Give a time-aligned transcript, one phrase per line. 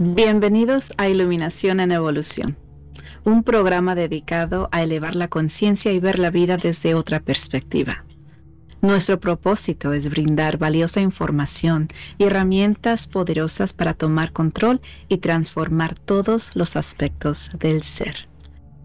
[0.00, 2.56] Bienvenidos a Iluminación en Evolución,
[3.24, 8.04] un programa dedicado a elevar la conciencia y ver la vida desde otra perspectiva.
[8.80, 16.54] Nuestro propósito es brindar valiosa información y herramientas poderosas para tomar control y transformar todos
[16.54, 18.28] los aspectos del ser.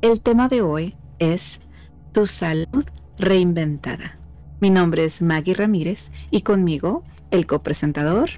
[0.02, 1.61] El tema de hoy es
[2.11, 2.86] Tu salud
[3.20, 4.18] reinventada.
[4.61, 8.32] Mi nombre es Maggie Ramírez y conmigo el copresentador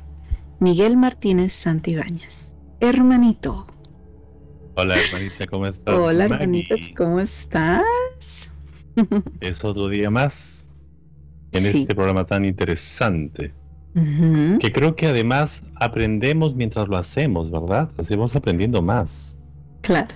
[0.59, 2.44] Miguel Martínez Santibáñez
[2.79, 3.65] hermanito.
[4.75, 5.95] Hola, hermanita, ¿cómo estás?
[5.95, 7.83] Hola, hermanito, ¿cómo estás?
[9.39, 10.67] es otro día más
[11.51, 13.53] en este programa tan interesante.
[13.93, 17.89] Que creo que además aprendemos mientras lo hacemos, ¿verdad?
[17.97, 19.37] Hacemos aprendiendo más.
[19.81, 20.13] Claro.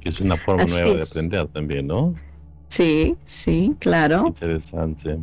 [0.00, 2.14] Que es una forma nueva de aprender también, ¿no?
[2.70, 4.28] Sí, sí, claro.
[4.28, 5.18] Interesante.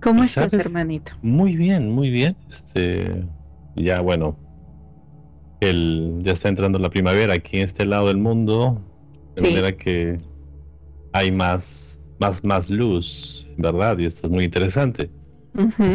[0.00, 1.12] ¿Cómo estás, hermanito?
[1.22, 2.36] Muy bien, muy bien.
[2.48, 3.24] Este,
[3.74, 4.36] ya bueno,
[5.62, 8.82] el, ya está entrando la primavera aquí en este lado del mundo,
[9.36, 10.18] de manera que
[11.12, 13.96] hay más, más, más luz, ¿verdad?
[13.98, 15.08] Y esto es muy interesante.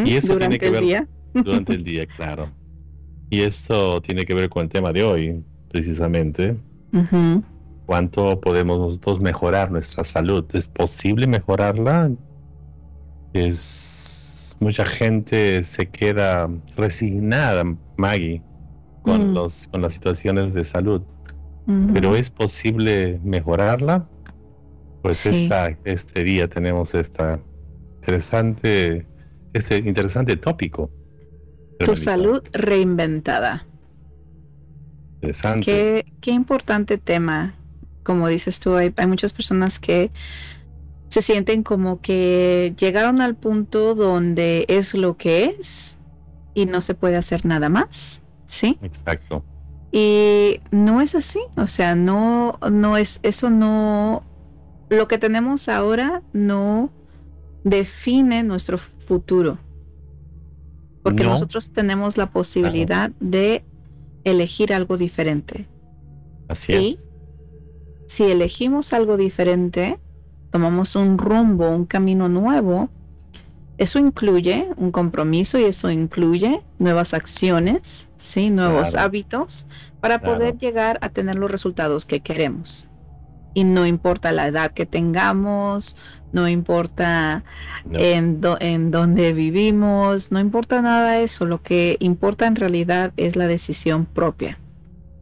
[0.05, 1.07] y eso durante tiene que ver el día.
[1.33, 2.49] durante el día, claro.
[3.29, 6.55] Y esto tiene que ver con el tema de hoy, precisamente.
[7.85, 10.45] ¿Cuánto podemos nosotros mejorar nuestra salud?
[10.53, 12.11] ¿Es posible mejorarla?
[13.33, 17.63] Es mucha gente se queda resignada,
[17.97, 18.41] Maggie,
[19.07, 19.33] con, mm.
[19.33, 21.01] los, con las situaciones de salud.
[21.93, 24.07] Pero es posible mejorarla.
[25.01, 27.41] Pues esta, este día tenemos esta
[27.99, 29.05] interesante,
[29.51, 30.89] este interesante tópico.
[31.79, 33.67] Tu salud reinventada.
[35.15, 35.65] Interesante.
[35.65, 37.53] Qué, qué importante tema.
[38.03, 40.09] Como dices tú, hay, hay muchas personas que
[41.09, 45.97] se sienten como que llegaron al punto donde es lo que es
[46.53, 48.21] y no se puede hacer nada más.
[48.47, 48.77] ¿Sí?
[48.81, 49.43] Exacto.
[49.91, 54.23] Y no es así, o sea, no, no es, eso no,
[54.89, 56.89] lo que tenemos ahora no
[57.63, 59.57] define nuestro futuro,
[61.03, 63.63] porque nosotros tenemos la posibilidad de
[64.23, 65.65] elegir algo diferente.
[66.49, 67.09] Así es.
[68.07, 69.99] Si elegimos algo diferente,
[70.51, 72.89] tomamos un rumbo, un camino nuevo,
[73.77, 78.49] eso incluye un compromiso y eso incluye nuevas acciones, ¿sí?
[78.51, 79.67] nuevos hábitos
[79.99, 82.89] para poder llegar a tener los resultados que queremos.
[83.53, 85.97] Y no importa la edad que tengamos,
[86.31, 87.43] no importa
[87.93, 91.45] En, en dónde vivimos, no importa nada eso.
[91.45, 94.61] Lo que importa en realidad es la decisión propia.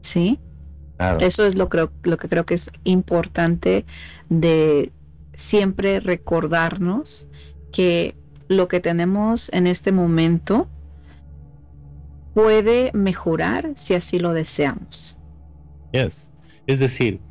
[0.02, 0.44] ¿Sí?
[1.18, 3.86] Eso es lo, creo, lo que creo que es importante
[4.30, 4.94] de
[5.34, 7.28] siempre recordarnos
[7.72, 8.18] que
[8.48, 10.72] lo que tenemos en este momento
[12.36, 15.18] puede mejorar si así lo deseamos.
[15.94, 16.30] Yes.
[16.68, 17.22] Es decir,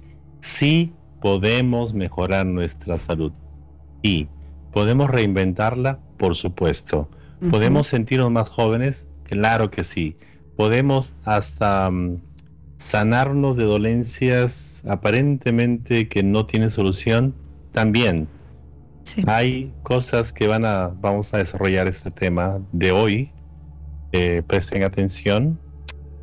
[0.41, 3.31] sí podemos mejorar nuestra salud
[4.03, 4.28] y
[4.72, 7.09] podemos reinventarla, por supuesto.
[7.50, 9.06] ¿Podemos sentirnos más jóvenes?
[9.25, 10.16] Claro que sí.
[10.56, 12.22] Podemos hasta mm,
[12.78, 17.34] sanarnos de dolencias aparentemente que no tienen solución
[17.72, 18.26] también.
[19.26, 23.34] Hay cosas que van a, vamos a desarrollar este tema de hoy.
[24.17, 25.59] Eh, presten atención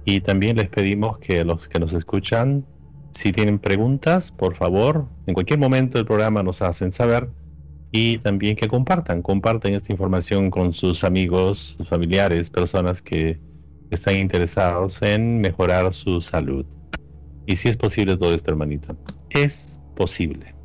[0.05, 2.65] y también les pedimos que los que nos escuchan,
[3.11, 7.27] si tienen preguntas, por favor, en cualquier momento del programa nos hacen saber
[7.91, 13.41] y también que compartan, compartan esta información con sus amigos, sus familiares, personas que
[13.89, 16.65] están interesados en mejorar su salud.
[17.45, 18.95] Y si es posible todo esto, hermanita,
[19.31, 20.55] es posible.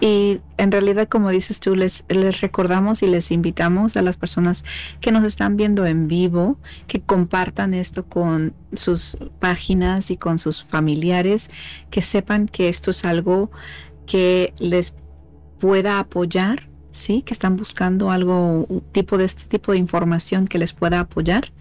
[0.00, 2.04] Y en realidad, como dices tú, les,
[2.40, 4.64] recordamos y les invitamos a las personas
[5.00, 10.62] que nos están viendo en vivo que compartan esto con sus páginas y con sus
[10.62, 11.50] familiares,
[11.90, 13.50] que sepan que esto es algo
[14.06, 14.94] que les
[15.60, 17.22] pueda apoyar, ¿sí?
[17.22, 21.52] Que están buscando algo, tipo de este tipo de información que les pueda apoyar.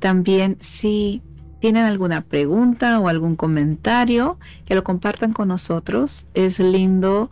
[0.00, 1.22] También si
[1.60, 6.26] tienen alguna pregunta o algún comentario, que lo compartan con nosotros.
[6.34, 7.30] Es lindo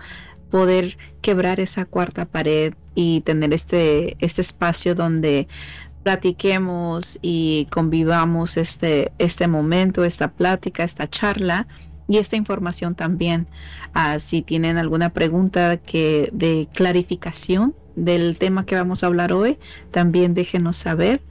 [0.50, 5.48] poder quebrar esa cuarta pared y tener este, este espacio donde
[6.04, 11.66] platiquemos y convivamos este, este momento, esta plática, esta charla
[12.06, 13.48] y esta información también.
[13.94, 19.58] Ah, si tienen alguna pregunta que de clarificación del tema que vamos a hablar hoy,
[19.90, 21.22] también déjenos saber.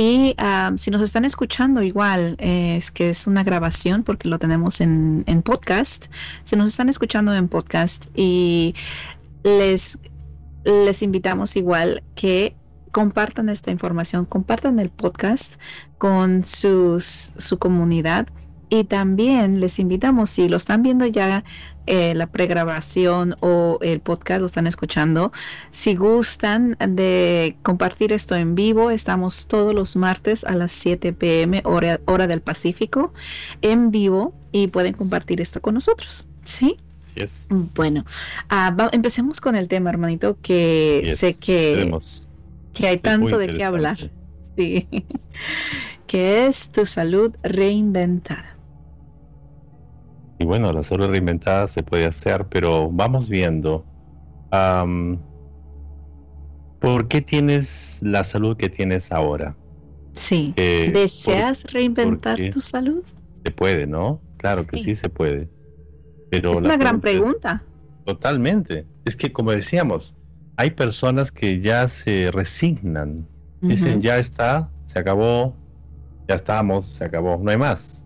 [0.00, 0.36] Y
[0.78, 5.42] si nos están escuchando igual, es que es una grabación porque lo tenemos en, en
[5.42, 6.06] podcast.
[6.44, 8.76] Si nos están escuchando en podcast y
[9.42, 9.98] les,
[10.64, 12.54] les invitamos igual que
[12.92, 15.54] compartan esta información, compartan el podcast
[15.98, 18.28] con sus, su comunidad
[18.70, 21.42] y también les invitamos, si lo están viendo ya
[21.88, 25.32] eh, la pregrabación o el podcast, lo están escuchando,
[25.70, 31.62] si gustan de compartir esto en vivo, estamos todos los martes a las 7 pm
[31.64, 33.14] hora, hora del Pacífico
[33.62, 36.26] en vivo y pueden compartir esto con nosotros.
[36.42, 36.76] ¿Sí?
[37.48, 38.04] Bueno,
[38.52, 41.90] uh, empecemos con el tema, hermanito, que sé que,
[42.74, 44.10] que hay tanto de qué hablar.
[44.58, 44.86] Sí.
[46.06, 48.57] que es tu salud reinventada.
[50.38, 53.84] Y bueno, la salud reinventada se puede hacer, pero vamos viendo.
[56.80, 59.56] ¿Por qué tienes la salud que tienes ahora?
[60.14, 60.52] Sí.
[60.56, 63.04] ¿Deseas reinventar tu salud?
[63.44, 64.20] Se puede, ¿no?
[64.36, 65.48] Claro que sí se puede.
[66.30, 67.64] Pero es una gran pregunta.
[68.04, 68.86] Totalmente.
[69.04, 70.14] Es que como decíamos,
[70.56, 73.26] hay personas que ya se resignan.
[73.60, 75.56] Dicen, ya está, se acabó,
[76.28, 78.04] ya estamos, se acabó, no hay más.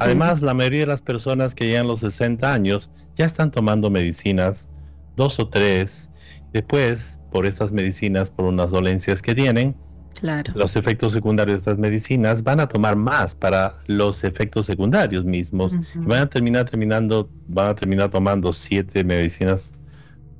[0.00, 3.90] Además, la mayoría de las personas que llegan a los 60 años ya están tomando
[3.90, 4.68] medicinas,
[5.16, 6.10] dos o tres.
[6.52, 9.74] Después, por estas medicinas, por unas dolencias que tienen,
[10.14, 10.52] claro.
[10.54, 15.72] los efectos secundarios de estas medicinas van a tomar más para los efectos secundarios mismos.
[15.94, 19.72] van a terminar terminando, van a terminar tomando siete medicinas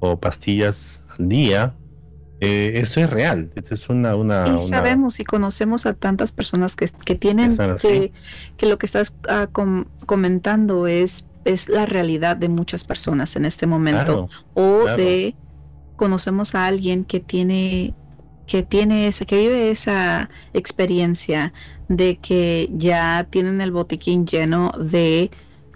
[0.00, 1.74] o pastillas al día
[2.44, 4.16] eh, esto es real, esto es una...
[4.16, 8.12] una, y sabemos y conocemos a tantas personas que, que tienen, que,
[8.56, 9.46] que, lo que estás ah,
[10.06, 14.28] comentando es, es la realidad de muchas personas en este momento.
[14.54, 15.36] o de
[15.94, 17.94] conocemos a alguien que tiene
[18.48, 21.52] que tiene esa, que vive esa experiencia
[21.86, 25.30] de que ya tienen el botiquín lleno de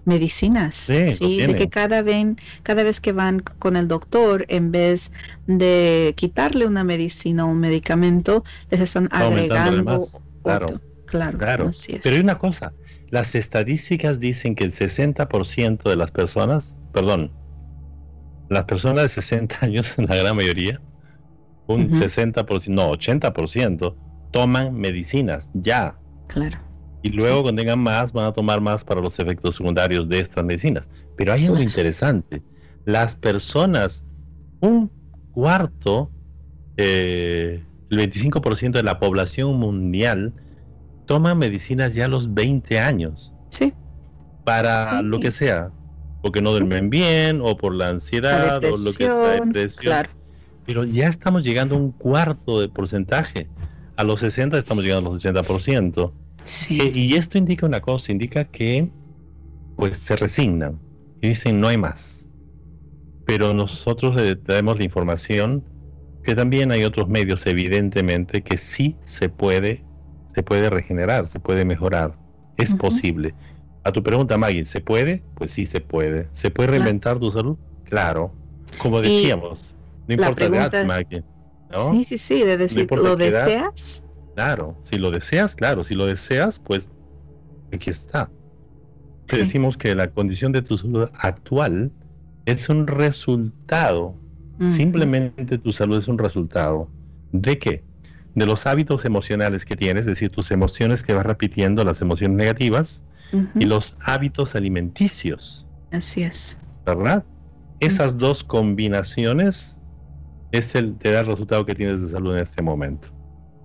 [0.07, 2.27] medicinas, sí, de que cada vez,
[2.63, 5.11] cada vez que van con el doctor, en vez
[5.47, 10.07] de quitarle una medicina o un medicamento, les están agregando
[10.43, 11.71] claro, claro, claro.
[12.03, 12.73] Pero hay una cosa,
[13.11, 17.33] las estadísticas dicen que el 60% de las personas, perdón,
[18.49, 20.81] las personas de 60 años, la gran mayoría,
[21.67, 23.97] un 60%, no, 80%,
[24.31, 25.99] toman medicinas ya.
[26.29, 26.66] Claro
[27.07, 30.45] y luego cuando tengan más van a tomar más para los efectos secundarios de estas
[30.45, 30.89] medicinas.
[31.17, 32.43] Pero hay algo interesante,
[32.85, 34.03] las personas,
[34.59, 34.91] un
[35.31, 36.11] cuarto,
[36.77, 40.35] eh, el 25% de la población mundial
[41.07, 43.33] toma medicinas ya a los 20 años.
[43.51, 43.73] Sí.
[44.45, 45.71] Para lo que sea,
[46.23, 49.85] porque no duermen bien o por la ansiedad o lo que sea, depresión.
[49.85, 50.11] Claro.
[50.67, 53.47] Pero ya estamos llegando a un cuarto de porcentaje.
[53.95, 56.13] A los 60 estamos llegando a los 80%.
[56.71, 58.89] Eh, y esto indica una cosa, indica que
[59.77, 60.79] pues se resignan
[61.21, 62.29] y dicen no hay más.
[63.25, 65.65] Pero nosotros le traemos la información
[66.23, 69.85] que también hay otros medios, evidentemente, que sí se puede,
[70.35, 72.17] se puede regenerar, se puede mejorar.
[72.57, 73.35] Es posible.
[73.85, 75.23] A tu pregunta, Maggie, ¿se puede?
[75.35, 76.29] Pues sí se puede.
[76.33, 77.57] ¿Se puede reinventar tu salud?
[77.85, 78.33] Claro.
[78.79, 79.77] Como decíamos,
[80.09, 81.23] no importa la edad, Maggie.
[81.93, 84.03] Sí, sí, sí, de decir, ¿lo deseas?
[84.37, 86.91] Claro, si lo deseas, claro, si lo deseas, pues
[87.73, 88.29] aquí está.
[89.25, 91.91] Te decimos que la condición de tu salud actual
[92.45, 94.15] es un resultado,
[94.61, 96.91] simplemente tu salud es un resultado.
[97.33, 97.83] ¿De qué?
[98.35, 102.37] De los hábitos emocionales que tienes, es decir, tus emociones que vas repitiendo, las emociones
[102.37, 103.03] negativas,
[103.59, 105.65] y los hábitos alimenticios.
[105.93, 106.59] Así es.
[106.85, 107.25] ¿Verdad?
[107.81, 109.79] Esas dos combinaciones
[110.53, 113.09] es el, te da el resultado que tienes de salud en este momento.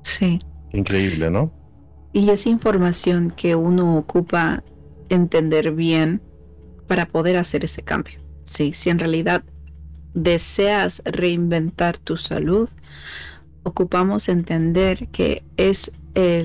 [0.04, 0.40] Sí.
[0.74, 1.52] Increíble, ¿no?
[2.14, 4.64] Y esa información que uno ocupa
[5.10, 6.22] entender bien
[6.88, 8.20] para poder hacer ese cambio.
[8.44, 9.44] Sí, si en realidad
[10.14, 12.70] deseas reinventar tu salud,
[13.64, 15.92] ocupamos entender que es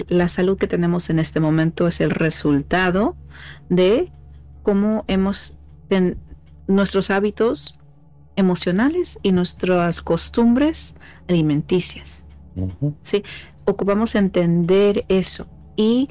[0.09, 3.17] la salud que tenemos en este momento es el resultado
[3.69, 4.13] de
[4.63, 5.57] cómo hemos
[6.69, 7.77] nuestros hábitos
[8.37, 10.95] emocionales y nuestras costumbres
[11.27, 12.25] alimenticias.
[13.03, 13.25] Sí,
[13.67, 15.47] ocupamos entender eso
[15.77, 16.09] y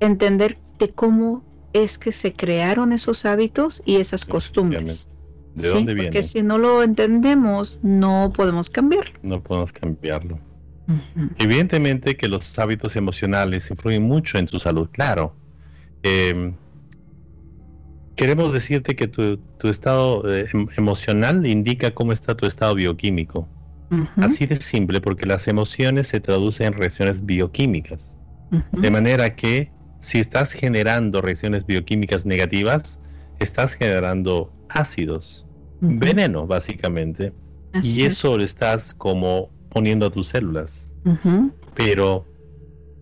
[0.00, 5.08] entender de cómo es que se crearon esos hábitos y esas costumbres.
[5.54, 6.08] ¿De dónde viene?
[6.08, 9.18] Porque si no lo entendemos, no podemos cambiarlo.
[9.22, 10.38] No podemos cambiarlo.
[11.38, 15.34] Evidentemente que los hábitos emocionales influyen mucho en tu salud, claro.
[16.02, 16.54] Em,
[18.14, 23.48] queremos decirte que tu, estado eh, em, emocional indica cómo está tu estado bioquímico.
[24.16, 28.16] Así de simple, porque las emociones se traducen en reacciones bioquímicas.
[28.72, 33.00] De manera que si estás generando reacciones bioquímicas negativas,
[33.38, 35.44] estás generando ácidos,
[35.80, 37.32] veneno básicamente.
[37.82, 40.90] y eso lo estás como poniendo a tus células.
[41.74, 42.24] Pero,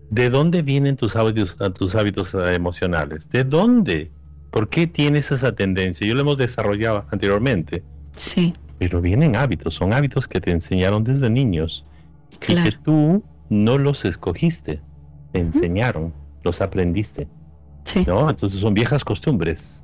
[0.09, 3.29] ¿de dónde vienen tus hábitos, tus hábitos eh, emocionales?
[3.29, 4.11] ¿De dónde?
[4.51, 6.05] ¿Por qué tienes esa tendencia?
[6.05, 7.83] Yo lo hemos desarrollado anteriormente.
[8.15, 8.53] Sí.
[8.77, 11.85] Pero vienen hábitos, son hábitos que te enseñaron desde niños
[12.47, 14.81] y que tú no los escogiste,
[15.31, 16.13] te enseñaron,
[16.43, 17.27] los aprendiste.
[17.85, 18.03] Sí.
[18.05, 18.29] ¿no?
[18.29, 19.83] Entonces son viejas costumbres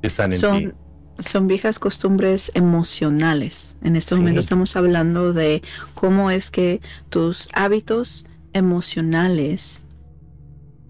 [0.00, 0.72] que están en son, ti.
[1.18, 3.76] Son viejas costumbres emocionales.
[3.82, 5.62] En este momento estamos hablando de
[5.94, 9.82] cómo es que tus hábitos emocionales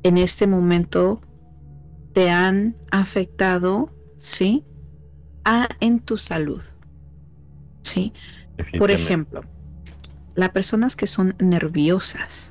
[0.02, 1.20] en este momento
[2.12, 4.64] te han afectado, ¿sí?
[5.44, 6.62] A, en tu salud.
[7.86, 8.12] ¿Sí?
[8.78, 9.44] Por ejemplo,
[10.34, 12.50] las personas que son nerviosas,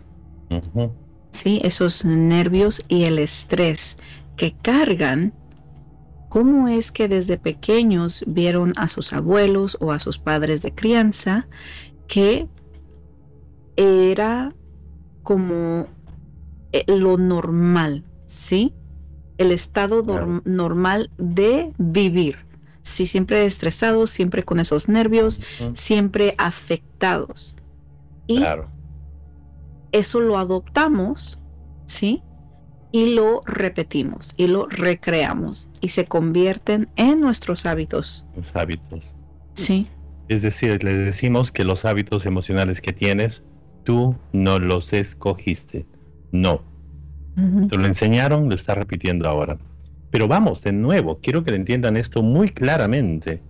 [1.34, 1.60] ¿sí?
[1.64, 3.98] Esos nervios y el estrés
[4.38, 5.34] que cargan,
[6.30, 11.48] ¿cómo es que desde pequeños vieron a sus abuelos o a sus padres de crianza
[12.08, 12.48] que
[13.76, 14.54] era
[15.24, 15.88] como
[16.72, 18.74] eh, lo normal, ¿sí?
[19.38, 20.02] El estado
[20.46, 22.38] normal de vivir.
[22.86, 25.42] Sí, siempre estresados, siempre con esos nervios,
[25.74, 27.56] siempre afectados.
[28.28, 28.70] Y claro
[29.96, 31.40] eso lo adoptamos,
[31.86, 32.22] ¿sí?
[32.92, 38.26] Y lo repetimos y lo recreamos y se convierten en nuestros hábitos.
[38.36, 39.16] Los hábitos.
[39.54, 39.88] Sí.
[40.28, 43.44] Es decir, le decimos que los hábitos emocionales que tienes,
[43.86, 45.86] tú no los escogiste.
[46.32, 46.62] No.
[47.70, 49.58] Te lo enseñaron, lo estás repitiendo ahora.
[50.16, 53.42] Pero vamos, de nuevo, quiero que le entiendan esto muy claramente.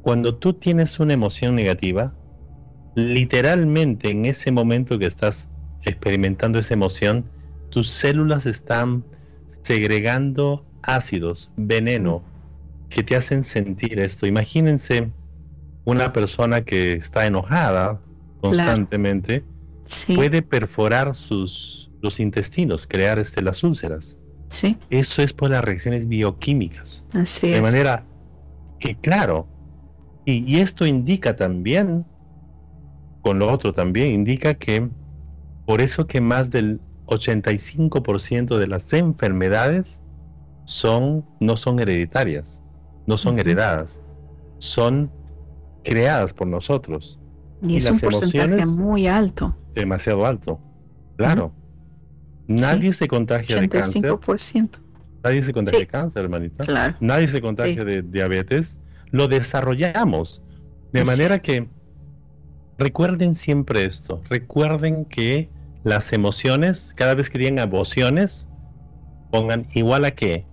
[0.00, 2.14] Cuando tú tienes una emoción negativa,
[2.94, 5.50] literalmente en ese momento que estás
[5.82, 7.26] experimentando esa emoción,
[7.68, 9.04] tus células están
[9.64, 12.22] segregando ácidos, veneno,
[12.88, 14.26] que te hacen sentir esto.
[14.26, 15.10] Imagínense
[15.84, 18.00] una persona que está enojada
[18.40, 19.44] constantemente,
[20.16, 24.16] puede perforar sus los intestinos, crear este, las úlceras.
[24.54, 24.76] Sí.
[24.90, 27.04] Eso es por las reacciones bioquímicas.
[27.12, 28.04] Así de manera
[28.78, 29.46] que, claro,
[30.24, 32.04] y, y esto indica también,
[33.22, 34.88] con lo otro también, indica que
[35.66, 40.02] por eso que más del 85% de las enfermedades
[40.64, 42.62] son, no son hereditarias,
[43.06, 44.00] no son heredadas,
[44.58, 45.10] son
[45.82, 47.18] creadas por nosotros.
[47.62, 49.56] Y, es un porcentaje muy alto.
[49.74, 50.60] Demasiado alto.
[51.16, 51.52] Claro.
[52.46, 54.02] Nadie se contagia de cáncer.
[55.22, 56.64] Nadie se contagia de cáncer, hermanita.
[56.64, 56.96] Claro.
[57.00, 58.78] Nadie se contagia de diabetes.
[59.10, 60.42] Lo desarrollamos.
[60.92, 61.66] De manera que
[62.78, 64.22] recuerden siempre esto.
[64.28, 65.48] Recuerden que
[65.82, 68.48] las emociones, cada vez que digan emociones,
[69.30, 70.46] pongan igual a qué?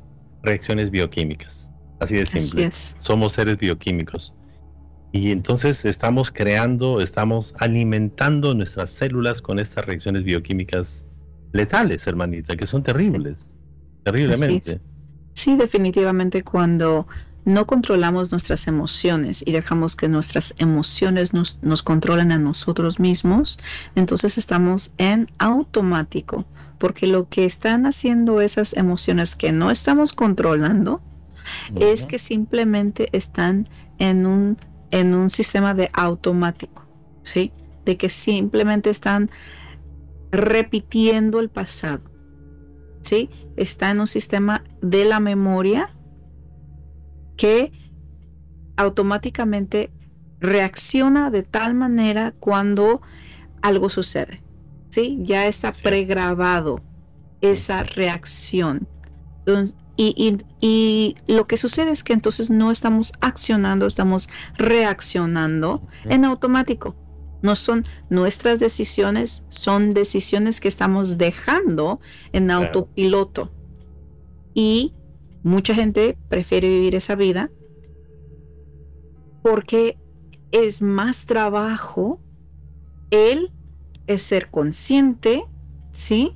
[0.44, 1.70] Reacciones bioquímicas.
[2.00, 2.72] Así de simple.
[3.00, 4.34] Somos seres bioquímicos.
[5.12, 11.06] Y entonces estamos creando, estamos alimentando nuestras células con estas reacciones bioquímicas
[11.52, 13.38] letales, hermanita, que son terribles.
[14.04, 14.82] Terriblemente.
[15.34, 17.08] Sí, definitivamente cuando
[17.46, 23.58] no controlamos nuestras emociones y dejamos que nuestras emociones nos, nos controlen a nosotros mismos,
[23.96, 26.46] entonces estamos en automático,
[26.78, 31.02] porque lo que están haciendo esas emociones que no estamos controlando
[31.80, 33.68] es que simplemente están
[33.98, 34.58] en un,
[34.92, 36.86] en un sistema de automático,
[37.24, 37.52] ¿sí?
[37.86, 39.32] De que simplemente están
[40.32, 42.04] repitiendo el pasado,
[43.02, 43.30] ¿sí?
[43.58, 45.96] Está en un sistema de la memoria
[47.38, 47.72] que
[48.78, 49.92] automáticamente
[50.40, 53.02] reacciona de tal manera cuando
[53.62, 54.44] algo sucede.
[54.92, 55.20] ¿sí?
[55.22, 56.82] Ya está pregrabado
[57.42, 58.88] esa reacción.
[59.98, 66.96] y, y, lo que sucede es que entonces no estamos accionando, estamos reaccionando en automático.
[67.42, 72.00] No son nuestras decisiones, son decisiones que estamos dejando
[72.34, 73.52] en autopiloto.
[74.54, 74.94] Y
[75.44, 77.52] Mucha gente prefiere vivir esa vida
[79.42, 79.98] porque
[80.52, 82.20] es más trabajo
[83.10, 83.52] el
[84.06, 85.44] es ser consciente,
[85.94, 86.36] ¿sí?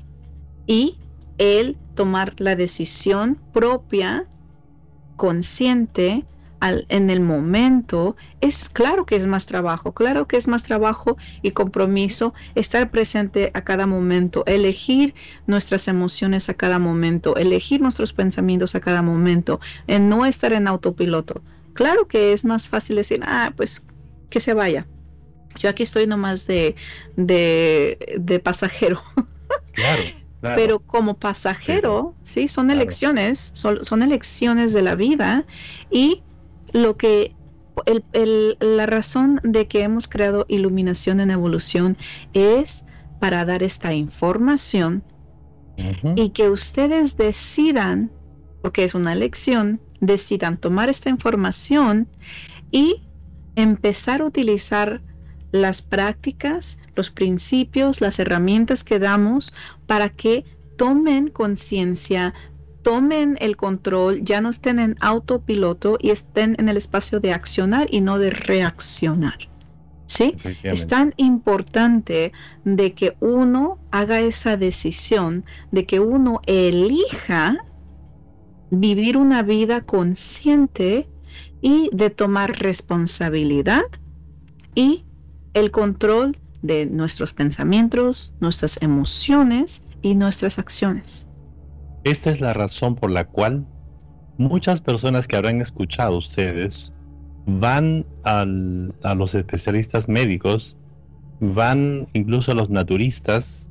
[0.66, 0.98] Y
[1.38, 4.28] el tomar la decisión propia,
[5.18, 6.26] consciente,
[6.72, 11.52] en el momento, es claro que es más trabajo, claro que es más trabajo y
[11.52, 15.14] compromiso estar presente a cada momento, elegir
[15.48, 20.68] nuestras emociones a cada momento, elegir nuestros pensamientos a cada momento, en no estar en
[20.68, 21.42] autopiloto.
[21.74, 23.84] Claro que es más fácil decir, ah, pues
[24.30, 24.88] que se vaya.
[25.60, 26.76] Yo aquí estoy nomás de,
[27.16, 29.02] de, pasajero.
[29.74, 30.04] Claro.
[30.42, 35.46] Pero como pasajero, sí, son elecciones, son, son, elecciones de la vida
[35.90, 36.22] y
[36.76, 37.34] lo que
[38.60, 41.98] la razón de que hemos creado iluminación en evolución
[42.34, 42.84] es
[43.20, 45.02] para dar esta información
[46.16, 48.12] y que ustedes decidan,
[48.62, 52.10] porque es una elección, decidan tomar esta información
[52.72, 53.08] y
[53.56, 55.02] empezar a utilizar
[55.54, 59.54] las prácticas, los principios, las herramientas que damos
[59.86, 60.44] para que
[60.76, 62.34] tomen conciencia,
[62.86, 67.88] tomen el control, ya no estén en autopiloto y estén en el espacio de accionar
[67.90, 69.40] y no de reaccionar.
[70.06, 70.38] ¿Sí?
[70.62, 72.32] Es tan importante
[72.64, 77.58] de que uno haga esa decisión, de que uno elija
[78.70, 81.10] vivir una vida consciente
[81.62, 83.82] y de tomar responsabilidad
[84.76, 85.06] y
[85.56, 91.25] el control de nuestros pensamientos, nuestras emociones y nuestras acciones.
[92.06, 93.66] Esta es la razón por la cual
[94.38, 96.94] muchas personas que habrán escuchado ustedes
[97.46, 100.78] van a los especialistas médicos,
[101.40, 103.70] van incluso a los naturistas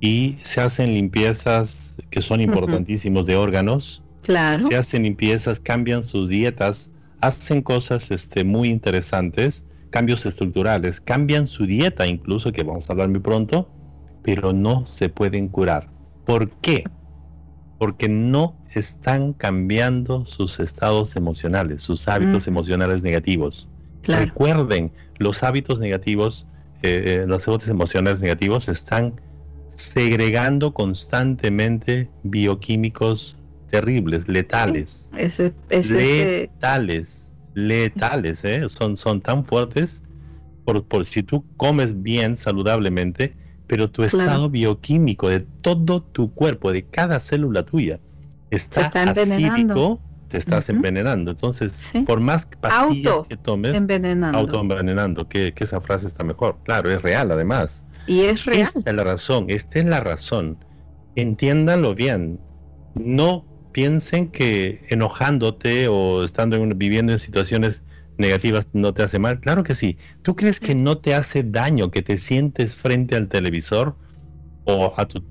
[0.00, 4.02] y se hacen limpiezas que son importantísimos de órganos.
[4.22, 4.62] Claro.
[4.62, 6.90] Se hacen limpiezas, cambian sus dietas,
[7.20, 9.64] hacen cosas este, muy interesantes
[9.96, 13.66] cambios estructurales, cambian su dieta incluso, que vamos a hablar muy pronto,
[14.22, 15.88] pero no se pueden curar.
[16.26, 16.84] ¿Por qué?
[17.78, 23.68] Porque no están cambiando sus estados emocionales, sus hábitos emocionales negativos.
[24.04, 26.46] Recuerden, los hábitos negativos,
[26.82, 29.20] eh, eh, los hábitos emocionales negativos están
[29.74, 33.36] segregando constantemente bioquímicos
[33.70, 35.08] terribles, letales.
[35.68, 38.68] letales letales, ¿eh?
[38.68, 40.02] son, son tan fuertes
[40.64, 43.34] por, por si tú comes bien, saludablemente,
[43.66, 47.98] pero tu estado bioquímico de todo tu cuerpo, de cada célula tuya,
[48.50, 51.32] está, está acídico, te estás envenenando.
[51.32, 54.38] Entonces, por más pastillas que tomes, envenenando.
[54.38, 56.56] autoenvenenando, que, que esa frase está mejor.
[56.64, 57.84] Claro, es real además.
[58.06, 58.60] Y es real.
[58.62, 60.58] Esta es la razón, esta es la razón.
[61.16, 62.38] Entiéndanlo bien.
[62.94, 67.82] No piensen que enojándote o estando viviendo en situaciones
[68.18, 69.40] negativas no te hace mal.
[69.40, 69.98] Claro que sí.
[70.22, 73.96] ¿Tú crees que no te hace daño que te sientes frente al televisor
[74.64, 75.22] o a tu,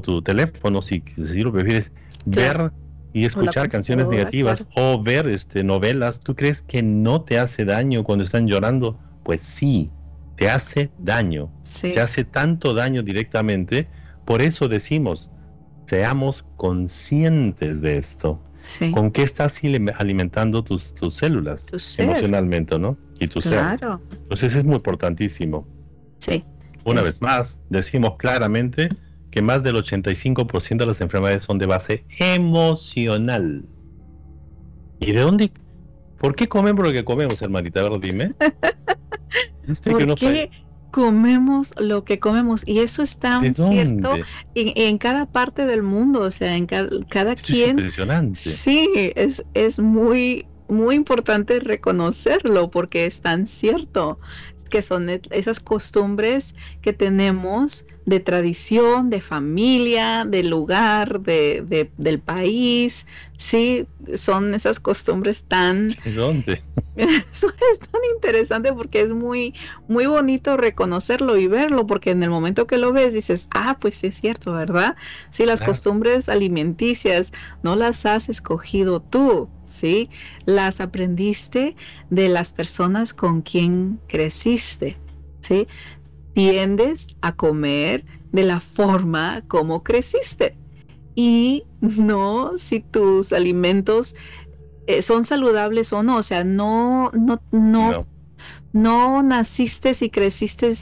[0.00, 1.92] tu teléfono, si, si lo prefieres,
[2.24, 2.72] ver
[3.12, 6.20] y escuchar canciones negativas o ver este, novelas?
[6.20, 8.98] ¿Tú crees que no te hace daño cuando están llorando?
[9.22, 9.90] Pues sí,
[10.36, 11.50] te hace daño.
[11.80, 13.88] Te hace tanto daño directamente.
[14.24, 15.30] Por eso decimos,
[15.86, 18.40] seamos conscientes de esto.
[18.92, 19.60] ¿Con qué estás
[19.98, 21.66] alimentando tus, tus células
[21.98, 22.96] emocionalmente, no?
[23.18, 24.00] Y tu claro.
[24.08, 24.18] ser.
[24.22, 25.66] Entonces es muy importantísimo.
[26.18, 26.44] Sí.
[26.84, 28.88] Una vez más, decimos claramente
[29.30, 33.64] que más del 85% de las enfermedades son de base emocional.
[35.00, 35.52] ¿Y de dónde?
[36.18, 37.80] ¿Por qué comemos lo que comemos, hermanita?
[37.80, 38.34] A ver, dime.
[39.68, 40.50] Este ¿Por qué?
[40.96, 44.16] Comemos lo que comemos y eso es tan cierto
[44.54, 47.72] en, cada parte del mundo, o sea, en cada, cada quien.
[47.72, 48.40] impresionante.
[48.40, 54.18] Sí, es, es muy, muy importante reconocerlo porque es tan cierto
[54.66, 62.20] que son e, esas costumbres que tenemos de tradición, de familia, del lugar, de, del
[62.20, 63.04] país,
[63.36, 65.90] sí, son esas costumbres tan...
[66.14, 66.62] ¿Dónde?
[66.96, 69.54] Eso es tan interesante porque es muy,
[69.88, 73.96] muy bonito reconocerlo y verlo, porque en el momento que lo ves dices, ah, pues
[73.96, 74.96] sí es cierto, ¿verdad?
[75.30, 80.10] Sí, las costumbres alimenticias no las has escogido tú, ¿sí?
[80.46, 81.76] Las aprendiste
[82.10, 84.96] de las personas con quien creciste,
[85.40, 85.66] ¿sí?
[86.32, 90.54] tiendes a comer de la forma como creciste
[91.14, 94.14] y no si tus alimentos
[94.86, 98.06] eh, son saludables o no, o sea, no, no, no,
[98.72, 100.72] no, naciste y creciste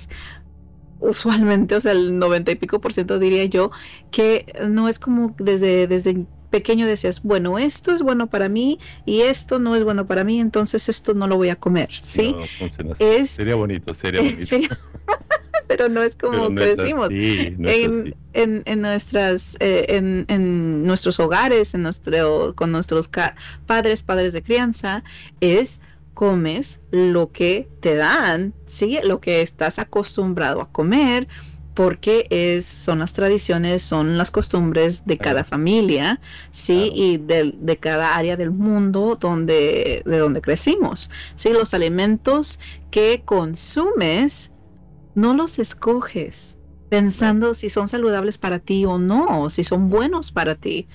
[0.98, 3.70] usualmente, o sea, el noventa y pico por ciento diría yo,
[4.10, 9.22] que no es como desde, desde pequeño decías, bueno, esto es bueno para mí y
[9.22, 12.32] esto no es bueno para mí, entonces esto no lo voy a comer, ¿sí?
[13.00, 14.22] es, sería bonito, sería
[14.60, 14.76] bonito.
[15.66, 17.08] pero no es como crecimos.
[17.10, 23.10] en, en, nuestras, eh, en, en, nuestros hogares, en nuestro, con nuestros
[23.66, 25.02] padres, padres de crianza,
[25.40, 25.80] es
[26.14, 29.00] comes lo que te dan, ¿sí?
[29.02, 31.26] lo que estás acostumbrado a comer,
[31.74, 37.78] porque es, son las tradiciones, son las costumbres de cada familia, sí, y de, de,
[37.78, 41.10] cada área del mundo donde, de donde crecimos.
[41.34, 42.60] Sí, los alimentos
[42.90, 44.52] que consumes
[45.14, 46.58] no los escoges
[46.88, 50.88] pensando si son saludables para ti o no, si son buenos para ti.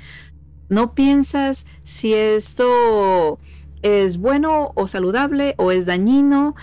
[0.70, 3.40] No piensas si esto
[3.82, 6.56] es bueno o saludable o es dañino.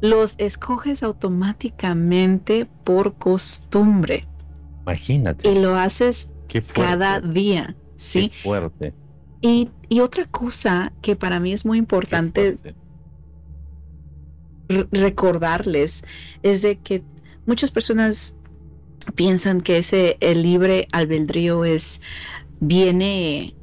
[0.00, 4.26] Los escoges automáticamente por costumbre.
[4.82, 5.50] Imagínate.
[5.50, 6.28] Y lo haces
[6.72, 8.30] cada día, ¿sí?
[8.42, 8.94] fuerte.
[9.40, 12.58] Y, y, otra cosa que para mí es muy importante
[14.90, 16.02] recordarles
[16.42, 17.02] es de que
[17.46, 18.34] muchas personas
[19.14, 22.00] piensan que ese el libre albedrío es
[22.60, 23.54] viene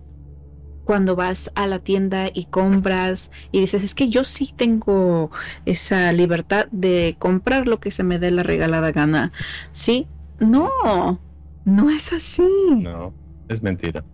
[0.86, 5.32] cuando vas a la tienda y compras y dices, es que yo sí tengo
[5.66, 9.32] esa libertad de comprar lo que se me dé la regalada gana.
[9.72, 10.08] ¿Sí?
[10.40, 10.72] No,
[11.66, 12.44] no es así.
[12.76, 13.14] No,
[13.50, 14.06] es mentira.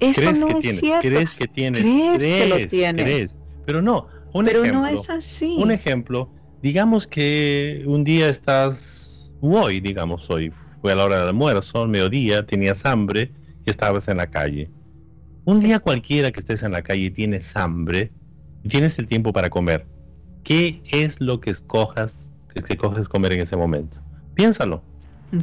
[0.00, 1.08] Eso ¿Crees no que es tienes, cierto.
[1.08, 1.82] ¿Crees que tienes?
[1.82, 3.04] ¿Crees, que lo tienes?
[3.04, 3.38] ¿crees?
[3.64, 4.80] Pero no, un Pero ejemplo.
[4.80, 5.56] no es así.
[5.58, 6.30] Un ejemplo,
[6.62, 11.88] digamos que un día estás, hoy, digamos hoy, fue a la hora del almuerzo, al
[11.88, 13.32] mediodía, tenías hambre
[13.64, 14.72] y estabas en la calle.
[15.44, 18.12] Un día cualquiera que estés en la calle y tienes hambre
[18.62, 19.86] y tienes el tiempo para comer,
[20.44, 24.00] ¿qué es lo que escojas, que coges comer en ese momento?
[24.34, 24.82] Piénsalo.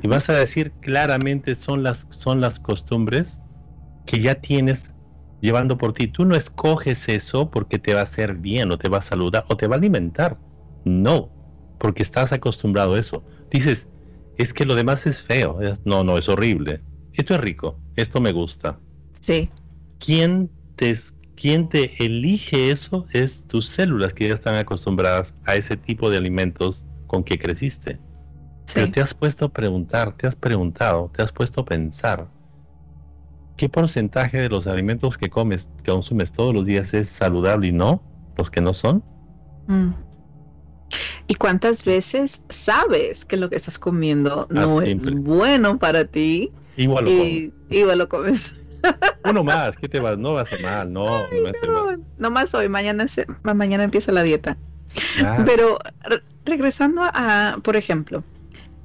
[0.02, 3.42] Y vas a decir claramente son las, son las costumbres
[4.06, 4.94] que ya tienes
[5.42, 6.08] llevando por ti.
[6.08, 9.46] Tú no escoges eso porque te va a hacer bien o te va a saludar
[9.50, 10.38] o te va a alimentar.
[10.86, 11.30] No,
[11.80, 13.24] porque estás acostumbrado a eso.
[13.52, 13.88] Dices,
[14.38, 15.60] es que lo demás es feo.
[15.86, 16.82] No, no, es horrible.
[17.14, 18.80] Esto es rico, esto me gusta.
[19.20, 19.50] Sí.
[20.00, 23.06] ¿Quién te, elige eso?
[23.12, 28.00] Es tus células que ya están acostumbradas a ese tipo de alimentos con que creciste.
[28.66, 28.74] Sí.
[28.76, 32.28] Pero te has puesto a preguntar, te has preguntado, te has puesto a pensar.
[33.58, 37.72] ¿Qué porcentaje de los alimentos que comes, que consumes todos los días es saludable y
[37.72, 38.02] no?
[38.38, 39.04] Los que no son.
[39.68, 39.90] Mm.
[41.28, 46.52] ¿Y cuántas veces sabes que lo que estás comiendo no Ah, es bueno para ti?
[46.78, 47.54] Igual lo comes.
[47.70, 48.56] Y igual lo comes.
[49.24, 50.16] Uno más, ¿qué te va?
[50.16, 52.06] No va a mal, no, no mal.
[52.18, 54.58] No, más hoy, mañana, se- ma- mañana empieza la dieta.
[55.22, 58.24] Ah, Pero re- regresando a, por ejemplo,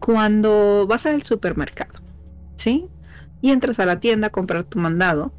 [0.01, 1.95] cuando vas al supermercado,
[2.59, 2.91] ¿sí?
[3.41, 5.35] Y entras a la tienda a comprar tu mandado,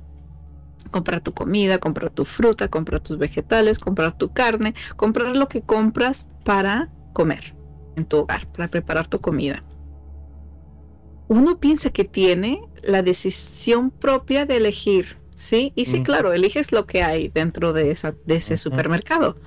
[0.91, 5.63] comprar tu comida, comprar tu fruta, comprar tus vegetales, comprar tu carne, comprar lo que
[5.63, 7.56] compras para comer
[7.96, 9.63] en tu hogar, para preparar tu comida.
[11.28, 15.74] Uno piensa que tiene la decisión propia de elegir, ¿sí?
[15.76, 19.38] Y sí, claro, eliges lo que hay dentro de, esa, de ese supermercado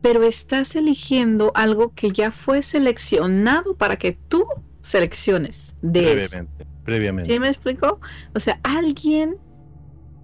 [0.00, 4.46] pero estás eligiendo algo que ya fue seleccionado para que tú
[4.82, 6.14] selecciones de eso.
[6.14, 7.32] previamente, previamente.
[7.32, 8.00] ¿Sí me explico?
[8.34, 9.36] O sea, alguien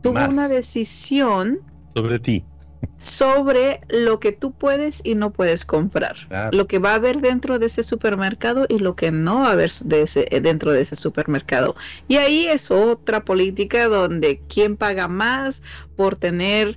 [0.01, 0.33] tuvo Más.
[0.33, 1.61] una decisión
[1.95, 2.47] Sobre ti.
[2.99, 6.17] Sobre lo que tú puedes y no puedes comprar.
[6.29, 6.51] Claro.
[6.57, 9.53] Lo que va a haber dentro de ese supermercado y lo que no va a
[9.53, 11.77] haber de ese, eh, dentro de ese supermercado.
[12.09, 15.63] Y ahí es otra política donde quién paga más
[15.95, 16.77] por tener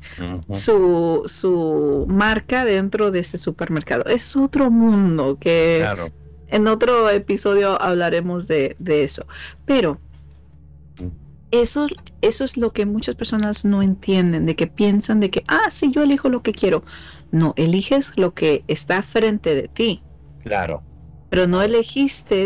[0.53, 4.05] su, su marca dentro de ese supermercado.
[4.05, 6.11] Es otro mundo que Claro.
[6.49, 9.25] en otro episodio hablaremos de, de eso.
[9.65, 9.99] Pero.
[11.51, 11.87] Eso,
[12.21, 15.91] eso es lo que muchas personas no entienden, de que piensan de que, ah, sí,
[15.91, 16.83] yo elijo lo que quiero.
[17.31, 20.03] No, eliges lo que está frente de ti,
[20.37, 20.85] Claro.
[21.29, 22.45] pero no elegiste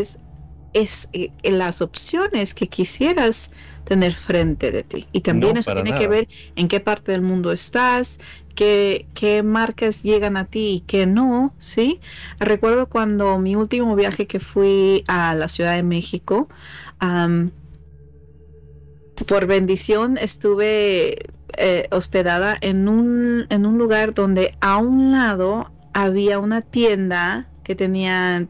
[0.74, 3.52] es, eh, las opciones que quisieras
[3.86, 5.10] tener frente de ti.
[5.14, 8.20] Y también No, eso tiene que ver en qué parte del mundo estás,
[8.56, 12.02] qué, qué marcas llegan a ti y qué no, ¿sí?
[12.40, 16.50] Recuerdo cuando mi último viaje que fui a la Ciudad de México,
[17.00, 17.54] am,
[19.28, 21.18] por bendición estuve
[21.58, 27.76] eh, hospedada en un, en un lugar donde a un lado había una tienda que
[27.76, 28.48] tenía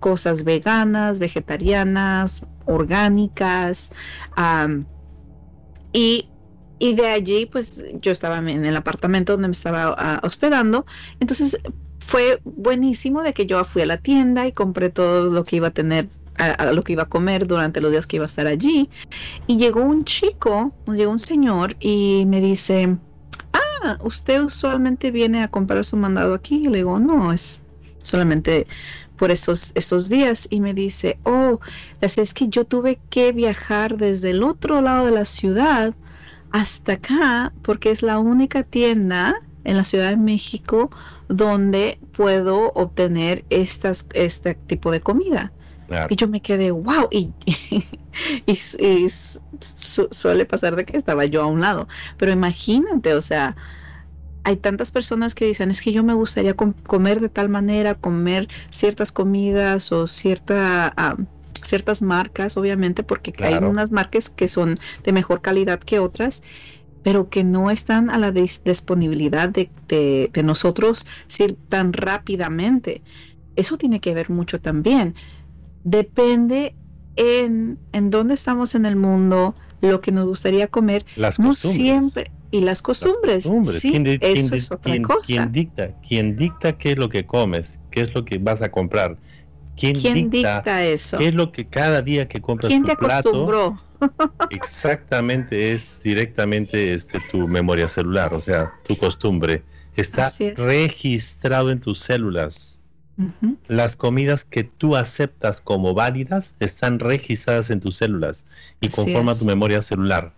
[0.00, 3.90] cosas veganas, vegetarianas, orgánicas.
[5.92, 6.28] y,
[6.78, 10.86] y de allí, pues yo estaba en el apartamento donde me estaba ah, hospedando.
[11.20, 11.58] Entonces
[12.00, 15.68] fue buenísimo de que yo fui a la tienda y compré todo lo que iba
[15.68, 18.46] a tener, a, lo que iba a comer durante los días que iba a estar
[18.46, 18.88] allí.
[19.46, 22.96] Y llegó un chico, llegó un señor y me dice,
[23.52, 26.56] ah, ¿usted usualmente viene a comprar su mandado aquí?
[26.56, 27.58] Y le digo, no, es
[28.02, 28.66] solamente
[29.16, 30.46] por estos, estos días.
[30.50, 31.60] Y me dice, oh,
[32.00, 35.94] es que yo tuve que viajar desde el otro lado de la ciudad
[36.50, 40.90] hasta acá porque es la única tienda en la Ciudad de México
[41.28, 45.52] donde puedo obtener este tipo de comida.
[45.88, 46.10] Claro.
[46.10, 47.34] Y yo me quedé, wow, y,
[48.46, 51.88] y, y su- suele pasar de que estaba yo a un lado.
[52.16, 53.56] Pero imagínate, o sea,
[54.44, 57.94] hay tantas personas que dicen, es que yo me gustaría com- comer de tal manera,
[57.94, 61.16] comer ciertas comidas o cierta, ah,
[61.62, 63.68] ciertas marcas, obviamente, porque hay Claro.
[63.68, 66.42] unas marcas que son de mejor calidad que otras.
[67.02, 71.06] pero que no están a la disponibilidad de, de, nosotros
[71.38, 73.02] ir tan rápidamente.
[73.56, 75.16] Eso tiene que ver mucho también.
[75.84, 76.74] Depende
[77.16, 81.04] en, en dónde estamos en el mundo, lo que nos gustaría comer.
[81.16, 82.30] Las no siempre.
[82.50, 83.44] Y las costumbres.
[83.78, 85.22] Sí, eso es otra cosa.
[85.26, 85.90] ¿quién dicta?
[86.06, 87.78] ¿Quién dicta qué es lo que comes?
[87.90, 89.18] ¿Qué es lo que vas a comprar?
[89.76, 91.18] ¿Quién, dicta, eso?
[91.18, 93.80] ¿Qué es lo que cada día que compras ¿Quién te acostumbró?
[94.50, 99.62] Exactamente, es directamente este tu memoria celular, o sea, tu costumbre.
[99.94, 102.77] Está registrado en tus células.
[103.66, 108.46] Las comidas que tú aceptas como válidas están registradas en tus células
[108.80, 110.32] y conforman tu memoria celular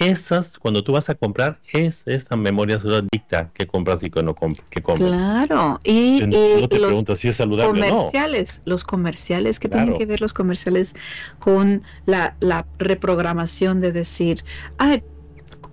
[0.00, 4.22] esas, cuando tú vas a comprar, es esta memoria celular dicta que compras y que
[4.22, 4.66] no compras.
[4.96, 8.62] Claro, y, no te preguntas si es saludable comerciales, o no.
[8.64, 10.94] Los comerciales, que tienen que ver los comerciales
[11.38, 14.42] con la, la reprogramación de decir,
[14.78, 15.02] ay,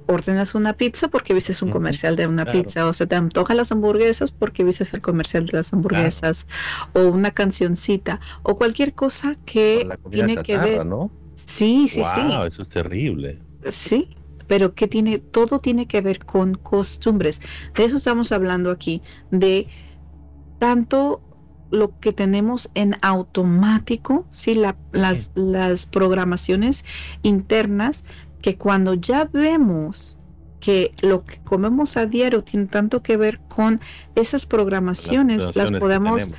[0.07, 3.71] ordenas una pizza porque viste un comercial de una pizza, o se te antojan las
[3.71, 6.47] hamburguesas porque viste el comercial de las hamburguesas,
[6.93, 10.85] o una cancioncita, o cualquier cosa que tiene que ver.
[10.85, 11.11] ¿no?
[11.35, 12.21] Sí, sí, sí.
[12.45, 13.39] Eso es terrible.
[13.69, 14.09] Sí,
[14.47, 17.41] pero que tiene, todo tiene que ver con costumbres.
[17.75, 19.67] De eso estamos hablando aquí, de
[20.59, 21.21] tanto
[21.69, 24.55] lo que tenemos en automático, ¿sí?
[24.55, 24.75] las,
[25.35, 26.85] las programaciones
[27.23, 28.03] internas,
[28.41, 30.17] que cuando ya vemos
[30.59, 33.79] que lo que comemos a diario tiene tanto que ver con
[34.15, 36.29] esas programaciones, las, podemos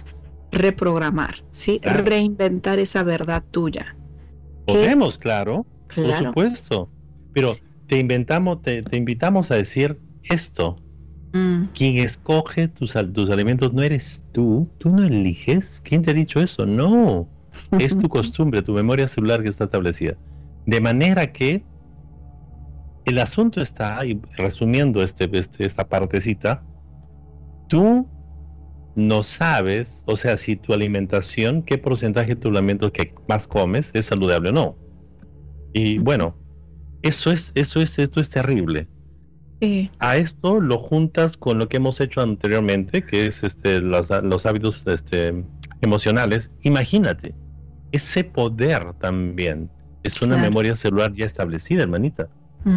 [0.50, 1.80] reprogramar, ¿sí?
[1.82, 3.96] Reinventar esa verdad tuya.
[4.66, 6.90] Podemos, claro, por supuesto.
[7.32, 7.54] Pero
[7.86, 10.76] te inventamos, te, invitamos a decir esto.
[11.32, 11.64] Mm.
[11.74, 15.80] Quien escoge tus, tus alimentos no eres tú, tú no eliges.
[15.84, 16.66] ¿Quién te ha dicho eso?
[16.66, 17.28] No,
[17.78, 20.16] es tu costumbre, tu memoria celular que está establecida.
[20.66, 21.64] De manera que
[23.08, 26.62] el asunto está, y resumiendo este, este, esta partecita,
[27.68, 28.06] tú
[28.96, 33.90] no sabes, o sea, si tu alimentación, qué porcentaje de tu alimento que más comes
[33.94, 34.76] es saludable o no.
[35.72, 36.36] Y bueno,
[37.02, 38.88] eso es, eso es, esto es terrible.
[39.98, 44.10] A esto lo juntas con lo que hemos hecho anteriormente, que es este, los,
[44.46, 45.44] hábitos este,
[45.80, 46.50] emocionales.
[46.62, 47.34] Imagínate,
[47.90, 49.70] ese poder también
[50.04, 52.28] es una memoria celular ya establecida, hermanita,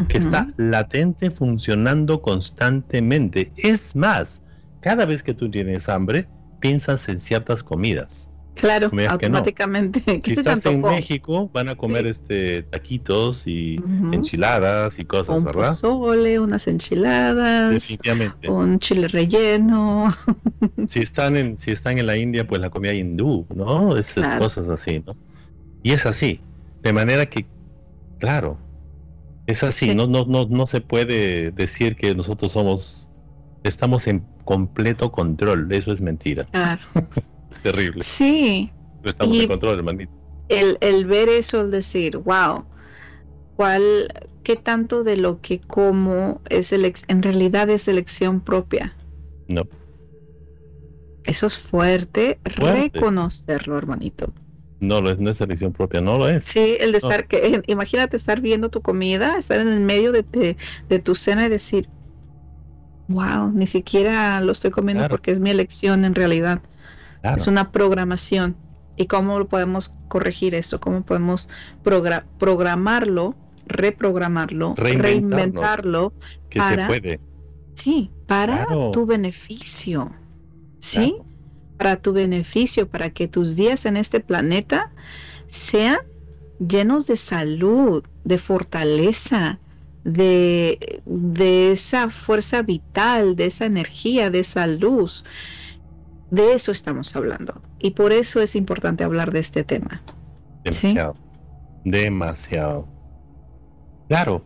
[0.07, 3.51] que está latente, funcionando constantemente.
[3.57, 4.41] Es más,
[4.79, 6.27] cada vez que tú tienes hambre,
[6.59, 8.29] piensas en ciertas comidas.
[8.55, 10.03] Claro, automáticamente.
[10.23, 15.69] Si estás en México, van a comer este taquitos y enchiladas y cosas, un ¿verdad?
[15.71, 18.49] Pozole, unas enchiladas, Definitivamente.
[18.49, 20.13] un chile relleno.
[20.87, 23.97] si están en si están en la India, pues la comida hindú, ¿no?
[23.97, 25.15] Esas cosas así, ¿no?
[25.81, 26.41] Y es así,
[26.83, 27.47] de manera que
[28.19, 28.57] claro,
[29.47, 33.07] es así, no no no no se puede decir que nosotros somos
[33.63, 36.45] estamos en completo control, eso es mentira.
[36.45, 36.81] Claro.
[37.63, 38.03] terrible.
[38.03, 38.71] Sí.
[39.03, 40.11] No estamos en control, hermanito.
[40.49, 42.65] El, el ver eso, el decir, wow,
[43.55, 44.09] ¿cuál,
[44.43, 48.95] qué tanto de lo que como es en realidad es elección propia?
[49.47, 49.67] No.
[51.23, 54.33] Eso es fuerte, reconocerlo, hermanito.
[54.81, 56.43] No, no es, no es elección propia, no lo es.
[56.43, 60.57] Sí, el de estar, que, imagínate estar viendo tu comida, estar en el medio de,
[60.89, 61.87] de, tu cena y decir,
[63.07, 66.61] wow, ni siquiera lo estoy comiendo porque es mi elección en realidad.
[67.23, 68.57] Es una programación.
[68.97, 70.81] ¿Y cómo podemos corregir eso?
[70.81, 71.47] ¿Cómo podemos
[71.83, 73.35] programarlo,
[73.67, 76.11] reprogramarlo, reinventarlo?
[76.49, 77.19] Que para, se puede.
[77.75, 80.11] Sí, para tu beneficio.
[80.79, 81.15] ¿Sí?
[81.81, 84.91] Para tu beneficio, para que tus días en este planeta
[85.47, 85.97] sean
[86.59, 89.59] llenos de salud, de fortaleza,
[90.03, 95.25] de, de esa fuerza vital, de esa energía, de esa luz.
[96.29, 97.61] De eso estamos hablando.
[97.79, 100.03] Y por eso es importante hablar de este tema.
[100.63, 101.15] Demasiado.
[101.83, 102.87] Demasiado.
[104.07, 104.45] Claro.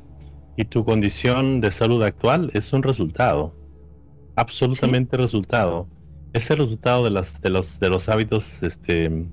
[0.56, 3.54] Y tu condición de salud actual es un resultado.
[4.38, 5.90] Absolutamente resultado.
[6.36, 9.26] Es el resultado de, las, de, los, de los hábitos, este,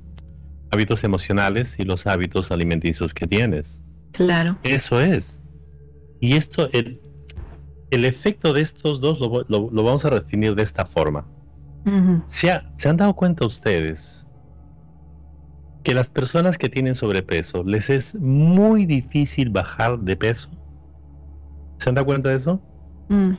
[0.71, 3.81] hábitos emocionales y los hábitos alimenticios que tienes.
[4.13, 4.57] Claro.
[4.63, 5.41] Eso es.
[6.21, 7.01] Y esto, el,
[7.91, 11.27] el efecto de estos dos lo, lo vamos a definir de esta forma.
[12.27, 14.27] ¿Se, han dado cuenta ustedes
[15.83, 20.49] que las personas que tienen sobrepeso les es muy difícil bajar de peso?
[21.79, 22.61] ¿Se han dado cuenta de eso?
[23.09, 23.33] Mm.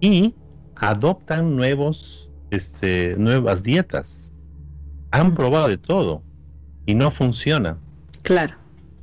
[0.00, 0.34] Y
[0.74, 4.32] adoptan nuevos, este, nuevas dietas.
[5.10, 5.34] Han mm.
[5.34, 6.22] probado de todo
[6.86, 7.78] y no funciona.
[8.22, 8.54] Claro.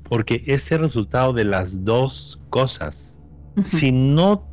[0.03, 3.15] Porque es el resultado de las dos cosas.
[3.63, 4.47] Si no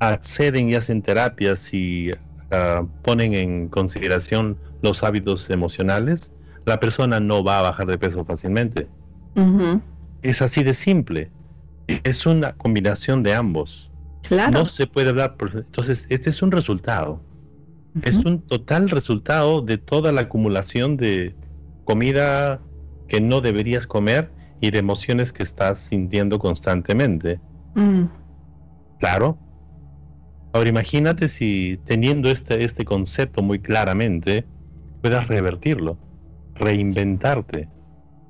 [0.00, 2.10] acceden y hacen terapias y
[2.50, 6.32] ah, ponen en consideración los hábitos emocionales,
[6.66, 8.88] la persona no va a bajar de peso fácilmente.
[10.22, 11.30] Es así de simple.
[11.86, 13.90] Es una combinación de ambos.
[14.22, 14.52] Claro.
[14.52, 15.36] No se puede hablar.
[15.54, 17.20] Entonces, este es un resultado.
[18.02, 21.34] Es un total resultado de toda la acumulación de
[21.84, 22.60] comida
[23.08, 24.30] que no deberías comer
[24.60, 27.40] y de emociones que estás sintiendo constantemente.
[27.74, 28.04] Mm.
[28.98, 29.38] Claro.
[30.52, 34.46] Ahora imagínate si teniendo este, este concepto muy claramente,
[35.02, 35.98] puedas revertirlo,
[36.54, 37.68] reinventarte.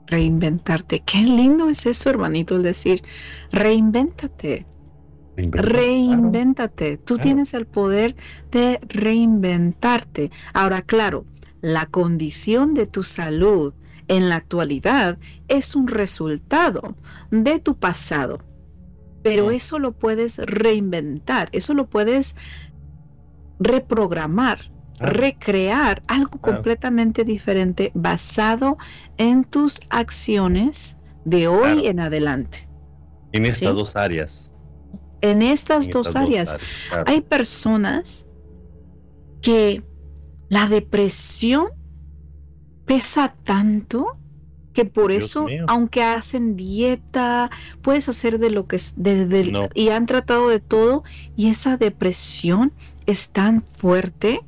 [0.07, 1.03] Reinventarte.
[1.05, 3.03] Qué lindo es eso, hermanito, el decir,
[3.53, 4.67] reinvéntate.
[5.37, 6.97] Reinvéntate.
[6.99, 8.17] Tú tienes el poder
[8.51, 10.31] de reinventarte.
[10.55, 11.27] Ahora, claro,
[11.61, 13.75] la condición de tu salud
[14.09, 15.19] en la actualidad
[15.49, 16.97] es un resultado
[17.31, 18.39] de tu pasado.
[19.23, 22.37] Pero eso lo puedes reinventar, eso lo puedes
[23.59, 24.71] reprogramar,
[25.01, 28.79] recrear algo completamente diferente basado
[29.17, 32.69] en tus acciones de hoy en adelante.
[33.33, 34.53] En estas dos áreas
[35.21, 36.57] en estas, dos, áreas.
[37.07, 38.27] Hay personas
[39.41, 39.83] que
[40.49, 41.67] la depresión
[42.85, 44.17] pesa tanto
[44.73, 47.51] que por eso, aunque hacen dieta,
[47.81, 48.93] puedes hacer de lo que es,
[49.75, 51.03] y han tratado de todo,
[51.35, 52.75] y esa depresión
[53.07, 54.43] es tan fuerte,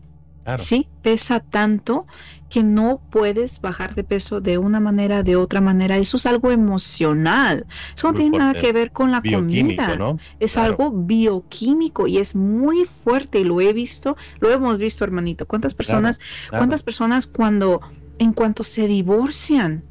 [0.59, 2.07] sí, pesa tanto
[2.49, 5.99] que no puedes bajar de peso de una manera, de otra manera.
[5.99, 7.67] Eso es algo emocional.
[7.95, 10.17] Eso no tiene nada que ver con la comida.
[10.41, 15.47] Es algo bioquímico y es muy fuerte y lo he visto, lo hemos visto, hermanito.
[15.47, 17.81] ¿Cuántas personas, cuántas personas cuando,
[18.19, 19.85] en cuanto se divorcian,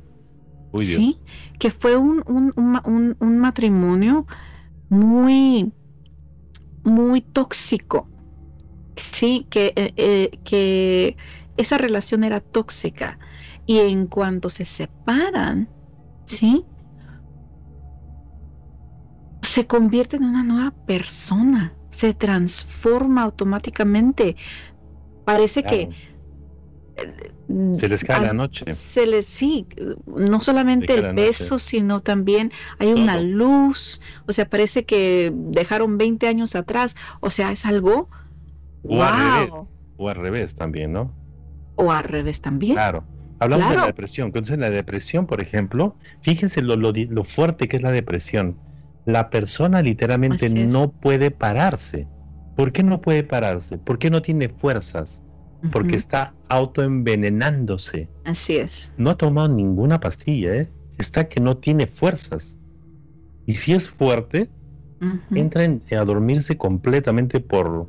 [0.79, 1.19] sí,
[1.59, 4.25] que fue un, un, un, matrimonio
[4.89, 5.71] muy,
[6.83, 8.07] muy tóxico,
[8.95, 11.17] sí, que, eh, eh, que
[11.57, 13.19] esa relación era tóxica.
[13.65, 15.69] Y en cuanto se separan,
[16.25, 16.65] ¿sí?
[19.41, 24.35] Se convierte en una nueva persona, se transforma automáticamente.
[25.25, 25.89] Parece que...
[27.73, 28.73] Se les cae la noche.
[28.73, 29.67] Se les, sí,
[30.05, 36.27] no solamente el beso, sino también hay una luz, o sea, parece que dejaron 20
[36.27, 38.09] años atrás, o sea, es algo...
[38.83, 41.13] O, al revés, o al revés también, ¿no?
[41.77, 42.73] O al revés también.
[42.73, 43.03] Claro.
[43.39, 44.27] Hablamos de la depresión.
[44.27, 48.57] Entonces, la depresión, por ejemplo, fíjense lo, lo, fuerte que es la depresión.
[49.05, 52.07] La persona literalmente no puede pararse.
[52.55, 53.77] ¿Por qué no puede pararse?
[53.77, 55.21] ¿Por qué no tiene fuerzas?
[55.71, 58.09] Porque está autoenvenenándose.
[58.25, 58.91] Así es.
[58.97, 60.69] No ha tomado ninguna pastilla, ¿eh?
[60.97, 62.57] Está que no tiene fuerzas.
[63.45, 64.49] Y si es fuerte,
[65.31, 67.87] entra a dormirse completamente por,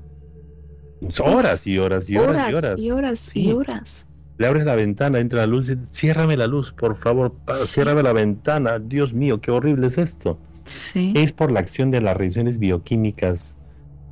[1.21, 2.81] Horas y horas y horas, y horas.
[2.81, 4.07] Y horas y horas.
[4.39, 7.35] Le abres la ventana, entra la luz y ciérrame la luz, por favor,
[7.65, 8.79] ciérrame la ventana.
[8.79, 10.39] Dios mío, qué horrible es esto.
[10.65, 11.13] Sí.
[11.17, 13.57] Es por la acción de las reacciones bioquímicas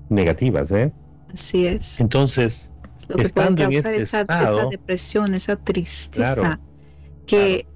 [0.08, 0.92] negativas, ¿eh?
[1.32, 2.00] Así es.
[2.00, 2.72] Entonces,
[3.18, 6.58] estando en este esa, estado, esa depresión, esa tristeza
[7.26, 7.66] que,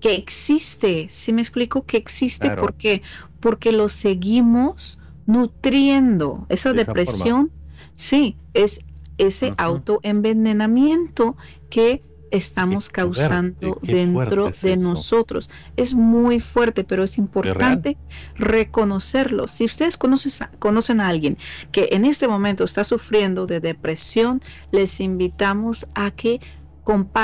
[0.00, 3.02] que existe, si me explico que existe, ¿por qué?
[3.40, 6.46] Porque lo seguimos nutriendo.
[6.48, 7.50] Esa depresión
[7.96, 8.80] Sí, es
[9.18, 11.36] ese autoenvenenamiento
[11.70, 15.48] que estamos causando dentro de nosotros.
[15.76, 17.96] Es muy fuerte, pero es importante
[18.34, 19.48] reconocerlo.
[19.48, 21.38] Si ustedes conocen, conocen a alguien
[21.72, 26.40] que en este momento está sufriendo de depresión, les invitamos a que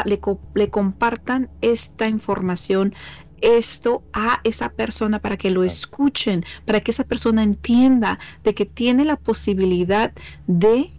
[0.05, 0.21] le,
[0.55, 2.95] le compartan esta información
[3.43, 8.67] esto a esa persona para que lo escuchen, para que esa persona entienda de que
[8.67, 10.13] tiene la posibilidad
[10.47, 10.91] de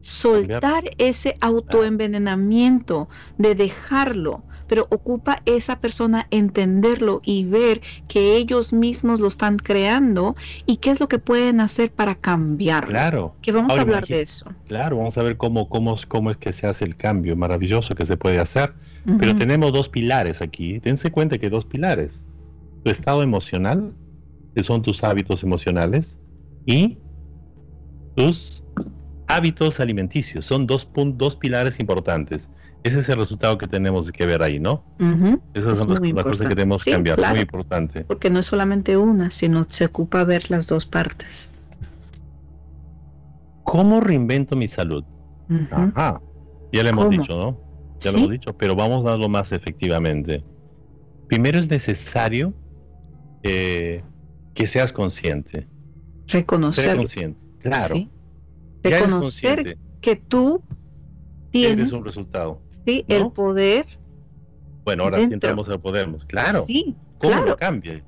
[0.00, 9.20] soltar ese autoenvenenamiento, de dejarlo, pero ocupa esa persona entenderlo y ver que ellos mismos
[9.20, 12.90] lo están creando y qué es lo que pueden hacer para cambiarlo.
[12.90, 13.34] Claro.
[13.42, 14.46] Que vamos a hablar de eso.
[14.66, 18.06] Claro, vamos a ver cómo, cómo, cómo es que se hace el cambio maravilloso que
[18.06, 18.72] se puede hacer
[19.18, 20.78] pero tenemos dos pilares aquí.
[20.80, 22.26] Dense cuenta que dos pilares.
[22.84, 23.92] Tu estado emocional,
[24.54, 26.18] que son tus hábitos emocionales,
[26.66, 26.98] y
[28.14, 28.62] tus
[29.26, 30.44] hábitos alimenticios.
[30.44, 32.50] Son dos, dos pilares importantes.
[32.84, 34.84] Ese es el resultado que tenemos que ver ahí, ¿no?
[35.54, 37.18] Esas son las, cosas que tenemos que cambiar.
[37.30, 38.04] Muy importante.
[38.04, 41.48] Porque no es solamente una, sino se ocupa ver las dos partes.
[43.64, 45.04] ¿Cómo reinvento mi salud?
[45.70, 46.20] Ajá.
[46.72, 47.67] Ya le hemos dicho, ¿no?
[47.98, 50.44] Ya lo hemos dicho, pero vamos a darlo más efectivamente.
[51.26, 52.54] Primero es necesario
[53.42, 54.02] eh,
[54.54, 55.68] que seas consciente.
[56.26, 56.96] Reconocer.
[56.96, 58.08] consciente, claro.
[58.82, 60.62] Reconocer que tú
[61.50, 62.60] tienes un resultado.
[62.86, 63.86] Sí, el poder.
[64.84, 66.08] Bueno, ahora sí entramos al poder.
[66.26, 66.64] Claro.
[66.66, 68.02] Sí, ¿Cómo lo cambias?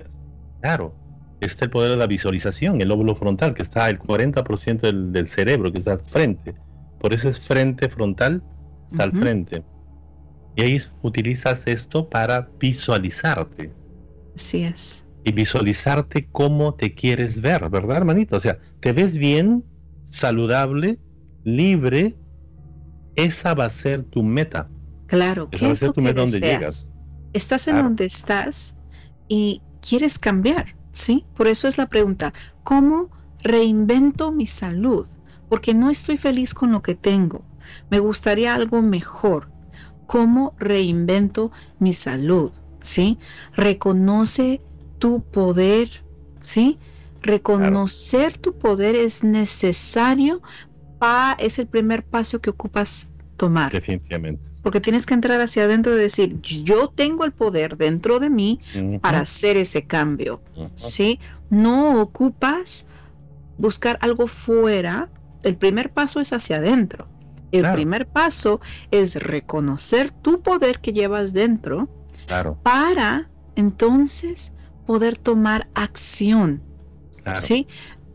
[0.61, 0.93] Claro.
[1.41, 5.27] Está el poder de la visualización, el lóbulo frontal, que está el 40% del, del
[5.27, 6.53] cerebro, que está al frente.
[6.99, 8.43] Por eso es frente frontal,
[8.91, 9.63] está al frente.
[10.55, 13.71] Y ahí utilizas esto para visualizarte.
[14.35, 15.05] Así es.
[15.23, 18.37] Y visualizarte cómo te quieres ver, ¿verdad, hermanito?
[18.37, 19.63] O sea, te ves bien,
[20.05, 20.99] saludable,
[21.43, 22.15] libre.
[23.15, 24.69] Esa va a ser tu meta.
[25.07, 26.91] Claro, Esa va a ser tu meta donde llegas.
[27.33, 28.73] Estás en donde estás
[29.27, 31.25] y quieres cambiar, ¿sí?
[31.35, 32.33] Por eso es la pregunta,
[32.63, 33.09] ¿cómo
[33.43, 35.07] reinvento mi salud?
[35.49, 37.43] Porque no estoy feliz con lo que tengo.
[37.89, 39.50] Me gustaría algo mejor
[40.11, 42.51] cómo reinvento mi salud,
[42.81, 43.17] ¿sí?
[43.55, 44.59] Reconoce
[44.99, 45.89] tu poder,
[46.41, 46.77] ¿sí?
[47.21, 50.41] Reconocer tu poder es necesario,
[50.99, 53.07] para, es el primer paso que ocupas
[53.37, 53.71] tomar.
[53.71, 54.49] Definitivamente.
[54.61, 58.59] Porque tienes que entrar hacia adentro y decir, yo tengo el poder dentro de mí
[58.99, 60.41] para hacer ese cambio,
[60.75, 61.21] ¿sí?
[61.49, 62.85] No ocupas
[63.57, 65.07] buscar algo fuera,
[65.43, 67.07] el primer paso es hacia adentro.
[67.51, 71.89] El primer paso es reconocer tu poder que llevas dentro
[72.63, 74.51] para entonces
[74.85, 76.61] poder tomar acción.
[77.39, 77.67] ¿Sí?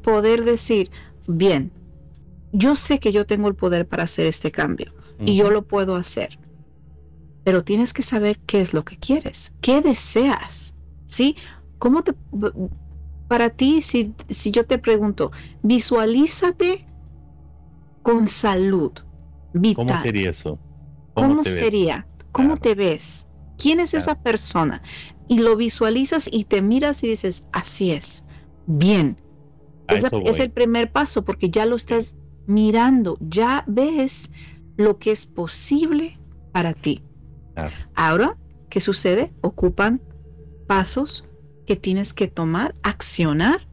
[0.02, 0.90] Poder decir,
[1.28, 1.70] bien,
[2.52, 5.96] yo sé que yo tengo el poder para hacer este cambio y yo lo puedo
[5.96, 6.38] hacer.
[7.44, 10.74] Pero tienes que saber qué es lo que quieres, qué deseas.
[11.06, 11.36] ¿Sí?
[11.78, 12.14] ¿Cómo te
[13.28, 15.32] para ti si, si yo te pregunto,
[15.62, 16.86] visualízate
[18.02, 18.92] con salud.
[19.74, 20.58] ¿Cómo sería eso?
[21.14, 22.06] ¿Cómo, sería?
[22.32, 23.26] ¿Cómo te ves?
[23.56, 24.82] ¿Quién es esa persona?
[25.28, 28.24] Y lo visualizas y te miras y dices, así es,
[28.66, 29.16] bien.
[29.88, 32.14] Es, el primer paso porque ya lo estás
[32.46, 34.30] mirando, ya ves
[34.76, 36.18] lo que es posible
[36.52, 37.02] para ti.
[37.94, 38.36] Ahora,
[38.68, 39.32] ¿qué sucede?
[39.40, 40.02] Ocupan
[40.66, 41.24] pasos
[41.66, 43.66] que tienes que tomar, accionar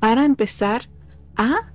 [0.00, 0.88] para empezar
[1.36, 1.72] a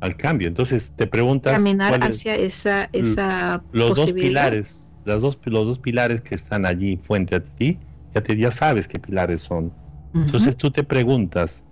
[0.00, 0.48] al cambio.
[0.48, 6.20] Entonces te preguntas caminar hacia esa esa los dos pilares, las dos los dos pilares
[6.20, 7.78] que están allí frente a ti,
[8.14, 9.72] ya te ya sabes qué pilares son.
[10.14, 11.64] Entonces tú te preguntas,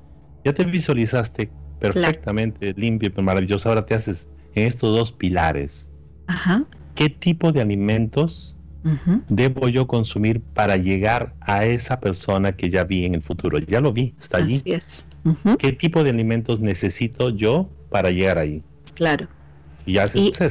[0.45, 1.51] ya te visualizaste
[1.81, 5.91] perfectamente limpio y maravilloso, ahora te haces en estos dos pilares.
[6.95, 8.55] ¿Qué tipo de alimentos
[9.29, 13.59] debo yo consumir para llegar a esa persona que ya vi en el futuro?
[13.59, 14.57] Ya lo vi, está allí.
[14.57, 15.07] Así es.
[15.59, 18.61] ¿Qué tipo de alimentos necesito yo para llegar ahí.
[18.95, 19.29] Claro.
[19.87, 19.99] Y,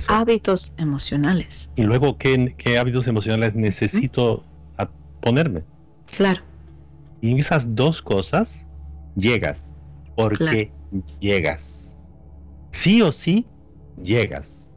[0.07, 1.69] hábitos emocionales.
[1.75, 4.45] Y luego, ¿qué, hábitos emocionales necesito
[5.19, 5.63] ponerme?
[6.15, 6.41] Claro.
[7.19, 8.65] Y en esas dos cosas
[9.17, 9.73] llegas,
[10.15, 10.71] porque
[11.19, 11.97] llegas.
[12.71, 13.45] Sí o sí,
[14.01, 14.71] llegas.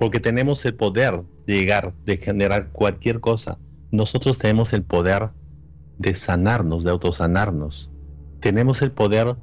[0.00, 3.58] Porque tenemos el poder de llegar, de generar cualquier cosa.
[3.92, 5.30] Nosotros tenemos el poder
[5.98, 7.88] de sanarnos, de autosanarnos.
[8.40, 9.36] Tenemos el poder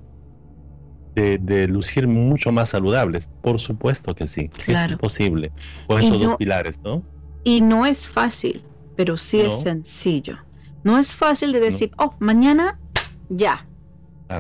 [1.18, 3.30] de, lucir mucho más saludables.
[3.42, 5.52] Por supuesto que sí, sí es posible.
[5.88, 7.04] Con esos dos pilares, ¿no?
[7.44, 8.64] Y no es fácil,
[8.96, 10.38] pero sí es sencillo.
[10.84, 12.80] No es fácil de decir, oh, mañana
[13.30, 13.66] ya.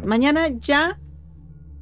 [0.05, 0.99] Mañana ya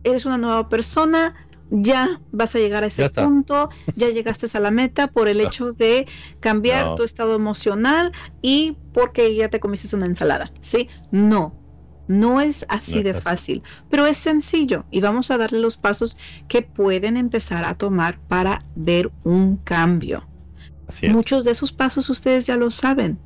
[0.03, 1.33] eres una nueva persona,
[1.71, 5.73] ya vas a llegar a ese punto, ya llegaste a la meta por el hecho
[5.73, 6.07] de
[6.39, 10.87] cambiar tu estado emocional y porque ya te comiste una ensalada, ¿sí?
[11.11, 11.55] No,
[12.07, 16.61] no es así de fácil, pero es sencillo y vamos a darle los pasos que
[16.61, 20.27] pueden empezar a tomar para ver un cambio.
[21.09, 23.19] Muchos de esos pasos ustedes ya lo saben.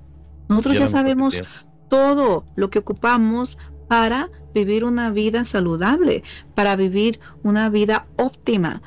[0.48, 1.42] Nosotros ya sabemos
[1.90, 3.58] todo lo que ocupamos
[3.88, 6.24] para vivir una vida saludable,
[6.56, 8.82] para vivir una vida óptima.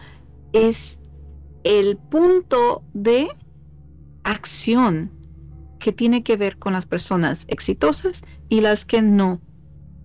[0.52, 0.98] Es
[1.64, 3.28] el punto de
[4.24, 5.10] acción
[5.78, 9.40] que tiene que ver con las personas exitosas y las que no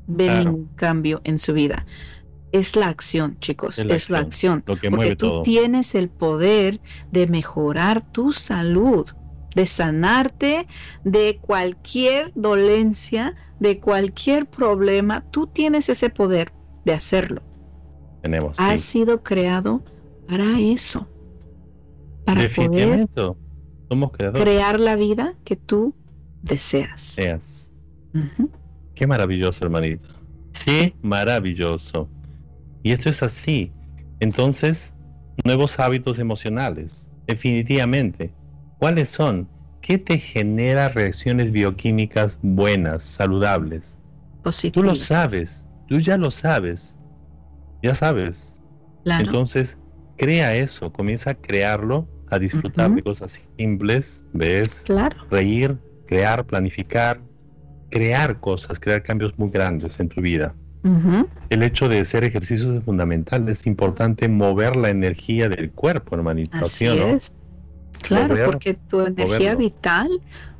[0.07, 1.85] ven ningún cambio en su vida.
[2.51, 4.63] Es la acción, chicos, es la, acción.
[4.65, 6.79] Lo que porque tú tienes el poder
[7.11, 9.05] de mejorar tu salud,
[9.53, 10.65] de sanarte
[11.03, 15.25] de cualquier dolencia, de cualquier problema.
[15.31, 16.53] Tú tienes ese poder
[16.85, 17.41] de hacerlo.
[18.21, 18.57] Tenemos.
[18.59, 19.83] Has sido creado
[20.27, 21.07] para eso.
[22.25, 23.07] Para poder
[23.89, 25.93] Somos crear la vida que tú
[26.41, 27.15] deseas.
[27.15, 27.71] Deseas.
[28.97, 30.09] Qué maravilloso, hermanito.
[30.53, 32.09] Sí, maravilloso.
[32.81, 33.71] Y esto es así.
[34.19, 34.95] Entonces,
[35.45, 37.07] nuevos hábitos emocionales.
[37.27, 38.33] Definitivamente.
[38.79, 39.47] ¿Cuáles son?
[39.81, 43.99] ¿Qué te genera reacciones bioquímicas buenas, saludables?
[44.73, 46.97] Tú lo sabes, tú ya lo sabes.
[47.83, 48.59] Ya sabes.
[49.05, 49.77] Entonces,
[50.17, 54.81] crea eso, comienza a crearlo, a disfrutar de cosas simples, ¿ves?
[54.85, 55.17] Claro.
[55.29, 55.77] Reír,
[56.07, 57.21] crear, planificar,
[57.89, 60.53] crear cosas, crear cambios muy grandes en tu vida.
[61.49, 66.55] El hecho de hacer ejercicios es fundamental, es importante mover la energía del cuerpo, hermanito.
[66.61, 67.35] Así es.
[68.01, 70.07] Claro, porque tu energía vital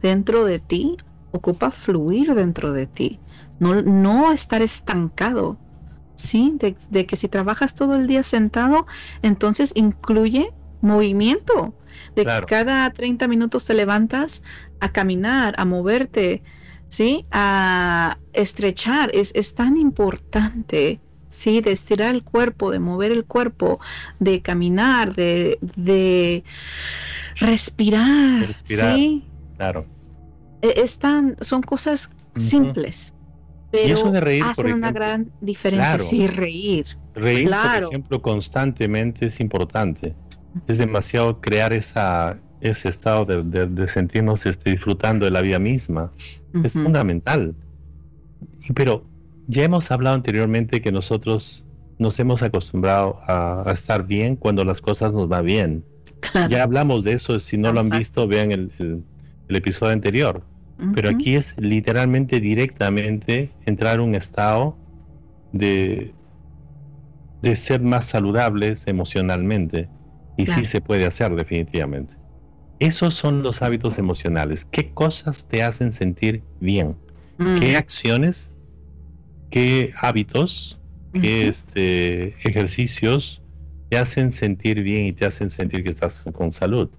[0.02, 0.98] dentro de ti
[1.32, 3.20] ocupa fluir dentro de ti,
[3.60, 5.58] no, no estar estancado.
[6.18, 6.58] ¿sí?
[6.90, 8.86] De, que si trabajas todo el día sentado,
[9.22, 10.52] entonces incluye
[10.82, 11.74] movimiento.
[12.16, 14.44] De que cada 30 minutos te levantas
[14.80, 16.44] a caminar, a moverte,
[16.90, 17.26] ¿sí?
[17.32, 19.12] A estrechar.
[19.14, 21.62] Es, es tan importante, ¿sí?
[21.62, 23.80] De estirar el cuerpo, de mover el cuerpo,
[24.20, 26.44] de caminar, de, de
[27.36, 29.26] respirar, ¿sí?
[29.58, 29.86] Claro.
[30.62, 33.14] E, están, son cosas simples.
[33.72, 36.86] Pero y eso de reír, hace una gran diferencia, sí, reír.
[37.16, 40.16] Reír, por ejemplo, constantemente es importante.
[40.68, 46.12] Es demasiado crear esa, ese estado de, sentirnos este, disfrutando de la vida misma.
[46.64, 47.56] Es fundamental.
[48.74, 49.04] pero
[49.48, 51.64] ya hemos hablado anteriormente que nosotros
[52.00, 55.84] nos hemos acostumbrado a, estar bien cuando las cosas nos va bien.
[56.50, 59.04] Ya hablamos de eso, si no lo han visto, vean el
[59.50, 60.44] episodio anterior.
[60.94, 64.78] Pero aquí es literalmente directamente entrar en un estado
[65.52, 66.14] de,
[67.42, 69.90] de ser más saludables emocionalmente.
[70.38, 72.14] Y sí se puede hacer definitivamente.
[72.80, 74.66] Esos son los hábitos emocionales.
[74.66, 76.96] ¿Qué cosas te hacen sentir bien?
[77.60, 78.54] ¿Qué acciones?
[79.50, 80.80] ¿Qué hábitos?
[81.14, 83.42] ¿Qué este, ejercicios
[83.90, 86.90] te hacen sentir bien y te hacen sentir que estás con salud?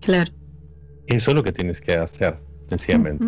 [0.00, 0.32] Claro.
[1.06, 3.26] Eso es lo que tienes que hacer sencillamente.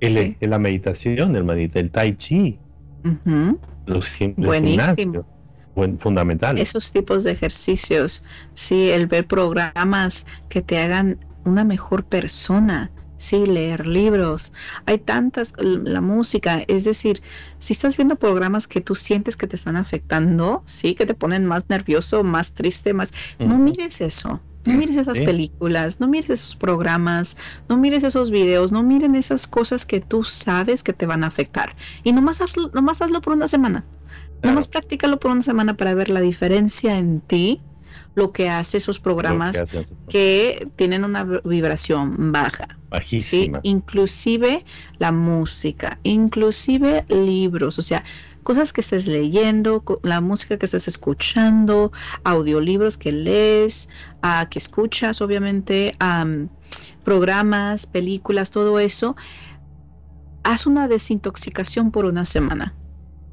[0.00, 2.58] el, la meditación, el, el tai chi,
[3.86, 5.26] los, Buenísimo.
[5.74, 6.58] buen, fundamental.
[6.58, 8.24] Esos tipos de ejercicios,
[8.54, 14.52] sí, el ver programas que te hagan una mejor persona, sí, leer libros.
[14.86, 17.22] Hay tantas, la música, es decir,
[17.58, 21.46] si estás viendo programas que tú sientes que te están afectando, sí, que te ponen
[21.46, 24.40] más nervioso, más triste, más, no mires eso.
[24.66, 27.36] No mires esas películas, no mires esos programas,
[27.68, 31.28] no mires esos videos, no miren esas cosas que tú sabes que te van a
[31.28, 31.76] afectar.
[32.04, 33.86] Y nomás hazlo, nomás hazlo por una semana.
[34.42, 37.62] Nomás practícalo por una semana para ver la diferencia en ti,
[38.14, 39.56] lo que hace esos programas
[40.08, 42.66] que, tienen una vibración baja.
[42.90, 43.60] Bajísima.
[43.62, 44.64] Inclusive
[44.98, 48.04] la música, inclusive libros, o sea,
[48.42, 51.92] cosas que estés leyendo, la música que estés escuchando,
[52.24, 53.88] audiolibros que lees,
[54.22, 55.94] a que escuchas, obviamente,
[57.04, 59.16] programas, películas, todo eso.
[60.42, 62.74] Haz una desintoxicación por una semana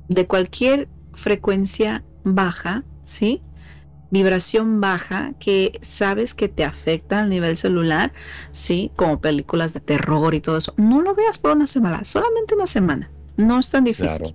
[0.07, 3.41] de cualquier frecuencia baja, ¿sí?
[4.09, 8.13] Vibración baja que sabes que te afecta a nivel celular,
[8.51, 10.73] sí, como películas de terror y todo eso.
[10.77, 13.09] No lo veas por una semana, solamente una semana.
[13.37, 14.33] No es tan difícil.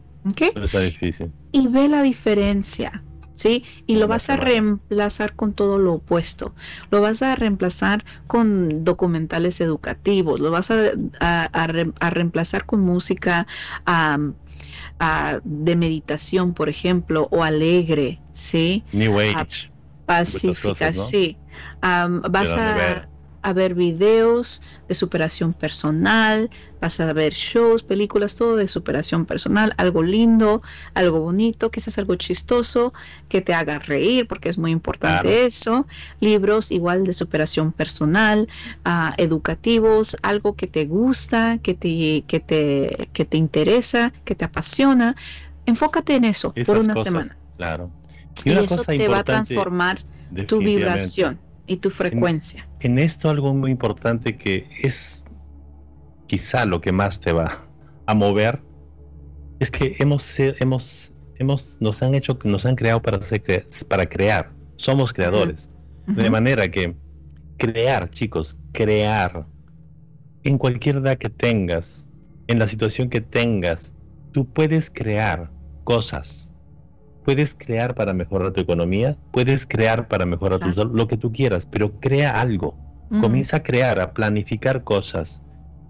[0.81, 1.33] difícil.
[1.51, 3.03] Y ve la diferencia.
[3.35, 3.65] ¿Sí?
[3.87, 6.55] Y lo vas a reemplazar con todo lo opuesto.
[6.91, 13.47] Lo vas a reemplazar con documentales educativos, lo vas a, a, reemplazar con música
[15.45, 18.85] de meditación, por ejemplo, o alegre, ¿sí?
[18.93, 19.71] New Age.
[20.07, 21.37] pacífica, sí.
[21.83, 23.09] vas a
[23.43, 26.49] a ver videos de superación personal,
[26.81, 30.63] vas a ver shows, películas, todo de superación personal, algo lindo,
[30.95, 32.93] algo bonito, quizás algo chistoso,
[33.29, 35.87] que te haga reír, porque es muy importante eso,
[36.21, 38.49] libros igual de superación personal,
[38.85, 44.45] ah, educativos, algo que te gusta, que te, que te, que te interesa, que te
[44.45, 45.17] apasiona,
[45.67, 47.37] enfócate en eso por una semana.
[47.57, 47.91] Claro.
[48.45, 50.03] Y, eso te va a transformar
[50.47, 52.67] tu vibración y tu frecuencia.
[52.83, 55.23] En, esto algo muy importante que es
[56.27, 57.67] quizá lo que más te va
[58.07, 58.61] a mover
[59.61, 63.21] es que hemos hemos hemos nos han hecho nos han creado para
[63.89, 64.51] para crear.
[64.77, 65.69] Somos creadores.
[66.07, 66.97] De manera que
[67.57, 69.47] crear, chicos, crear
[70.43, 72.07] en cualquier edad que tengas,
[72.49, 73.95] en la situación que tengas,
[74.33, 75.51] tú puedes crear
[75.85, 76.52] cosas
[77.25, 81.33] puedes crear para mejorar tu economía, puedes crear para mejorar tu salud, lo que tú
[81.33, 82.77] quieras, pero crea algo.
[83.21, 85.43] Comienza a crear, a planificar cosas.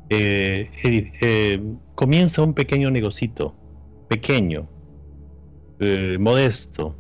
[0.09, 0.69] Eh,
[1.21, 1.63] eh,
[1.95, 3.55] comienza un pequeño negocito,
[4.09, 4.69] pequeño,
[5.79, 6.97] eh, modesto,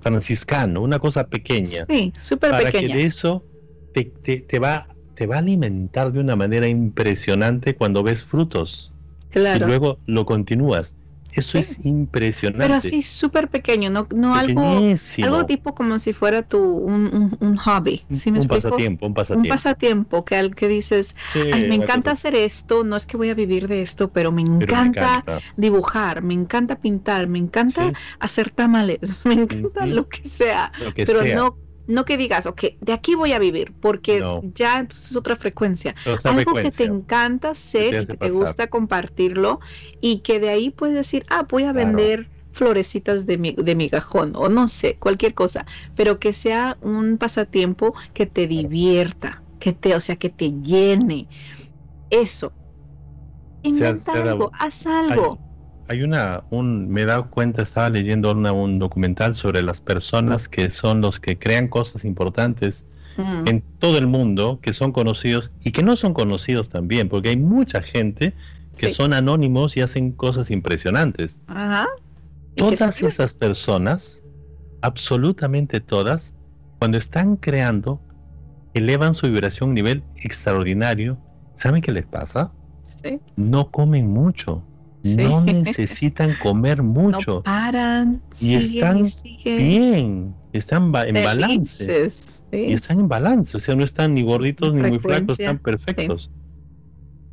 [0.00, 1.84] franciscano, una cosa pequeña.
[1.86, 3.44] Sí, súper Para que de eso
[3.92, 8.90] te, te, va, te va a alimentar de una manera impresionante cuando ves frutos.
[9.28, 9.66] Claro.
[9.66, 10.94] Y luego lo continúas
[11.32, 12.62] Eso es impresionante.
[12.62, 14.80] Pero así súper pequeño, no, no algo,
[15.22, 18.04] algo tipo como si fuera tu un, un, hobby.
[18.12, 19.46] ¿sí me un pasatiempo, un pasatiempo.
[19.46, 23.34] Un pasatiempo que al que dices, me encanta hacer esto, no es que voy a
[23.34, 25.24] vivir de esto, pero me encanta,
[25.56, 30.70] dibujar, me encanta pintar, me encanta hacer tamales, me encanta lo que sea.
[30.94, 31.56] pero no
[31.86, 35.94] no que digas, ok, de aquí voy a vivir, porque ya es otra frecuencia.
[36.24, 39.60] Algo que te encanta hacer y que te gusta compartirlo
[40.00, 43.88] y que de ahí puedes decir, ah, voy a vender florecitas de mi, de mi
[43.88, 49.72] gajón o no sé, cualquier cosa, pero que sea un pasatiempo que te divierta, que
[49.72, 51.28] te, o sea, que te llene.
[52.10, 52.54] Eso.
[53.62, 55.40] Inventa algo, haz algo
[55.92, 60.70] hay una, un, me he dado cuenta, estaba leyendo un documental sobre las personas que
[60.70, 62.86] son los que crean cosas importantes
[63.18, 67.36] en todo el mundo, que son conocidos y que no son conocidos también, porque hay
[67.36, 68.32] mucha gente
[68.78, 71.38] que son anónimos y hacen cosas impresionantes.
[72.56, 74.22] Todas esas personas,
[74.80, 76.32] absolutamente todas,
[76.78, 78.00] cuando están creando,
[78.72, 81.18] elevan su vibración a un nivel extraordinario.
[81.54, 82.50] ¿Saben qué les pasa?
[83.36, 84.64] No comen mucho
[85.04, 87.36] no necesitan comer mucho.
[87.36, 88.22] No paran.
[88.40, 89.04] Y están
[89.44, 92.08] bien, están en balance.
[92.52, 96.30] Y están en balance, o sea, no están ni gorditos ni muy flacos, están perfectos.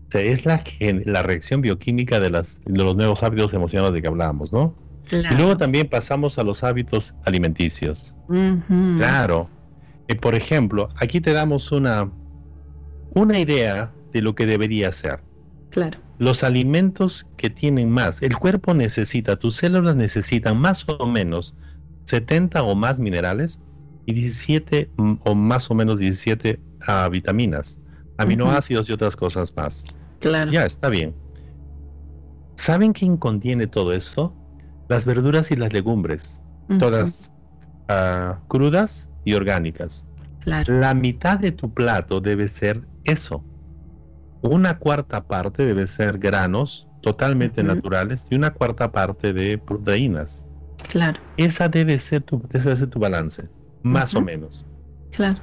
[0.08, 0.64] O sea, es la,
[1.06, 4.74] la reacción bioquímica de, las, de los nuevos hábitos emocionales de que hablábamos, ¿no?
[5.12, 8.16] Y luego también pasamos a los hábitos alimenticios.
[8.98, 9.50] Claro.
[10.08, 12.10] Eh, por ejemplo, aquí te damos una,
[13.14, 15.20] una idea de lo que debería ser.
[15.70, 21.56] Claro los alimentos que tienen más, el cuerpo necesita, tus células necesitan más o menos
[22.04, 23.60] 70 o más minerales
[24.06, 27.80] y 17 mm, o más o menos 17 ah, vitaminas,
[28.18, 29.86] aminoácidos y otras cosas más.
[30.20, 30.52] Claro.
[30.52, 31.16] Ya, está bien.
[32.56, 34.36] ¿Saben quién contiene todo esto?
[34.90, 36.42] Las verduras y las legumbres,
[36.80, 37.32] todas
[37.88, 40.04] ah, crudas y orgánicas.
[40.42, 40.80] Claro.
[40.80, 43.42] La mitad de tu plato debe ser eso
[44.42, 50.46] una cuarta parte debe ser granos totalmente naturales y una cuarta parte de proteínas.
[50.90, 51.20] Claro.
[51.38, 53.44] Esa debe ser tu, debe ser tu balance,
[53.84, 54.66] más o menos.
[55.12, 55.40] Claro.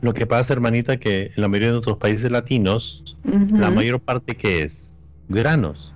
[0.00, 4.34] Lo que pasa, hermanita, que en la mayoría de otros países latinos, la mayor parte
[4.34, 4.94] que es
[5.28, 5.94] granos,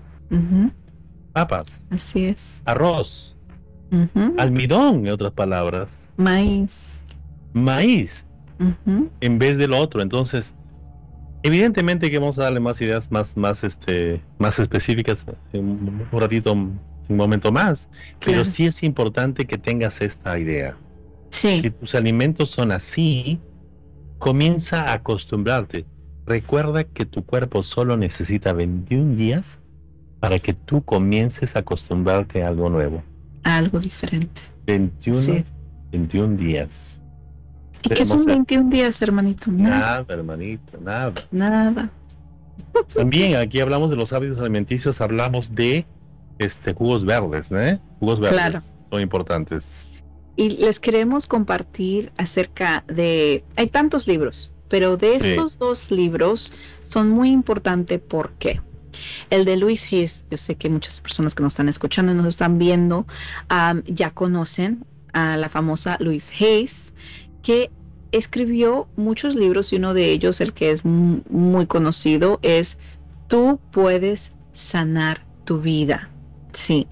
[1.33, 3.35] papas, así es, arroz,
[4.37, 7.03] almidón, en otras palabras, maíz,
[7.55, 8.27] maíz,
[9.21, 10.03] en vez de lo otro.
[10.03, 10.55] Entonces,
[11.45, 16.55] Evidentemente que vamos a darle más ideas más, más, este, más específicas en un ratito,
[16.55, 16.81] un
[17.11, 17.87] momento más,
[18.25, 20.75] pero sí es importante que tengas esta idea.
[21.29, 21.61] Sí.
[21.61, 23.39] Si tus alimentos son así,
[24.19, 25.85] comienza a acostumbrarte.
[26.25, 29.59] Recuerda que tu cuerpo solo necesita 21 días
[30.21, 33.03] para que tú comiences a acostumbrarte a algo nuevo.
[33.43, 34.41] algo diferente.
[34.67, 35.45] 21,
[35.93, 37.03] 21 días.
[37.85, 39.51] ¿Y qué son 21 días, hermanito?
[39.53, 40.05] Nada.
[40.09, 41.13] hermanito, nada.
[41.31, 41.91] Nada.
[42.95, 45.87] También aquí hablamos de los hábitos alimenticios, hablamos de
[46.39, 47.79] este jugos verdes, ¿eh?
[48.01, 48.61] Jugos verdes claro.
[48.91, 49.77] son importantes.
[50.37, 53.45] Y les queremos compartir acerca de...
[53.57, 58.61] Hay tantos libros, pero de estos dos libros son muy importantes porque
[59.31, 62.27] el de Luis Hayes, yo sé que muchas personas que nos están escuchando y nos
[62.27, 63.07] están viendo
[63.87, 66.84] ya conocen a la famosa Luis Hayes,
[67.45, 67.71] que
[68.11, 72.79] escribió muchos libros y uno de ellos, el que es muy conocido, es
[73.29, 76.11] Tú puedes sanar tu vida.
[76.53, 76.87] Sí,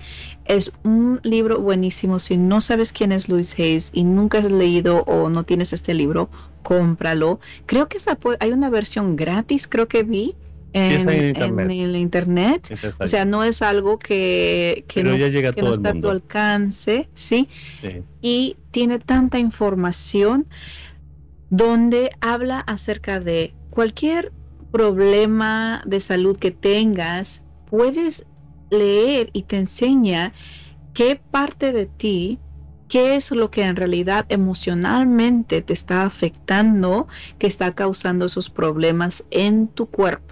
[0.45, 2.19] es un libro buenísimo.
[2.19, 5.95] Si no sabes quién es Luis Hayes y nunca has leído o no tienes este
[5.95, 6.31] libro,
[6.63, 7.39] cómpralo.
[7.67, 7.99] Creo que
[8.41, 10.35] hay una versión gratis, creo que vi.
[10.73, 12.73] En, el internet.
[12.99, 17.49] O sea, no es algo que, que no, está a tu alcance, ¿sí?
[18.21, 20.47] Y tiene tanta información
[21.51, 24.33] donde habla acerca de cualquier
[24.73, 28.25] problema de salud que tengas, puedes
[28.71, 30.33] leer y te enseña
[30.95, 32.39] qué parte de ti,
[32.89, 37.07] qué es lo que en realidad emocionalmente te está afectando,
[37.39, 40.32] que está causando esos problemas en tu cuerpo.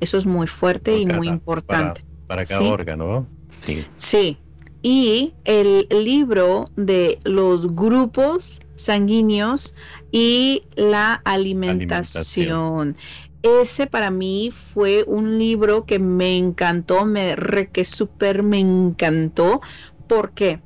[0.00, 2.04] Eso es muy fuerte y muy importante.
[2.26, 3.26] Para, cada órgano,
[3.64, 3.86] Sí.
[3.96, 4.38] Sí.
[4.82, 9.74] Y el libro de los grupos sanguíneos
[10.10, 12.96] y la alimentación.
[13.42, 19.60] Ese para mí fue un libro que me encantó, me re que súper me encantó.
[20.06, 20.60] ¿Por qué?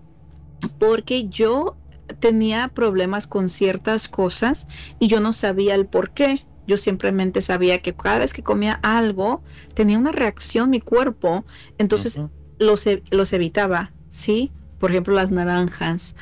[0.78, 1.76] Porque yo
[2.20, 4.66] tenía problemas con ciertas cosas
[4.98, 6.44] y yo no sabía el por qué.
[6.66, 9.42] Yo simplemente sabía que cada vez que comía algo
[9.74, 11.44] tenía una reacción mi cuerpo.
[11.78, 12.20] Entonces
[12.58, 14.50] los, e, los evitaba, ¿sí?
[14.78, 16.14] Por ejemplo, las naranjas,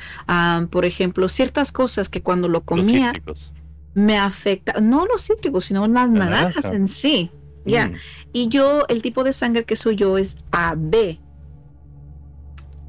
[0.69, 3.13] por ejemplo, ciertas cosas que cuando lo comía
[3.93, 7.31] me afecta, no los cítricos, sino las naranjas en sí.
[7.65, 7.87] Ya.
[7.87, 7.95] Mm.
[8.33, 11.19] Y yo, el tipo de sangre que soy yo es AB.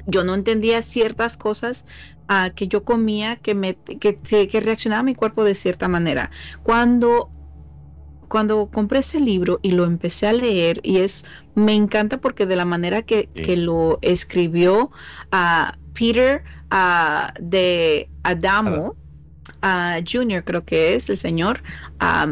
[0.05, 1.83] Yo no entendía ciertas cosas
[2.29, 6.31] uh, que yo comía que me que, que reaccionaba mi cuerpo de cierta manera.
[6.63, 7.29] Cuando
[8.27, 11.25] cuando compré ese libro y lo empecé a leer, y es,
[11.55, 14.91] me encanta porque de la manera que, lo escribió
[15.31, 16.43] a Peter
[17.39, 18.95] de Adamo,
[19.61, 21.63] a Junior creo que es el señor,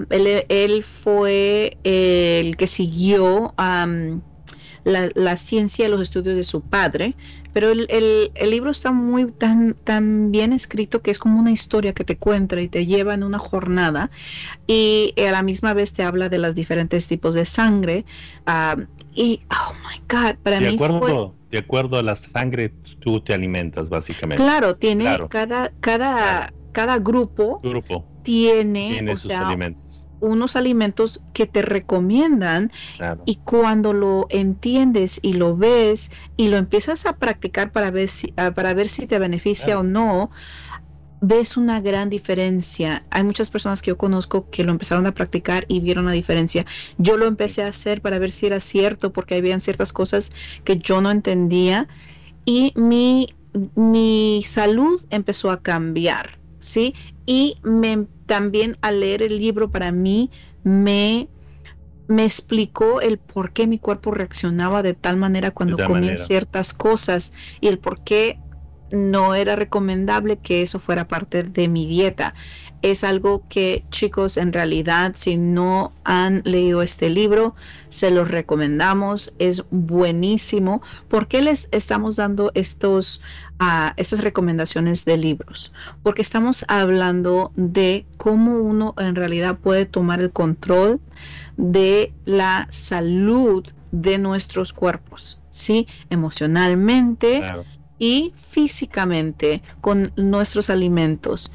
[0.09, 7.15] él, fue el que siguió la, la, ciencia, los estudios de su padre,
[7.55, 11.93] pero el, el, libro está muy tan, tan bien escrito que es como una historia
[11.93, 14.11] que te cuenta y te lleva en una jornada
[14.67, 18.03] y a la misma vez te habla de los diferentes tipos de sangre
[18.45, 18.75] ah,
[19.13, 23.33] y oh my god para de mí acuerdo de acuerdo a la sangre tú te
[23.33, 24.43] alimentas básicamente.
[24.43, 29.84] Claro tiene cada cada cada grupo, grupo tiene, sus alimentos
[30.19, 32.71] unos alimentos que te recomiendan
[33.25, 38.33] y cuando lo entiendes y lo ves y lo empiezas a practicar para ver si,
[38.37, 40.31] ah, para ver si te beneficia o no,
[41.21, 43.05] ves una gran diferencia.
[43.09, 46.65] Hay muchas personas que yo conozco que lo empezaron a practicar y vieron la diferencia.
[46.97, 50.31] Yo lo empecé a hacer para ver si era cierto porque habían ciertas cosas
[50.63, 51.87] que yo no entendía
[52.45, 53.35] y mi,
[53.75, 56.39] mi salud empezó a cambiar.
[56.59, 56.95] ¿Sí?
[57.25, 60.31] Y me también al leer el libro para mí
[60.63, 61.29] me,
[62.07, 67.33] me explicó el por qué mi cuerpo reaccionaba de tal manera cuando comía ciertas cosas
[67.61, 68.39] y el por qué
[68.91, 72.35] no era recomendable que eso fuera parte de mi dieta.
[72.85, 77.55] Es algo que chicos, en realidad, si no han leído este libro,
[77.89, 79.33] se los recomendamos.
[79.39, 80.83] Es buenísimo.
[81.07, 83.21] ¿Por qué les estamos dando estos
[83.59, 85.71] a estas recomendaciones de libros,
[86.03, 90.99] porque estamos hablando de cómo uno en realidad puede tomar el control
[91.57, 95.87] de la salud de nuestros cuerpos, ¿sí?
[96.09, 97.43] Emocionalmente
[97.97, 101.51] y físicamente con nuestros alimentos.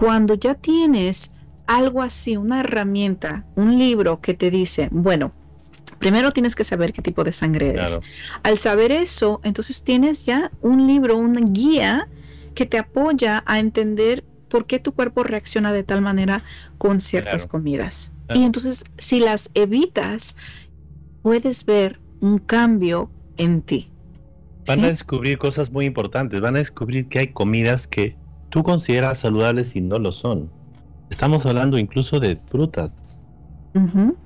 [0.00, 1.30] Cuando ya tienes
[1.66, 5.32] algo así, una herramienta, un libro que te dice, bueno,
[5.98, 8.00] primero tienes que saber qué tipo de sangre eres.
[8.42, 12.08] Al saber eso, entonces tienes ya un libro, una guía
[12.54, 16.44] que te apoya a entender por qué tu cuerpo reacciona de tal manera
[16.78, 18.10] con ciertas comidas.
[18.34, 20.34] Y entonces, si las evitas,
[21.20, 23.90] puedes ver un cambio en ti.
[24.66, 26.40] Van a descubrir cosas muy importantes.
[26.40, 28.16] Van a descubrir que hay comidas que
[28.50, 30.50] tú consideras saludables y no lo son.
[31.10, 33.22] Estamos hablando incluso de frutas.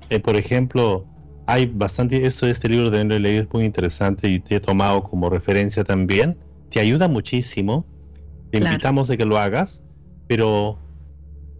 [0.09, 1.05] Eh, por ejemplo,
[1.45, 5.29] hay bastante, esto este libro de leído es muy interesante y te he tomado como
[5.29, 6.37] referencia también.
[6.69, 7.85] Te ayuda muchísimo.
[8.51, 9.81] Te invitamos a que lo hagas,
[10.27, 10.79] pero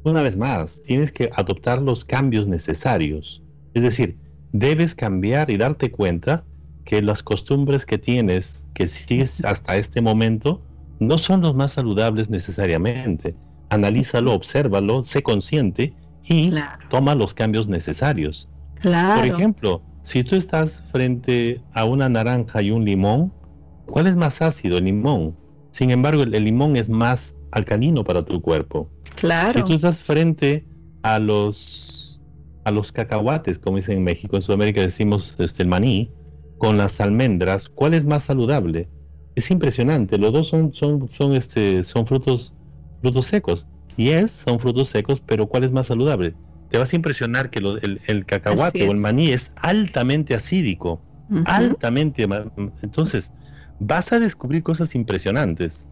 [0.04, 3.42] una vez más, tienes que adoptar los cambios necesarios.
[3.74, 4.18] Es decir,
[4.52, 6.44] debes cambiar y darte cuenta
[6.86, 10.62] que las costumbres que tienes, que sigues hasta este momento,
[11.00, 13.36] no son los más saludables necesariamente.
[13.70, 15.94] Analízalo, obsérvalo, sé consciente
[16.24, 16.54] y
[16.90, 18.48] toma los cambios necesarios.
[18.82, 23.34] Por ejemplo, si tú estás frente a una naranja y un limón,
[23.88, 24.78] ¿cuál es más ácido?
[24.78, 25.36] El limón.
[25.72, 28.90] Sin embargo, el, limón es más alcalino para tu cuerpo.
[29.16, 29.62] Claro.
[29.62, 30.66] Si tú estás frente
[31.04, 32.20] a los
[32.66, 36.12] a los cacahuates, como dicen en México, en Sudamérica decimos este, el maní,
[36.58, 38.90] con las almendras, ¿cuál es más saludable?
[39.36, 42.54] Es impresionante, los dos son, son, son, este, son frutos,
[43.02, 43.68] frutos secos.
[43.90, 46.36] Sí es, son frutos secos, pero ¿cuál es más saludable?
[46.70, 51.02] te vas a impresionar que el, cacahuate o el maní es altamente acídico,
[51.46, 52.28] altamente.
[52.82, 53.32] Entonces,
[53.80, 55.88] vas a descubrir cosas impresionantes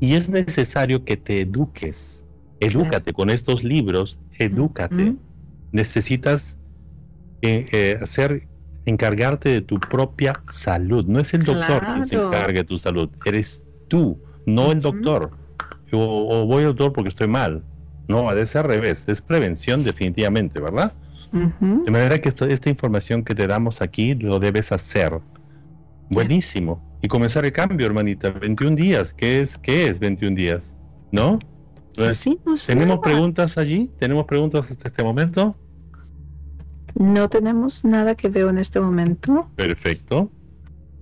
[0.00, 2.24] y es necesario que te eduques.
[2.60, 5.14] Edúcate con estos libros, edúcate.
[5.72, 6.58] Necesitas
[7.42, 8.46] eh, eh, hacer,
[8.86, 11.04] encargarte de tu propia salud.
[11.06, 15.30] No es el doctor quien se encargue de tu salud, eres tú, no el doctor.
[15.92, 17.62] O, o voy al doctor porque estoy mal
[18.08, 20.92] no, ser al revés, es prevención definitivamente, ¿verdad?
[21.32, 25.18] De manera que esta información que te damos aquí lo debes hacer.
[26.08, 26.80] Buenísimo.
[27.02, 28.30] Y comenzar el cambio, hermanita.
[28.30, 29.12] 21 días.
[29.12, 30.76] ¿Qué es, qué es 21 días?
[31.10, 31.40] ¿No?
[32.12, 33.90] sí, ¿Tenemos preguntas allí?
[33.98, 35.56] ¿Tenemos preguntas hasta este momento?
[36.94, 39.50] No tenemos nada que veo en este momento.
[39.56, 40.30] Perfecto.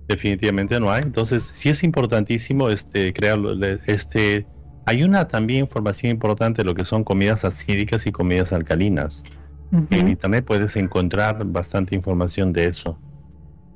[0.07, 1.03] Definitivamente no hay.
[1.03, 3.39] Entonces, sí es importantísimo este crear
[3.85, 4.45] este
[4.85, 9.23] hay una también información importante de lo que son comidas acídicas y comidas alcalinas.
[9.71, 12.99] En internet puedes encontrar bastante información de eso.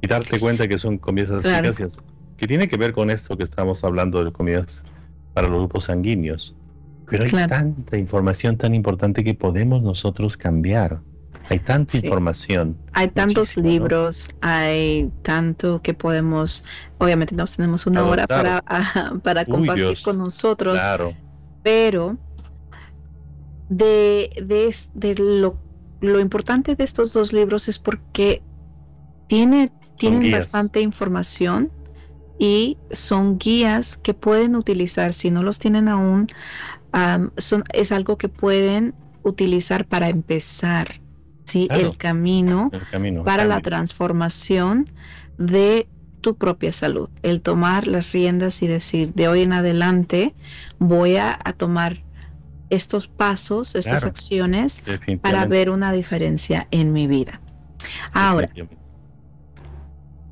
[0.01, 1.97] y darte cuenta que son comidas eficaces,
[2.35, 4.83] que tiene que ver con esto que estamos hablando de comidas
[5.33, 6.55] para los grupos sanguíneos.
[7.09, 11.01] Pero hay tanta información tan importante que podemos nosotros cambiar.
[11.49, 12.77] Hay tanta información.
[12.93, 16.65] Hay tantos libros, hay tanto que podemos,
[16.97, 18.63] obviamente no tenemos una hora para,
[19.23, 21.13] para compartir con nosotros, claro.
[21.63, 22.17] pero
[23.69, 25.57] de, de, de lo,
[26.01, 28.41] lo, importante de estos dos libros es porque
[29.27, 31.71] tiene, tienen bastante información
[32.39, 36.27] y son guías que pueden utilizar, si no los tienen aún,
[37.37, 41.01] son, es algo que pueden utilizar para empezar
[41.47, 41.67] ¿sí?
[41.71, 42.71] el, camino
[43.25, 44.89] para la transformación
[45.37, 45.87] de
[46.21, 47.09] tu propia salud.
[47.23, 50.35] El tomar las riendas y decir, de hoy en adelante
[50.79, 52.03] voy a, tomar
[52.69, 54.83] estos pasos, estas acciones
[55.21, 57.39] para ver una diferencia en mi vida.
[58.13, 58.49] Ahora,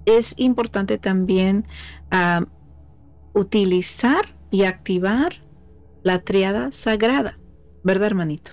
[0.05, 1.65] es importante también
[2.11, 2.45] ah,
[3.33, 5.35] utilizar y activar
[6.03, 7.39] la triada sagrada,
[7.83, 8.51] ¿verdad, hermanito?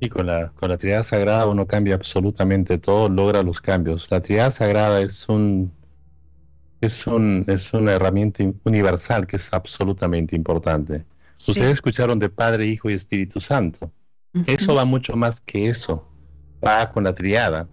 [0.00, 4.10] Y con la, con la triada sagrada uno cambia absolutamente todo, logra los cambios.
[4.10, 5.72] La triada sagrada es un
[6.80, 11.04] es un es una herramienta universal que es absolutamente importante.
[11.46, 13.92] Ustedes escucharon de Padre, Hijo y Espíritu Santo.
[14.46, 16.06] Eso va mucho más que eso.
[16.64, 17.68] Va con la triada,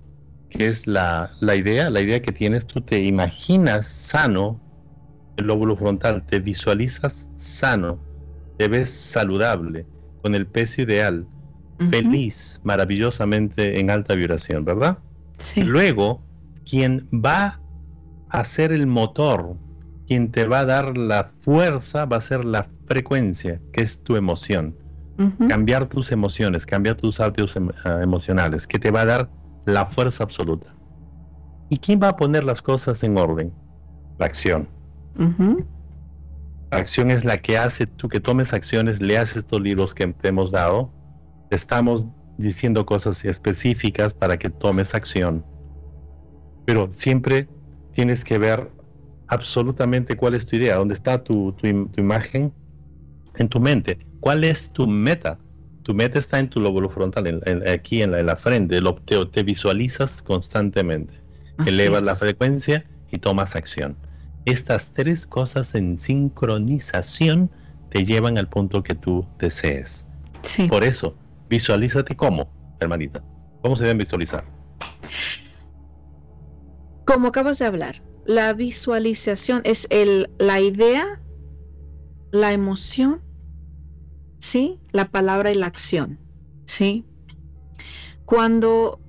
[0.50, 4.62] que es la, la idea, la idea que tienes, tú te imaginas sano
[5.38, 8.00] el lóbulo frontal, te visualizas sano,
[8.58, 9.86] te ves saludable,
[10.22, 11.28] con el peso ideal,
[11.90, 14.98] feliz, maravillosamente en alta vibración, ¿verdad?
[15.38, 15.64] Sí.
[15.64, 16.22] Luego,
[16.70, 17.60] quien va
[18.30, 19.56] a ser el motor,
[20.08, 24.16] quien te va a dar la fuerza, va a ser la frecuencia, que es tu
[24.16, 24.76] emoción.
[25.48, 29.30] Cambiar tus emociones, cambiar tus hábitos em, ah, emocionales, que te va a dar
[29.66, 30.76] la fuerza absoluta.
[31.70, 33.54] ¿Y quién va a poner las cosas en orden?
[34.20, 34.68] La acción.
[36.72, 40.28] La acción es la que hace tú que tomes acciones, leas estos libros que te
[40.28, 40.92] hemos dado,
[41.56, 42.06] estamos
[42.38, 45.44] diciendo cosas específicas para que tomes acción.
[46.66, 47.48] Pero siempre
[47.94, 48.70] tienes que ver
[49.28, 52.54] absolutamente cuál es tu idea, dónde está tu, tu, imagen
[53.36, 55.40] en tu mente, cuál es tu meta.
[55.84, 61.14] Tu meta está en tu lóbulo frontal, aquí en la, frente, lo, te, visualizas constantemente,
[61.68, 63.96] elevas la frecuencia y tomas acción.
[64.46, 67.52] Estas tres cosas en sincronización
[67.92, 70.08] te llevan al punto que tú desees.
[70.70, 71.16] Por eso,
[71.50, 73.24] Visualízate cómo, hermanita.
[73.62, 74.44] ¿Cómo se deben visualizar?
[77.06, 81.06] Como acabas de hablar, la visualización es el, la idea,
[82.32, 83.22] la emoción,
[84.40, 84.80] ¿sí?
[84.92, 86.20] La palabra y la acción,
[86.66, 87.06] ¿sí?
[88.26, 89.00] Cuando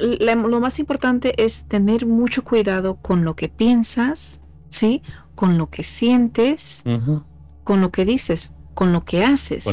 [0.00, 5.02] lo más importante es tener mucho cuidado con lo que piensas, ¿sí?
[5.34, 6.82] Con lo que sientes,
[7.64, 9.64] con lo que dices, con lo que haces.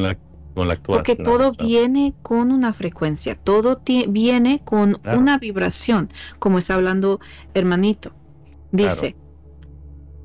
[0.56, 7.20] Porque todo viene con una frecuencia, todo viene con una vibración, como está hablando
[7.54, 8.14] hermanito.
[8.72, 9.16] Dice,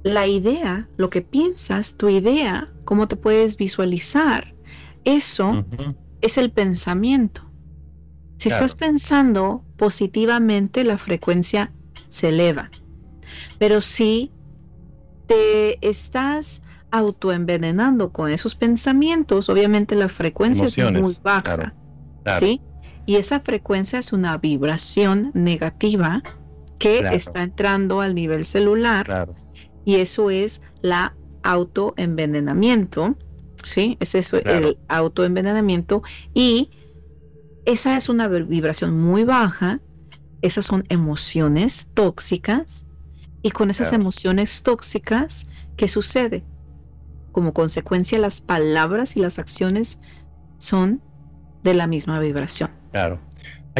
[0.05, 4.55] la idea, lo que piensas, tu idea, cómo te puedes visualizar,
[5.05, 5.65] eso
[6.21, 7.51] es el pensamiento.
[8.39, 11.73] Si estás pensando positivamente, la frecuencia
[12.09, 12.71] se eleva.
[13.59, 14.33] Pero si
[15.27, 21.75] te estás autoenvenenando con esos pensamientos, obviamente la frecuencia es muy baja.
[22.39, 22.61] ¿Sí?
[23.07, 26.23] Y esa frecuencia es una vibración negativa
[26.79, 29.29] que está entrando al nivel celular.
[29.85, 33.17] Y eso es la autoenvenenamiento.
[33.63, 33.97] ¿Sí?
[34.01, 36.03] Es eso, el autoenvenenamiento.
[36.35, 36.71] Y
[37.65, 39.81] esa es una vibración muy baja.
[40.43, 42.85] Esas son emociones tóxicas.
[43.43, 46.45] Y con esas emociones tóxicas, ¿qué sucede?
[47.33, 49.99] Como consecuencia las palabras y las acciones
[50.59, 51.01] son
[51.63, 52.71] de la misma vibración.
[52.93, 53.21] Claro.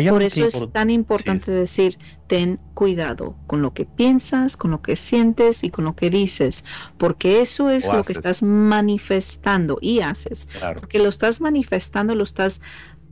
[0.09, 1.99] Por eso es tan importante decir,
[2.29, 6.65] ten cuidado con lo que piensas, con lo que sientes y con lo que dices,
[6.97, 10.49] porque eso es lo que estás manifestando y haces.
[10.75, 12.61] Porque lo estás manifestando, lo estás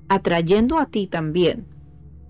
[0.08, 1.66] atrayendo a ti también.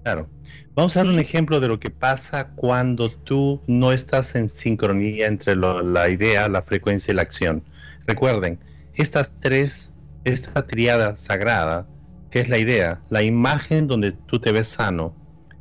[0.02, 0.28] Claro.
[0.74, 5.26] Vamos a dar un ejemplo de lo que pasa cuando tú no estás en sincronía
[5.26, 7.62] entre la idea, la frecuencia y la acción.
[8.08, 8.58] Recuerden,
[8.94, 9.92] estas tres,
[10.24, 11.86] esta triada sagrada,
[12.30, 15.14] que es la idea, la imagen donde tú te ves sano,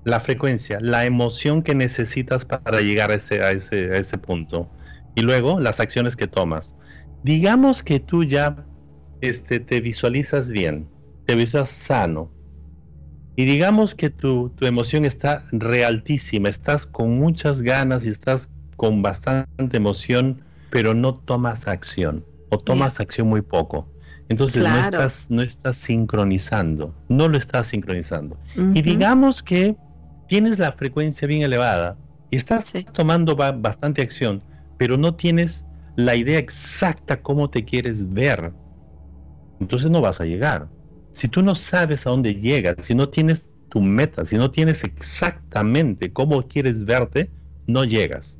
[0.06, 4.72] la frecuencia, la emoción que necesitas para llegar a ese, a ese, a ese punto,
[5.14, 6.74] y luego las acciones que tomas.
[7.22, 8.66] Digamos que tú ya
[9.20, 10.88] este, te visualizas bien,
[11.26, 12.32] te visualizas sano,
[13.36, 19.02] Y digamos que tu, tu emoción está realtísima, estás con muchas ganas y estás con
[19.02, 23.91] bastante emoción, pero no tomas acción o tomas acción muy poco.
[24.30, 28.38] Entonces no, estás, no estás sincronizando, no lo estás sincronizando.
[28.74, 29.76] Y digamos que
[30.28, 31.98] tienes la frecuencia bien elevada
[32.30, 34.43] y estás tomando bastante acción,
[34.78, 38.52] pero no tienes la idea exacta cómo te quieres ver.
[39.60, 40.68] Entonces no vas a llegar
[41.18, 44.84] si tú no sabes a dónde llegas, si no tienes tu meta, si no tienes
[44.84, 47.32] exactamente cómo quieres verte,
[47.66, 48.38] no llegas.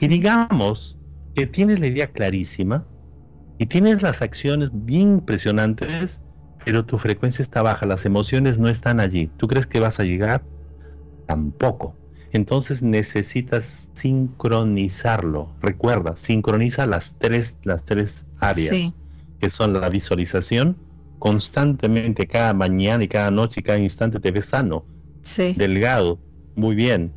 [0.00, 0.96] Y digamos
[1.34, 2.86] que tienes la idea clarísima
[3.58, 6.22] y tienes las acciones bien impresionantes,
[6.64, 9.28] pero tu frecuencia está baja, las emociones no están allí.
[9.36, 10.44] ¿Tú crees que vas a llegar?
[11.26, 11.96] Tampoco.
[12.32, 15.56] Entonces necesitas sincronizarlo.
[15.60, 18.94] Recuerda, sincroniza las tres, las tres áreas,
[19.38, 20.76] que son la visualización,
[21.18, 24.88] constantemente, cada mañana y cada noche y cada instante te ves sano,
[25.54, 26.22] delgado,
[26.54, 27.16] muy bien.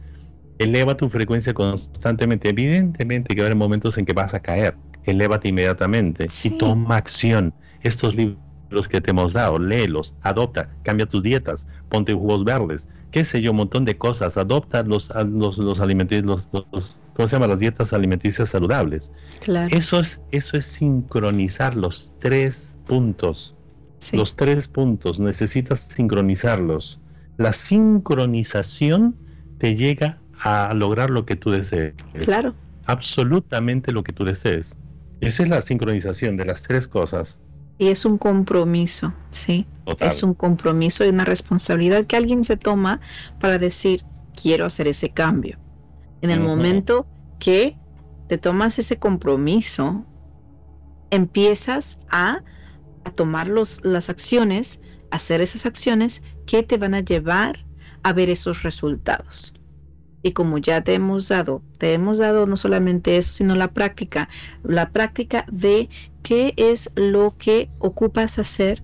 [0.60, 2.50] Eleva tu frecuencia constantemente.
[2.50, 4.80] Evidentemente que va a haber momentos en que vas a caer.
[5.08, 7.54] Elévate inmediatamente y toma acción.
[7.82, 13.24] Estos libros que te hemos dado, léelos, adopta, cambia tus dietas, ponte jugos verdes, qué
[13.24, 14.38] sé yo, un montón de cosas.
[14.38, 17.48] Adopta los, los, los alimentos, los, ¿cómo se llama?
[17.48, 19.12] Las dietas alimenticias saludables.
[19.72, 23.56] Eso es, eso es sincronizar los tres puntos
[24.14, 27.00] los tres puntos, necesitas sincronizarlos.
[27.38, 29.16] La sincronización
[29.58, 31.94] te llega a lograr lo que tú desees.
[32.14, 32.54] Claro.
[32.86, 34.78] Absolutamente lo que tú desees.
[35.22, 37.38] Esa es la sincronización de las tres cosas.
[37.78, 39.68] Y es un compromiso, ¿sí?
[40.00, 43.00] Es un compromiso y una responsabilidad que alguien se toma
[43.40, 44.04] para decir,
[44.42, 45.60] quiero hacer ese cambio.
[46.22, 47.08] En el momento
[47.40, 47.78] que
[48.28, 50.06] te tomas ese compromiso,
[51.12, 52.42] empiezas a
[53.08, 57.66] a tomar los, las acciones, hacer esas acciones que te van a llevar
[58.04, 59.54] a ver esos resultados.
[60.24, 64.30] Y como ya te hemos dado, te hemos dado no solamente eso, sino la práctica,
[64.64, 65.90] la práctica de
[66.24, 68.84] qué es lo que ocupas hacer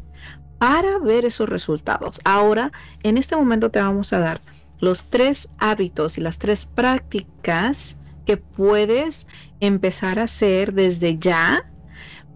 [0.59, 2.21] para ver esos resultados.
[2.23, 2.71] Ahora,
[3.03, 4.41] en este momento te vamos a dar
[4.79, 9.27] los tres hábitos y las tres prácticas que puedes
[9.59, 11.69] empezar a hacer desde ya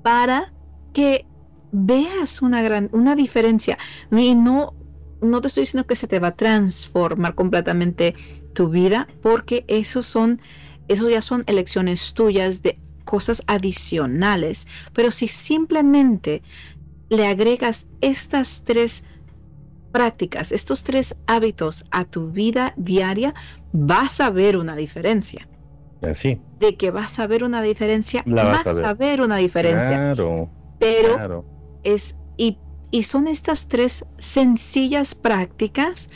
[0.02, 0.54] para
[0.94, 1.26] que
[1.72, 3.78] veas una gran una diferencia
[4.12, 4.74] y no
[5.22, 8.16] no te estoy diciendo que se te va a transformar completamente
[8.58, 10.42] tu vida porque esos son
[10.88, 16.42] esos ya son elecciones tuyas de cosas adicionales pero si simplemente
[17.10, 19.04] le agregas estas tres
[19.92, 23.36] prácticas estos tres hábitos a tu vida diaria
[23.74, 25.48] vas a ver una diferencia
[26.02, 26.42] Así.
[26.60, 29.22] de que vas a ver una diferencia vas, a, ver.
[29.22, 30.50] una diferencia claro,
[30.80, 31.46] pero claro
[31.84, 32.58] es, y,
[33.04, 36.10] son estas tres sencillas prácticas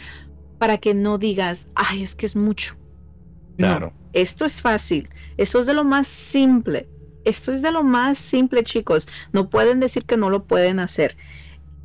[0.61, 2.75] para que no digas, ay, es que es mucho.
[3.57, 3.93] Claro.
[4.13, 6.87] esto es fácil, esto es de lo más simple,
[7.25, 9.07] esto es de lo más simple, chicos.
[9.33, 11.17] No pueden decir que no lo pueden hacer.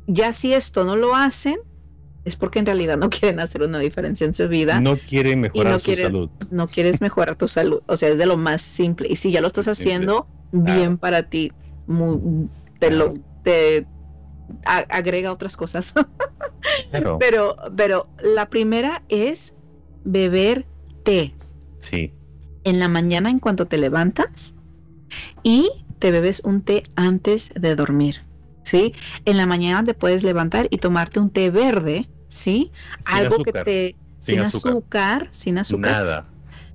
[0.05, 1.57] Ya si esto no lo hacen,
[2.23, 4.79] es porque en realidad no quieren hacer una diferencia en su vida.
[4.79, 6.29] No quieren mejorar su salud.
[6.51, 7.81] No quieres mejorar tu salud.
[7.87, 9.07] O sea, es de lo más simple.
[9.09, 11.51] Y si ya lo estás haciendo, bien para ti.
[11.87, 12.47] Muy,
[12.77, 13.15] te, lo,
[14.65, 15.93] agrega otras cosas.
[17.19, 19.53] pero, pero la primera es
[20.03, 20.65] beber
[21.03, 21.33] té.
[21.79, 22.13] Sí.
[22.63, 24.53] En la mañana en cuanto te levantas
[25.43, 25.69] y
[25.99, 28.23] te bebes un té antes de dormir.
[28.63, 28.93] ¿Sí?
[29.23, 32.73] En la mañana te puedes levantar y tomarte un té verde, ¿sí?
[33.05, 35.29] Algo que te sin, azúcar.
[35.31, 35.91] sin azúcar.
[35.91, 36.25] Nada,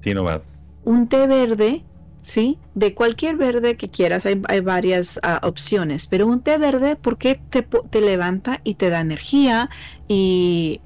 [0.00, 0.40] sino más.
[0.84, 1.84] Un té verde
[2.22, 2.58] ¿sí?
[2.74, 7.62] De cualquier verde que quieras, hay, varias ah, opciones, pero un té verde porque te,
[7.62, 9.68] te levanta y te da energía
[10.08, 10.80] y,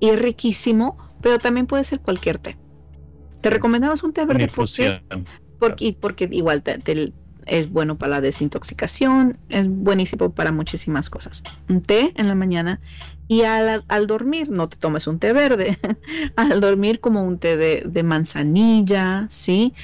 [0.00, 2.58] es riquísimo, pero también puede ser cualquier té.
[3.40, 5.00] Te recomendamos un té verde porque,
[5.58, 6.62] porque, porque igual
[7.46, 11.42] es bueno para la desintoxicación, es buenísimo para muchísimas cosas.
[11.70, 12.80] Un té en la mañana
[13.28, 15.78] y al, dormir no te tomes un té verde,
[16.36, 19.74] al dormir como un té de, manzanilla, ¿sí?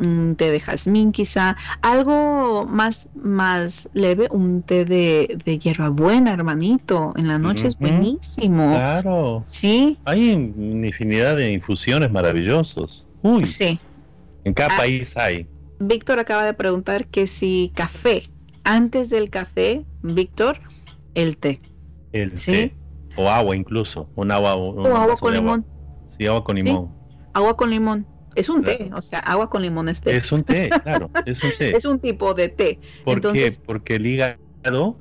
[0.00, 7.12] un té de jazmín quizá, algo más, más leve, un té de, de hierbabuena, hermanito,
[7.16, 8.74] en la noche es buenísimo.
[8.74, 9.42] Claro.
[9.46, 9.98] Sí.
[10.04, 13.04] Hay infinidad de infusiones maravillosos.
[13.22, 13.46] Uy.
[13.46, 13.78] Sí.
[14.44, 15.46] En cada ah, país hay.
[15.78, 18.24] Víctor acaba de preguntar que si café,
[18.64, 20.60] antes del café, Víctor,
[21.14, 21.60] el té
[22.14, 22.72] el ¿Sí?
[23.16, 24.54] O agua incluso, un agua.
[24.56, 25.66] o agua con limón.
[26.16, 26.90] Sí, agua con limón.
[27.32, 28.06] Agua con limón.
[28.34, 30.16] Es un té, o sea, agua con limón es té.
[30.16, 31.76] Es un té, claro, es un té.
[31.76, 32.80] es un tipo de té.
[33.04, 33.52] ¿Por qué?
[33.64, 34.38] Porque el hígado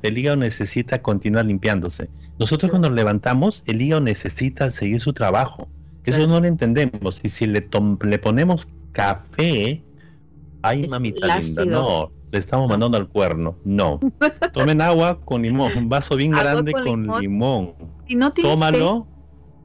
[0.01, 2.09] el hígado necesita continuar limpiándose.
[2.37, 5.69] Nosotros cuando nos levantamos, el hígado necesita seguir su trabajo.
[6.03, 7.21] Eso no lo entendemos.
[7.23, 7.67] Y si le,
[8.01, 9.81] le ponemos café,
[10.61, 13.59] ay mamita linda, no, le estamos mandando al cuerno.
[13.63, 13.99] No.
[14.53, 17.75] Tomen agua con limón, un vaso bien grande con, limón.
[18.07, 19.07] Y no Tómalo.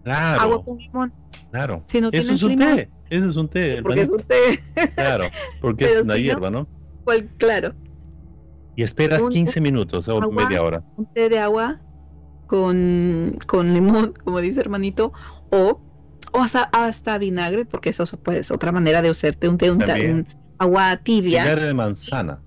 [0.05, 0.41] Claro.
[0.43, 1.13] Agua con limón.
[1.51, 1.83] Claro.
[1.91, 2.91] Eso es un té.
[3.09, 3.81] Eso es un té.
[3.83, 4.63] Porque es un té.
[4.97, 5.31] Claro,
[5.63, 6.69] porque es una hierba, ¿no?
[7.39, 7.75] claro.
[8.77, 10.85] Y esperas 15 minutos o media hora.
[10.99, 11.81] Un té de agua
[12.47, 15.15] con, con limón, como dice hermanito,
[15.51, 15.81] o,
[16.33, 20.27] o hasta, hasta vinagre, porque eso pues, otra manera de hacerte un té, un,
[20.59, 21.45] agua tibia.
[21.45, 22.43] Vinagre de manzana.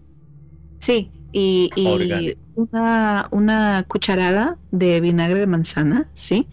[0.81, 6.49] Sí, y, y una, una cucharada de vinagre de manzana, ¿sí?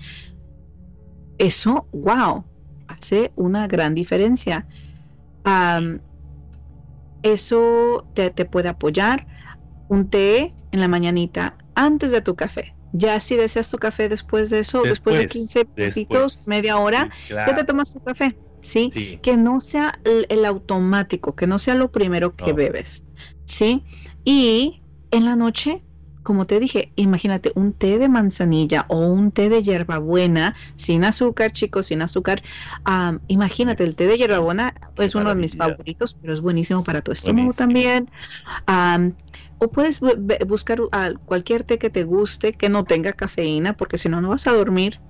[1.39, 2.45] Eso, wow,
[2.89, 4.67] hace una gran diferencia.
[7.23, 9.27] eso te, te, puede apoyar.
[9.89, 12.75] Un té en la mañanita antes de tu café.
[12.93, 17.57] Ya si deseas tu café después de eso, después, de 15 minutos, media hora, ya
[17.57, 18.37] te tomas tu café.
[18.61, 19.19] ¿sí?
[19.23, 23.05] Que no sea el, automático, que no sea lo primero que bebes,
[23.49, 23.83] ¿sí?
[24.25, 25.83] Y en la noche
[26.29, 31.53] como te dije, imagínate un té de manzanilla o un té de hierbabuena sin azúcar,
[31.53, 32.43] chicos, sin azúcar.
[33.29, 37.13] imagínate, el té de hierbabuena es uno de mis favoritos, pero es buenísimo para tu
[37.13, 38.11] estómago también.
[39.57, 40.01] o puedes
[40.47, 40.83] buscar
[41.25, 44.53] cualquier té que te guste, que no tenga cafeína, porque si no, no vas a
[44.53, 45.01] dormir.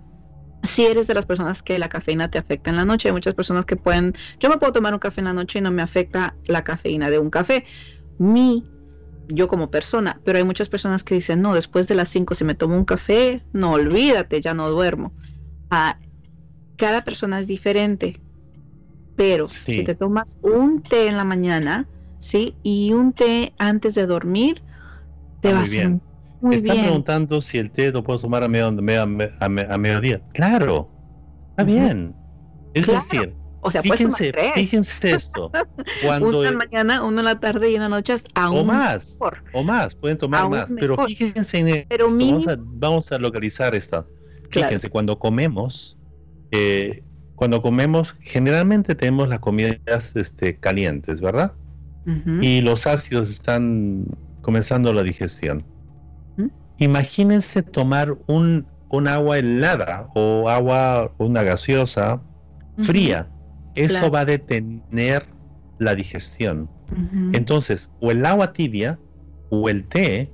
[0.62, 3.34] Si eres de las personas que la cafeína te afecta en la noche, hay muchas
[3.34, 5.82] personas que pueden, yo me puedo tomar un café en la noche y no me
[5.82, 7.64] afecta la cafeína de un café.
[8.18, 8.64] Mi
[9.28, 12.44] yo como persona, pero hay muchas personas que dicen, no, después de las 5 si
[12.44, 15.12] me tomo un café, no olvídate, ya no duermo.
[15.70, 15.98] Ah,
[16.76, 18.20] cada persona es diferente,
[19.16, 21.86] pero si te tomas un té en la mañana,
[22.20, 22.54] ¿sí?
[22.62, 24.62] Y un té antes de dormir,
[25.40, 25.98] te va a hacer
[26.40, 30.22] muy Están preguntando si el té lo puedo tomar a, medio, a, mediodía.
[30.32, 30.88] Claro,
[31.50, 32.14] está bien.
[32.74, 35.50] Es decir, o sea, fíjense, fíjense esto.
[36.04, 39.18] Cuando una mañana, una en la tarde y una noche aún o más,
[39.52, 42.06] o más, pueden tomar más, pero fíjense en esto.
[42.58, 44.06] vamos, a, localizar esto.
[44.50, 45.96] Fíjense, cuando comemos,
[46.52, 47.02] eh,
[47.34, 51.52] cuando comemos, generalmente tenemos las comidas este, calientes, ¿verdad?
[52.40, 54.06] Y los ácidos están
[54.40, 55.62] comenzando la digestión.
[56.78, 62.22] Imagínense tomar un, un agua helada o agua, una gaseosa
[62.78, 63.28] fría
[63.84, 65.26] eso va a detener
[65.78, 66.68] la digestión.
[67.32, 68.98] Entonces, o el agua tibia
[69.50, 70.30] o el té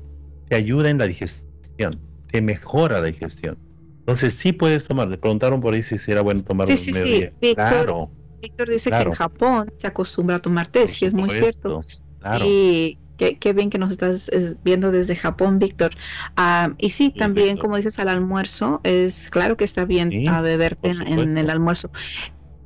[0.48, 3.58] te ayuda en la digestión, te mejora la digestión.
[4.00, 5.08] Entonces, sí puedes tomar.
[5.08, 7.54] Le preguntaron por ahí si era bueno tomar sí, sí, sí.
[7.54, 8.10] claro.
[8.40, 11.82] Víctor dice que en Japón se acostumbra a tomar té, sí es muy cierto.
[12.20, 12.44] Claro.
[12.46, 14.30] Y qué, bien que nos estás
[14.64, 15.92] viendo desde Japón, Víctor.
[16.36, 20.78] Ah, y sí, también, como dices, al almuerzo, es claro que está bien a beber
[20.82, 21.90] en, el almuerzo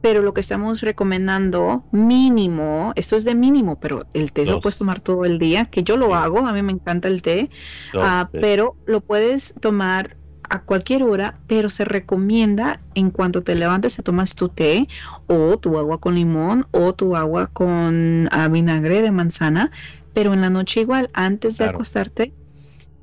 [0.01, 4.78] pero lo que estamos recomendando mínimo, esto es de mínimo, pero el té lo puedes
[4.78, 7.51] tomar todo el día, que yo lo hago, a mí me encanta el té,
[7.94, 10.16] ah, pero lo puedes tomar
[10.51, 14.88] a cualquier hora, pero se recomienda en cuanto te levantes te tomas tu té
[15.26, 19.70] o tu agua con limón o tu agua con ah, vinagre de manzana,
[20.12, 22.38] pero en la noche igual, antes de acostarte,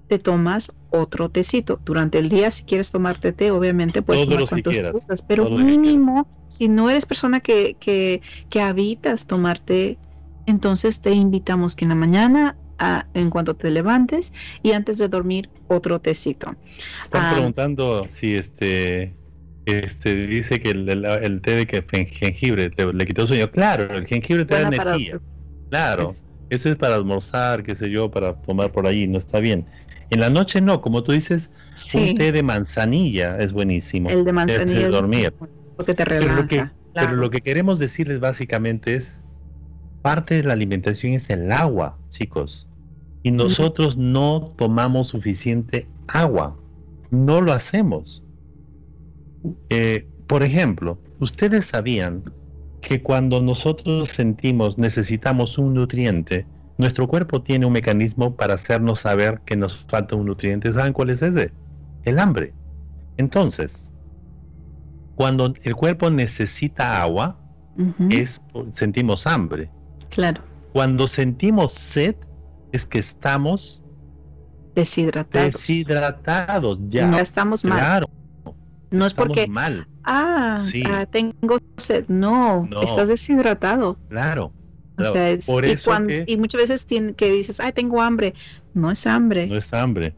[0.08, 1.80] te tomas otro tecito.
[1.84, 6.68] Durante el día, si quieres tomarte té, obviamente puedes tomar cuantos gustas, pero mínimo, si
[6.68, 9.98] no eres persona que, que, que habitas tomarte,
[10.46, 12.58] entonces te invitamos que en la mañana,
[13.14, 16.56] en cuanto te levantes y antes de dormir, otro tecito.
[17.04, 19.16] Están ah, preguntando si este
[19.66, 23.50] este dice que el, té de que jengibre le quitó sueño.
[23.50, 25.20] Claro, el jengibre te da energía.
[25.70, 26.14] Claro,
[26.50, 29.66] eso es para almorzar, qué sé yo, para tomar por ahí, no está bien.
[30.10, 31.52] En la noche no, como tú dices,
[31.94, 34.10] un té de manzanilla es buenísimo.
[34.10, 34.90] El de manzanilla.
[34.90, 35.34] dormir.
[35.76, 36.74] Porque te relaja.
[36.94, 39.22] Pero lo, que, queremos decirles básicamente es,
[40.02, 42.68] parte de la alimentación es el agua, chicos.
[43.24, 46.56] Y nosotros no tomamos suficiente agua.
[47.12, 48.24] No lo hacemos.
[49.70, 52.24] Eh, por ejemplo, ustedes sabían
[52.82, 56.46] que cuando nosotros sentimos necesitamos un nutriente,
[56.78, 60.74] nuestro cuerpo tiene un mecanismo para hacernos saber que nos falta un nutriente.
[60.74, 61.52] ¿Saben cuál es ese?
[62.04, 62.54] El hambre.
[63.18, 63.92] Entonces,
[65.16, 67.38] cuando el cuerpo necesita agua,
[68.10, 68.42] es
[68.74, 69.70] sentimos hambre.
[70.10, 70.42] Claro.
[70.74, 72.16] Cuando sentimos sed,
[72.72, 73.82] es que estamos
[74.76, 75.54] deshidratados.
[75.54, 77.08] Deshidratados, ya.
[77.08, 77.80] No estamos mal.
[77.80, 78.10] Claro.
[78.92, 79.88] No es porque mal.
[80.04, 82.06] Ah, ah, tengo sed.
[82.08, 83.98] No, estás deshidratado.
[84.10, 84.52] Claro.
[84.98, 85.38] O sea,
[86.26, 88.34] y, muchas veces que dices, ay, tengo hambre,
[88.74, 89.48] no es hambre.
[89.48, 90.14] No es hambre.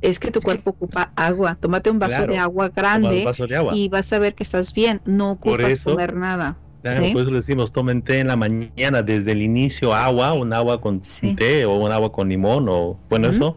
[0.00, 1.56] Es que tu cuerpo ocupa agua.
[1.60, 3.26] Tómate un vaso de agua grande
[3.72, 5.00] y vas a ver que estás bien.
[5.04, 6.58] No ocupas comer nada.
[6.82, 10.82] Por eso le decimos, tomen té en la mañana, desde el inicio agua, un agua
[10.82, 11.00] con
[11.36, 13.56] té o un agua con limón o bueno, eso.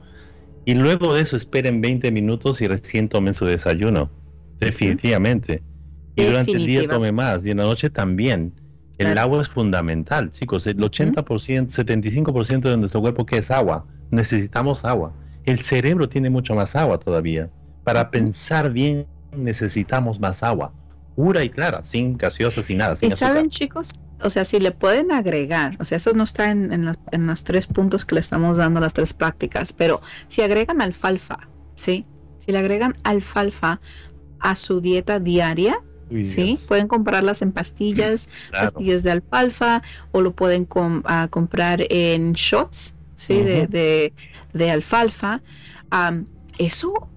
[0.63, 4.09] Y luego de eso esperen 20 minutos y recién tomen su desayuno.
[4.59, 5.61] Definitivamente.
[6.15, 8.53] Y durante el día tome más y en la noche también.
[8.97, 10.65] El agua es fundamental, chicos.
[10.67, 11.23] El 80%,
[11.69, 13.85] 75% de nuestro cuerpo que es agua.
[14.11, 15.13] Necesitamos agua.
[15.45, 17.49] El cerebro tiene mucho más agua todavía.
[17.83, 19.05] Para pensar bien
[19.35, 20.73] necesitamos más agua.
[21.15, 22.95] Pura y clara, sin gaseosa, sin nada.
[23.01, 26.71] y saben, chicos, o sea, si le pueden agregar, o sea, eso no está en,
[27.11, 31.47] en, los tres puntos que le estamos dando, las tres prácticas, pero si agregan alfalfa,
[31.75, 32.05] ¿sí?
[32.39, 33.79] Si le agregan alfalfa
[34.39, 36.59] a su dieta diaria, ¿sí?
[36.67, 39.81] Pueden comprarlas en pastillas, pastillas de alfalfa,
[40.11, 43.41] o lo pueden comprar en shots, ¿sí?
[43.41, 44.13] de,
[44.53, 45.41] de, alfalfa.
[46.57, 47.09] eso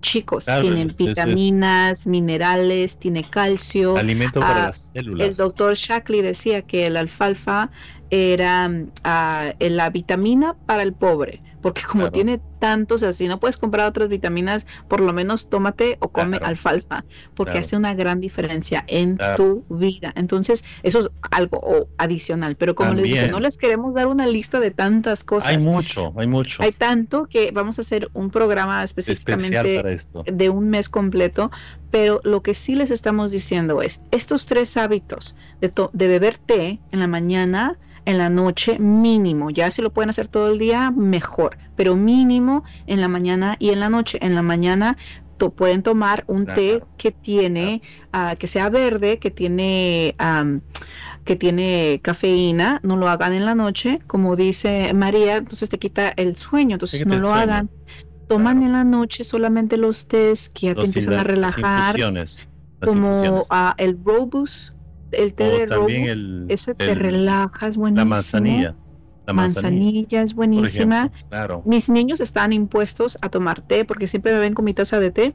[0.00, 3.96] chicos, tienen vitaminas, minerales, tiene calcio.
[3.96, 5.28] Alimento para ah, las células.
[5.28, 7.70] El doctor Shackley decía que el alfalfa
[8.10, 8.70] era
[9.04, 14.08] ah, la vitamina para el pobre porque como tiene tantos, así no puedes comprar otras
[14.08, 19.64] vitaminas, por lo menos tómate o come alfalfa, porque hace una gran diferencia en tu
[19.70, 20.12] vida.
[20.16, 24.60] Entonces, eso es algo adicional, pero como les dije, no les queremos dar una lista
[24.60, 25.50] de tantas cosas.
[25.50, 26.62] Hay mucho, hay mucho.
[26.62, 31.50] Hay tanto que vamos a hacer un programa específicamente de un mes completo,
[31.90, 36.80] pero lo que sí les estamos diciendo es, estos tres hábitos de, de beber té
[36.90, 39.50] en la mañana, en la noche mínimo.
[39.50, 43.70] Ya si lo pueden hacer todo el día, mejor, pero mínimo en la mañana y
[43.70, 44.18] en la noche.
[44.20, 44.96] En la mañana
[45.50, 50.14] pueden tomar un té que tiene, ah, que sea verde, que tiene...
[51.24, 56.12] que tiene cafeína, no lo hagan en la noche, como dice María, entonces te quita
[56.16, 57.70] el sueño, entonces no lo hagan.
[58.28, 61.96] Toman en la noche solamente los tés que ya te empiezan a relajar,
[62.84, 64.72] como ah, el Robus,
[65.12, 65.88] el té de robo,
[66.48, 68.04] ese te relaja, es buenísimo.
[68.04, 68.74] La manzanilla.
[69.26, 71.10] La manzanilla, es buenísima.
[71.28, 71.62] claro.
[71.64, 75.10] Mis niños están impuestos a tomar té porque siempre me ven con mi taza de
[75.10, 75.34] té.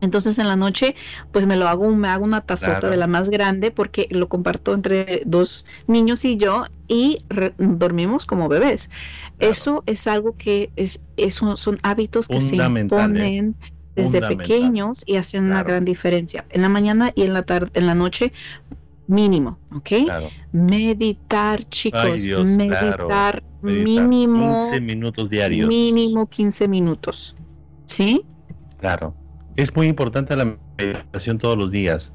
[0.00, 0.94] Entonces en la noche,
[1.32, 4.74] pues me lo hago, me hago una tazota de la más grande porque lo comparto
[4.74, 7.18] entre dos niños y yo y
[7.58, 8.90] dormimos como bebés.
[9.38, 11.00] Eso es algo que es,
[11.54, 13.54] son hábitos que se imponen
[13.94, 16.44] desde pequeños y hacen una gran diferencia.
[16.50, 18.32] En la mañana y en la tarde, en la noche
[19.06, 19.90] mínimo, ¿ok?
[20.52, 25.68] Meditar, chicos, meditar, mínimo 15 minutos diarios.
[25.68, 27.36] Mínimo 15 minutos.
[27.86, 28.24] ¿Sí?
[28.78, 29.14] Claro.
[29.56, 32.14] Es muy importante la meditación todos los días.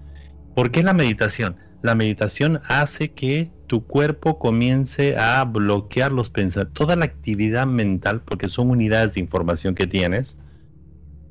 [0.55, 1.55] ¿Por qué la meditación?
[1.81, 8.21] La meditación hace que tu cuerpo comience a bloquear los pensamientos, toda la actividad mental,
[8.21, 10.37] porque son unidades de información que tienes.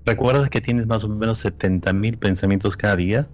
[0.07, 3.29] ¿Recuerdas que tienes más o menos 70 mil pensamientos cada día?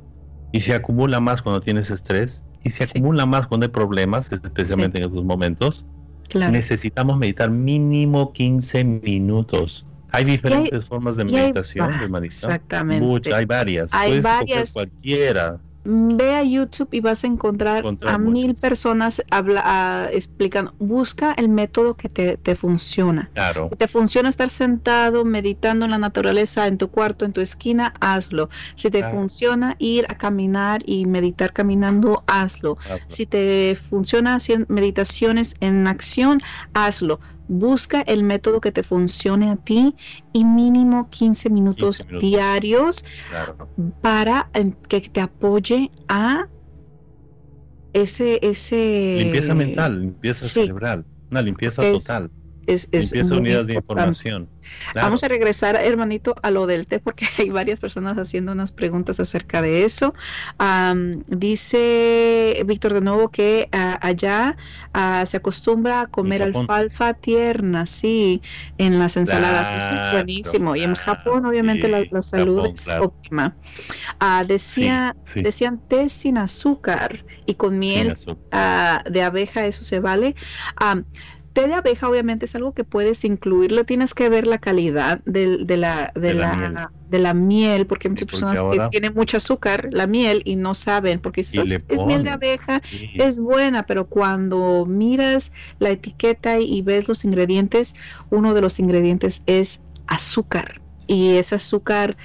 [0.54, 4.98] Y se acumula más cuando tienes estrés y se acumula más cuando hay problemas, especialmente
[4.98, 5.84] en estos momentos.
[6.32, 9.84] Necesitamos meditar mínimo 15 minutos.
[10.12, 13.34] Hay diferentes formas de meditación, de Exactamente.
[13.34, 13.92] hay varias.
[13.92, 14.72] Hay varias.
[14.72, 21.48] Cualquiera ve a YouTube y vas a encontrar a mil personas habla, explican, busca el
[21.48, 23.30] método que te, funciona.
[23.34, 23.68] Claro.
[23.70, 27.94] Si te funciona estar sentado, meditando en la naturaleza, en tu cuarto, en tu esquina,
[28.00, 28.48] hazlo.
[28.76, 32.78] Si te funciona ir a caminar y meditar caminando, hazlo.
[33.08, 36.40] Si te funciona hacer meditaciones en acción,
[36.72, 39.96] hazlo busca el método que te funcione a ti
[40.32, 43.04] y mínimo 15 minutos, diarios
[44.00, 46.48] para em, que te apoye a
[47.92, 52.30] ese ese limpieza mental, limpieza cerebral, una limpieza total.
[52.66, 54.50] Es, es limpieza unidades de información.
[54.94, 59.20] Vamos a regresar, hermanito, a lo del té, porque hay varias personas haciendo unas preguntas
[59.20, 60.14] acerca de eso.
[61.26, 64.56] dice Víctor de nuevo que ah, allá
[64.92, 68.40] ah, se acostumbra a comer alfalfa tierna, sí,
[68.78, 69.84] en las ensaladas.
[69.84, 70.76] Eso es buenísimo.
[70.76, 73.56] y en Japón, obviamente, la, salud es óptima.
[74.20, 78.16] Ah, decía, Decían té sin azúcar y con miel
[79.10, 80.34] de abeja, eso se vale
[81.54, 85.46] té de abeja obviamente es algo que puedes incluirlo, tienes que ver la calidad de,
[85.46, 90.08] la, de, la, de la miel, porque hay muchas personas que tienen mucho azúcar, la
[90.08, 92.82] miel, y no saben, porque si es, miel de abeja,
[93.14, 97.94] es buena, pero cuando miras la etiqueta y, ves los ingredientes,
[98.30, 102.16] uno de los ingredientes es azúcar, y es azúcar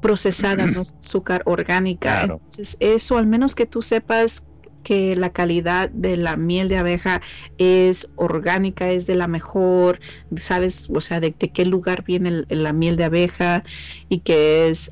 [0.00, 2.22] procesada, no es azúcar orgánica.
[2.22, 4.44] Entonces, eso, al menos que tú sepas
[4.82, 7.20] que la calidad de la miel de abeja
[7.58, 10.00] es orgánica, es de la mejor,
[10.36, 13.64] sabes, o sea, de, qué lugar viene la miel de abeja
[14.08, 14.90] y que es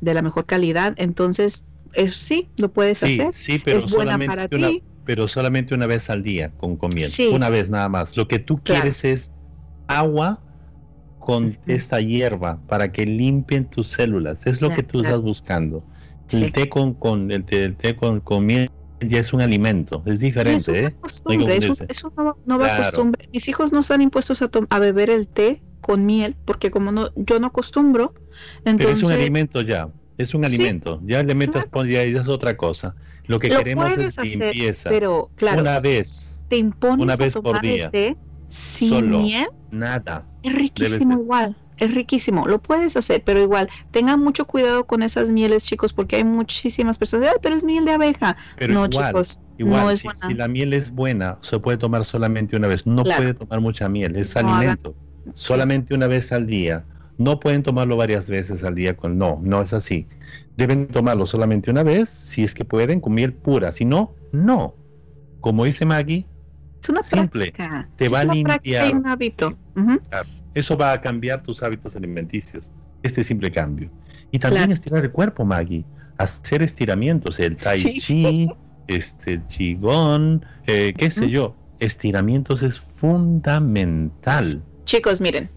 [0.00, 3.32] de la mejor calidad, entonces es, sí, lo puedes hacer.
[3.32, 4.82] Sí, pero es buena para ti.
[5.04, 7.10] Pero solamente una vez al día con, miel.
[7.32, 8.16] Una vez nada más.
[8.16, 9.30] Lo que tú quieres es
[9.86, 10.40] agua
[11.18, 14.46] con esta hierba para que limpien tus células.
[14.46, 15.82] Es lo que tú estás buscando.
[16.30, 20.86] El té con, con el té, con, con miel ya es un alimento, es diferente,
[20.86, 20.94] ¿eh?
[21.88, 22.12] eso,
[22.46, 23.28] no, va a costumbre.
[23.32, 27.10] Mis hijos no están impuestos a, a beber el té con miel, porque como no,
[27.16, 28.14] yo no acostumbro,
[28.64, 28.78] entonces...
[28.78, 31.00] Pero es un alimento ya, es un alimento.
[31.04, 32.94] Ya le metas, ya, es otra cosa.
[33.26, 34.90] Lo que queremos es limpieza.
[34.90, 36.40] Pero, claro, una vez.
[36.48, 37.90] Te impones una vez por día.
[37.90, 38.16] Té
[38.48, 39.48] sin miel.
[39.70, 40.24] Nada.
[40.42, 45.30] Es riquísimo igual es riquísimo, lo puedes hacer, pero igual, tengan mucho cuidado con esas
[45.30, 48.36] mieles, chicos, porque hay muchísimas personas, pero es miel de abeja.
[48.68, 52.68] no, chicos, no es si, si, la miel es buena, se puede tomar solamente una
[52.68, 54.94] vez, no puede tomar mucha miel, es alimento,
[55.34, 56.84] solamente una vez al día.
[57.18, 60.06] No pueden tomarlo varias veces al día con no, no es así.
[60.56, 64.76] Deben tomarlo solamente una vez, si es que pueden, con miel pura, si no, no.
[65.40, 66.26] Como dice Maggie,
[66.82, 67.52] es una simple,
[67.96, 68.94] te va a limpiar.
[68.94, 69.56] Un hábito.
[70.54, 72.70] Eso va a cambiar tus hábitos alimenticios.
[73.02, 73.90] Este simple cambio.
[74.30, 75.84] Y también estirar el cuerpo, Maggie.
[76.18, 78.48] Hacer estiramientos, el tai chi,
[78.88, 81.54] este qigong, eh, qué sé yo.
[81.78, 84.62] Estiramientos es fundamental.
[84.84, 85.48] Chicos, miren,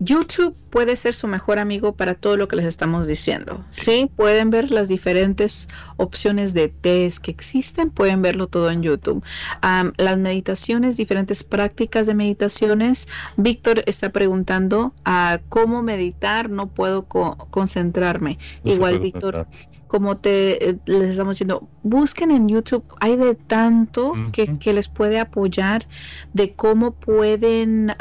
[0.00, 3.64] YouTube puede ser su mejor amigo para todo lo que les estamos diciendo.
[3.70, 9.22] Sí, pueden ver las diferentes opciones de test que existen, pueden verlo todo en YouTube.
[9.62, 13.08] las meditaciones, diferentes prácticas de meditaciones.
[13.36, 18.38] Víctor está preguntando a cómo meditar, no puedo concentrarme.
[18.64, 19.46] Igual, Víctor,
[19.94, 25.20] como te eh, les estamos diciendo, busquen en YouTube, hay de tanto que, les puede
[25.20, 25.86] apoyar
[26.32, 27.94] de cómo pueden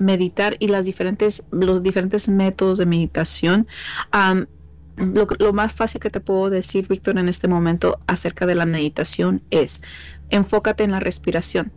[0.00, 3.68] meditar y las diferentes, los diferentes métodos de meditación.
[4.96, 9.42] lo, más fácil que te puedo decir, Víctor, en este momento acerca de la meditación
[9.50, 9.82] es
[10.30, 11.72] enfócate en la respiración.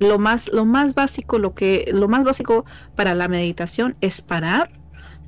[0.00, 2.64] Lo más, lo más básico, lo que, lo más básico
[2.96, 4.81] para la meditación es parar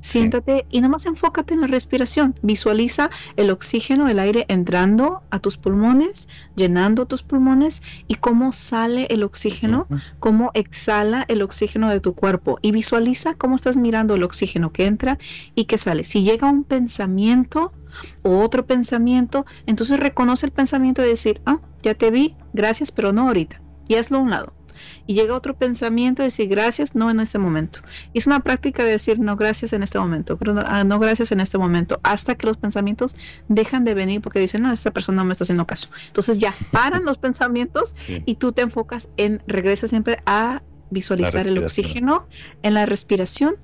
[0.05, 2.35] Siéntate y nomás enfócate en la respiración.
[2.43, 9.07] Visualiza el oxígeno, el aire entrando a tus pulmones, llenando tus pulmones y cómo sale
[9.09, 9.87] el oxígeno,
[10.19, 12.59] cómo exhala el oxígeno de tu cuerpo.
[12.61, 15.17] Y visualiza cómo estás mirando el oxígeno que entra
[15.55, 16.03] y que sale.
[16.03, 17.73] Si llega un pensamiento
[18.21, 23.11] o otro pensamiento, entonces reconoce el pensamiento y decir, ah, ya te vi, gracias, pero
[23.11, 23.59] no ahorita.
[23.87, 24.53] Y hazlo a un lado
[25.07, 27.79] y llega otro pensamiento y decir gracias, no en este momento.
[28.13, 31.31] Y es una práctica de decir no gracias en este momento, no, ah, no gracias
[31.31, 33.15] en este momento, hasta que los pensamientos
[33.47, 35.89] dejan de venir porque dicen, no, esta persona no me está haciendo caso.
[36.07, 41.57] Entonces ya paran los pensamientos y tú te enfocas en, regresa siempre a visualizar el
[41.57, 42.27] oxígeno
[42.63, 43.55] en la respiración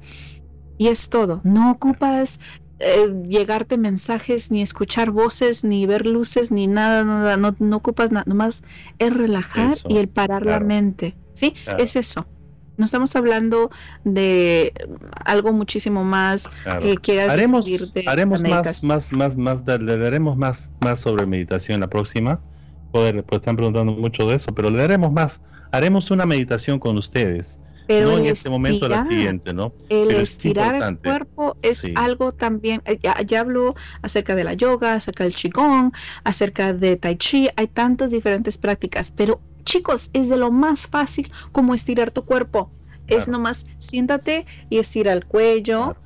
[0.78, 1.42] y es todo.
[1.44, 2.40] No ocupas
[2.84, 8.12] eh, llegarte mensajes, ni escuchar voces, ni ver luces, ni nada, nada, no, no ocupas
[8.12, 8.64] nada, nomás
[9.00, 11.54] es relajar y el parar la mente, ¿sí?
[11.78, 12.26] Es eso.
[12.78, 13.70] No estamos hablando
[14.04, 14.74] de
[15.26, 16.50] algo muchísimo más
[16.82, 17.66] que quieras haremos,
[18.08, 22.40] haremos más, más, más, más, le daremos más, más sobre meditación la próxima.
[22.92, 25.42] Poder, pues están preguntando mucho de eso, pero le daremos más.
[25.72, 27.60] Haremos una meditación con ustedes
[27.92, 29.74] pero no en este momento la siguiente, ¿no?
[29.90, 34.94] El estirar el cuerpo es algo también, eh, ya, ya hablo acerca de la yoga,
[34.94, 35.92] acerca del qigong,
[36.24, 41.32] acerca de tai chi, hay tantas diferentes prácticas, pero chicos, es de lo más fácil
[41.52, 42.72] como estirar tu cuerpo.
[43.08, 45.98] Es nomás siéntate y estira el cuello.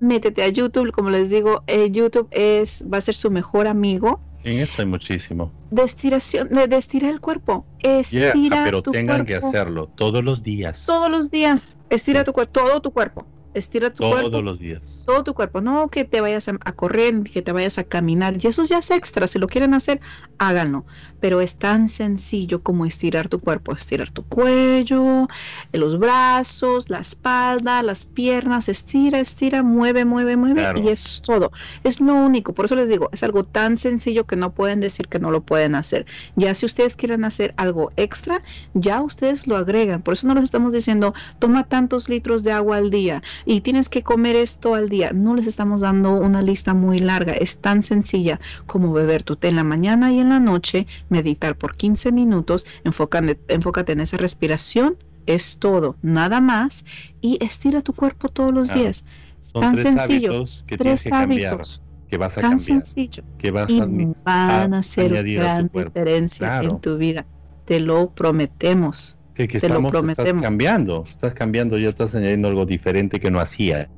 [0.00, 4.20] Métete a YouTube, como les digo, eh, YouTube es va a ser su mejor amigo
[4.48, 5.52] en esto hay muchísimo.
[5.70, 7.66] De estiración, de, estirar el cuerpo.
[7.80, 10.86] Estira pero tengan que hacerlo todos los días.
[10.86, 11.76] Todos los días.
[11.90, 13.26] Estira tu cuerpo, todo tu cuerpo.
[13.54, 14.30] Estira tu cuerpo.
[14.30, 15.02] Todos los días.
[15.06, 15.60] Todo tu cuerpo.
[15.60, 18.36] No que te vayas a, correr, que te vayas a caminar.
[18.42, 19.26] Y eso ya es extra.
[19.26, 20.00] Si lo quieren hacer,
[20.38, 20.84] háganlo.
[21.20, 23.72] Pero es tan sencillo como estirar tu cuerpo.
[23.72, 25.28] Estirar tu cuello,
[25.72, 28.68] los brazos, la espalda, las piernas.
[28.68, 30.80] Estira, estira, mueve, mueve, mueve.
[30.82, 31.50] Y es todo.
[31.84, 32.52] Es lo único.
[32.52, 35.40] Por eso les digo, es algo tan sencillo que no pueden decir que no lo
[35.40, 36.06] pueden hacer.
[36.36, 38.40] Ya si ustedes quieren hacer algo extra,
[38.74, 40.02] ya ustedes lo agregan.
[40.02, 43.88] Por eso no les estamos diciendo, toma tantos litros de agua al día y tienes
[43.88, 45.12] que comer esto al día.
[45.12, 49.48] No les estamos dando una lista muy larga, es tan sencilla como beber tu té
[49.48, 54.16] en la mañana y en la noche, meditar por 15 minutos, enfócate, enfócate en esa
[54.16, 54.96] respiración,
[55.26, 56.84] es todo, nada más,
[57.20, 59.04] y estira tu cuerpo todos los días.
[59.52, 60.44] tan sencillo.
[60.66, 61.82] tres hábitos.
[62.08, 63.22] que vas a Tan cambiar, sencillo.
[63.36, 66.70] que vas Y a, admi- van a hacer a tu gran diferencia Claro.
[66.70, 67.26] en tu vida.
[67.64, 69.17] Te lo prometemos.
[69.38, 73.88] Que, que estamos, estás cambiando, estás cambiando, ya estás añadiendo algo diferente que no hacías.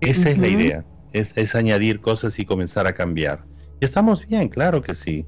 [0.00, 0.84] Esa es la idea,
[1.14, 3.42] es, es añadir cosas y comenzar a cambiar.
[3.80, 5.24] Y estamos bien, claro que sí.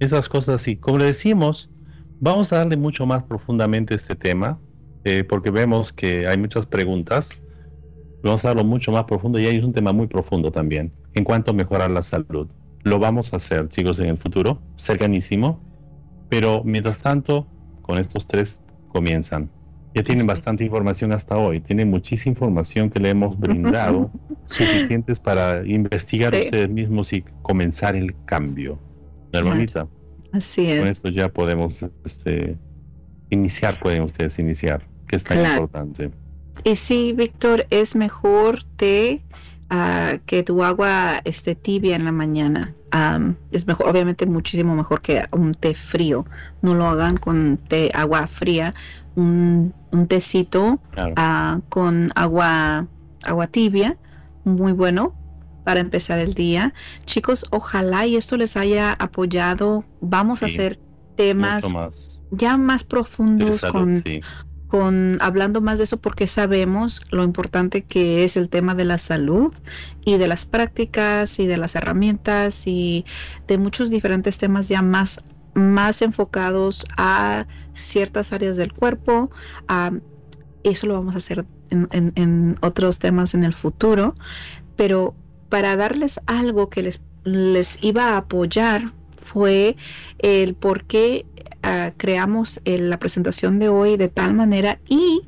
[0.00, 1.70] Esas cosas sí, como le decimos,
[2.20, 4.58] vamos a darle mucho más profundamente a este tema,
[5.04, 7.42] eh, porque vemos que hay muchas preguntas.
[8.22, 11.50] Vamos a darlo mucho más profundo y hay un tema muy profundo también, en cuanto
[11.50, 12.48] a mejorar la salud.
[12.82, 15.60] Lo vamos a hacer, chicos, en el futuro, cercanísimo.
[16.30, 17.46] Pero mientras tanto,
[17.82, 18.60] con estos tres
[18.96, 19.50] comienzan.
[19.94, 24.10] Ya tienen bastante información hasta hoy, tienen muchísima información que le hemos brindado,
[24.46, 26.42] suficientes para investigar Sí.
[26.44, 28.78] ustedes mismos y comenzar el cambio.
[29.32, 29.86] Hermanita,
[30.32, 30.92] Así con es.
[30.98, 32.56] esto ya podemos este,
[33.30, 35.54] iniciar, pueden ustedes iniciar, que es tan Claro.
[35.64, 36.10] importante.
[36.64, 39.20] Y sí, Víctor, es mejor té
[39.70, 42.74] ah, que tu agua esté tibia en la mañana.
[42.90, 46.24] Am, es mejor, obviamente muchísimo mejor que un té frío.
[46.62, 48.74] No lo hagan con té, agua fría.
[49.16, 51.14] Un, un tecito Claro.
[51.16, 52.86] ah, con agua,
[53.22, 53.96] agua tibia,
[54.44, 55.14] muy bueno
[55.64, 56.74] para empezar el día.
[57.06, 59.84] Chicos, ojalá y esto les haya apoyado.
[60.00, 60.78] Vamos a hacer
[61.16, 61.64] temas
[62.30, 64.20] ya más profundos salud, con sí.
[64.66, 68.98] Con hablando más de eso porque sabemos lo importante que es el tema de la
[68.98, 69.54] salud
[70.04, 73.04] y de las prácticas y de las herramientas y
[73.46, 75.20] de muchos diferentes temas ya más
[75.54, 79.30] más enfocados a ciertas áreas del cuerpo.
[79.68, 79.92] a-
[80.62, 84.16] eso lo vamos a hacer en, en- en otros temas en el futuro,
[84.76, 85.16] pero
[85.48, 89.76] para darles algo que les, les iba a apoyar fue
[90.18, 91.26] el por qué
[91.66, 95.22] ah, creamos el- la presentación de hoy de tal manera y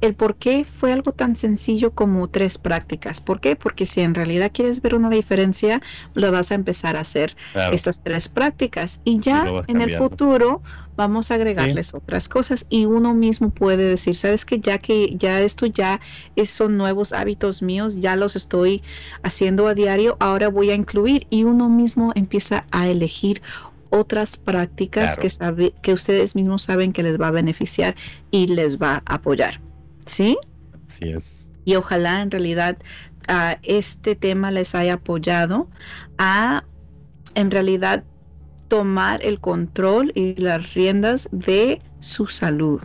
[0.00, 3.20] el por qué fue algo tan sencillo como tres prácticas.
[3.20, 3.56] ¿Por qué?
[3.56, 5.80] Porque si en realidad quieres ver una diferencia,
[6.14, 7.74] lo vas a empezar a hacer Claro.
[7.74, 10.62] estas tres prácticas y ya en el futuro
[10.96, 15.40] vamos a agregarles otras cosas y uno mismo puede decir, sabes que ya que ya
[15.40, 16.00] esto ya
[16.36, 18.82] es- son nuevos hábitos míos, ya los estoy
[19.22, 23.42] haciendo a diario, ahora voy a incluir y uno mismo empieza a elegir
[23.90, 25.22] otras prácticas Claro.
[25.22, 27.94] que sabe que ustedes mismos saben que les va a beneficiar
[28.30, 29.60] y les va a apoyar.
[30.06, 30.36] ¿Sí?
[30.86, 31.50] Así es.
[31.64, 32.78] y ojalá en realidad
[33.28, 35.68] ah, este tema les haya apoyado
[36.16, 36.64] a
[37.34, 38.04] en realidad
[38.68, 42.82] tomar el control y las riendas de su salud,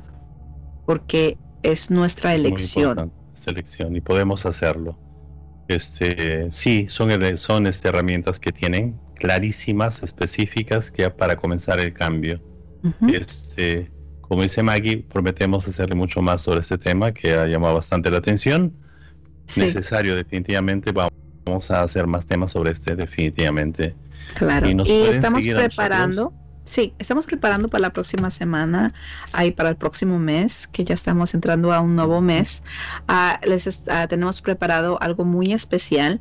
[0.86, 2.90] porque es nuestra elección.
[2.90, 4.98] importante esta elección y podemos hacerlo.
[5.70, 12.42] Este, sí, son, son este, herramientas que tienen clarísimas, específicas, que para comenzar el cambio.
[12.84, 13.14] Ujú.
[13.14, 13.90] Este,
[14.20, 18.18] como dice Maggie, prometemos hacerle mucho más sobre este tema que ha llamado bastante la
[18.18, 18.74] atención.
[19.46, 20.92] Sí, Necesario, definitivamente.
[20.92, 23.96] Vamos a hacer más temas sobre este, definitivamente.
[24.36, 24.68] claro.
[24.68, 26.34] y Y, nos estamos preparando.
[26.66, 28.94] Sí, estamos preparando para la próxima semana,
[29.32, 32.62] ahí para el próximo mes, que ya estamos entrando a un nuevo mes.
[33.08, 36.20] Ah, les ah, tenemos preparado algo muy especial.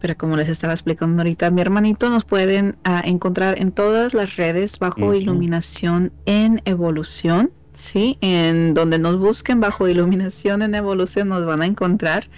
[0.00, 4.36] Pero como les estaba explicando ahorita, mi hermanito nos pueden ah, encontrar en todas las
[4.36, 7.50] redes bajo iluminación en evolución.
[7.74, 12.28] Sí, en donde nos busquen bajo iluminación en evolución nos van a encontrar.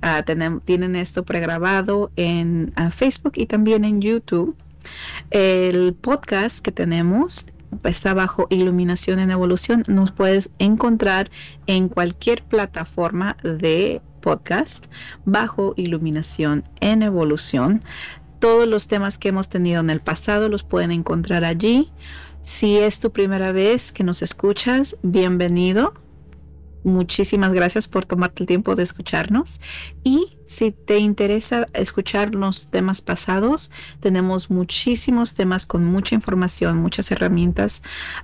[0.00, 0.24] Ah,
[0.64, 4.56] tienen esto pregrabado en ah, Facebook y también en YouTube.
[5.30, 7.46] El podcast que tenemos
[7.84, 9.84] está bajo Iluminación en Evolución.
[9.86, 11.30] Nos puedes encontrar
[11.66, 14.86] en cualquier plataforma de podcast
[15.24, 17.84] bajo Iluminación en Evolución.
[18.40, 21.92] Todos los temas que hemos tenido en el pasado los pueden encontrar allí.
[22.42, 25.94] Si es tu primera vez que nos escuchas, bienvenido.
[26.82, 29.60] Muchísimas gracias por tomarte el tiempo de escucharnos.
[30.02, 33.70] Y si te interesa escuchar los temas pasados,
[34.00, 37.80] tenemos muchísimos temas con mucha información, muchas herramientas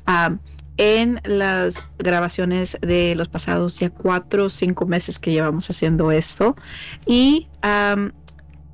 [0.06, 0.34] ah,
[0.76, 6.56] en las grabaciones de los pasados ya cuatro o cinco meses que llevamos haciendo esto.
[7.06, 8.12] Y am,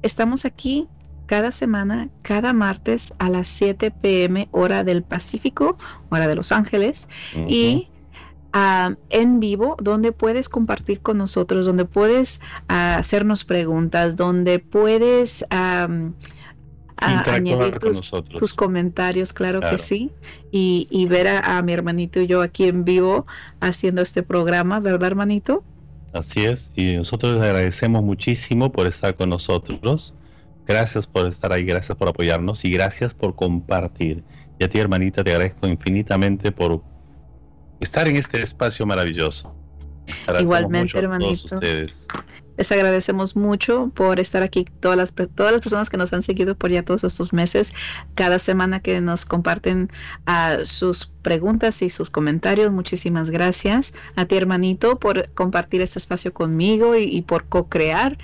[0.02, 0.88] estamos aquí
[1.26, 5.76] cada semana, cada martes a las 7 pm hora del Pacífico,
[6.08, 7.06] hora de Los Ángeles
[7.46, 7.88] y
[9.10, 15.44] en vivo, donde puedes compartir con nosotros, donde puedes ah, hacernos preguntas, donde puedes
[17.00, 19.76] a- añadir tus, tus comentarios, claro, Claro.
[19.76, 20.12] que sí,
[20.50, 23.26] y, y ver a, a mi hermanito y yo aquí en vivo
[23.60, 25.64] haciendo este programa, ¿verdad, hermanito?
[26.12, 30.14] Así es, y nosotros les agradecemos muchísimo por estar con nosotros.
[30.66, 34.24] Gracias por estar ahí, gracias por apoyarnos y gracias por compartir.
[34.58, 36.82] Y a ti, hermanita, te agradezco infinitamente por
[37.80, 39.54] estar en este espacio maravilloso.
[40.40, 41.54] Igualmente, mucho a todos hermanito.
[41.54, 42.06] ustedes.
[42.58, 46.56] Les agradecemos mucho por estar aquí, todas las, todas las personas que nos han seguido
[46.56, 47.72] por ya todos estos meses,
[48.16, 49.88] cada semana que nos comparten
[50.26, 52.72] a sus preguntas y sus comentarios.
[52.72, 58.18] Muchísimas gracias a ti, hermanito, por compartir este espacio conmigo y, y por co-crear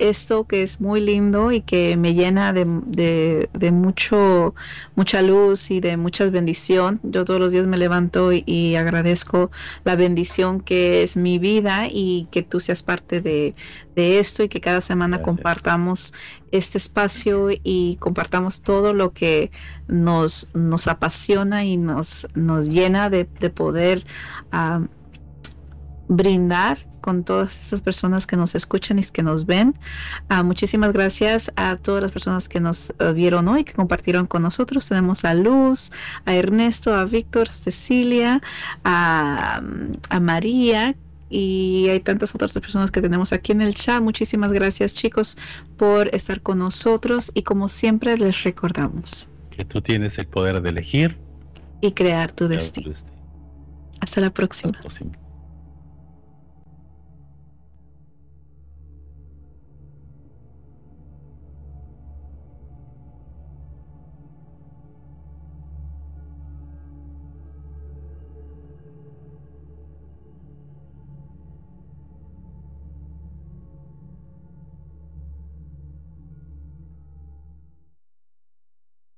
[0.00, 4.54] esto que es muy lindo y que me llena de, de, mucho,
[4.96, 7.00] mucha luz y de mucha bendición.
[7.02, 9.50] Yo todos los días me levanto y, agradezco
[9.84, 13.54] la bendición que es mi vida y que tú seas parte de,
[13.94, 16.12] de esto y que cada semana compartamos
[16.50, 19.50] este espacio y compartamos todo lo que
[19.86, 24.06] nos, nos apasiona y nos, nos llena de, poder
[24.52, 24.82] ah,
[26.10, 29.74] brindar con todas estas personas que nos escuchan y que nos ven.
[30.28, 34.42] Ah, muchísimas gracias a todas las personas que nos eh, vieron hoy, que compartieron con
[34.42, 34.86] nosotros.
[34.88, 35.90] Tenemos a Luz,
[36.26, 38.42] a Ernesto, a Víctor, Cecilia,
[38.84, 39.62] a,
[40.10, 40.94] a María,
[41.30, 44.02] y hay tantas otras personas que tenemos aquí en el chat.
[44.02, 45.38] Muchísimas gracias chicos
[45.78, 49.28] por estar con nosotros y como siempre les recordamos
[49.60, 51.18] que tú tienes el poder de elegir
[51.82, 52.94] y crear tu destino.
[54.00, 54.72] Hasta la próxima.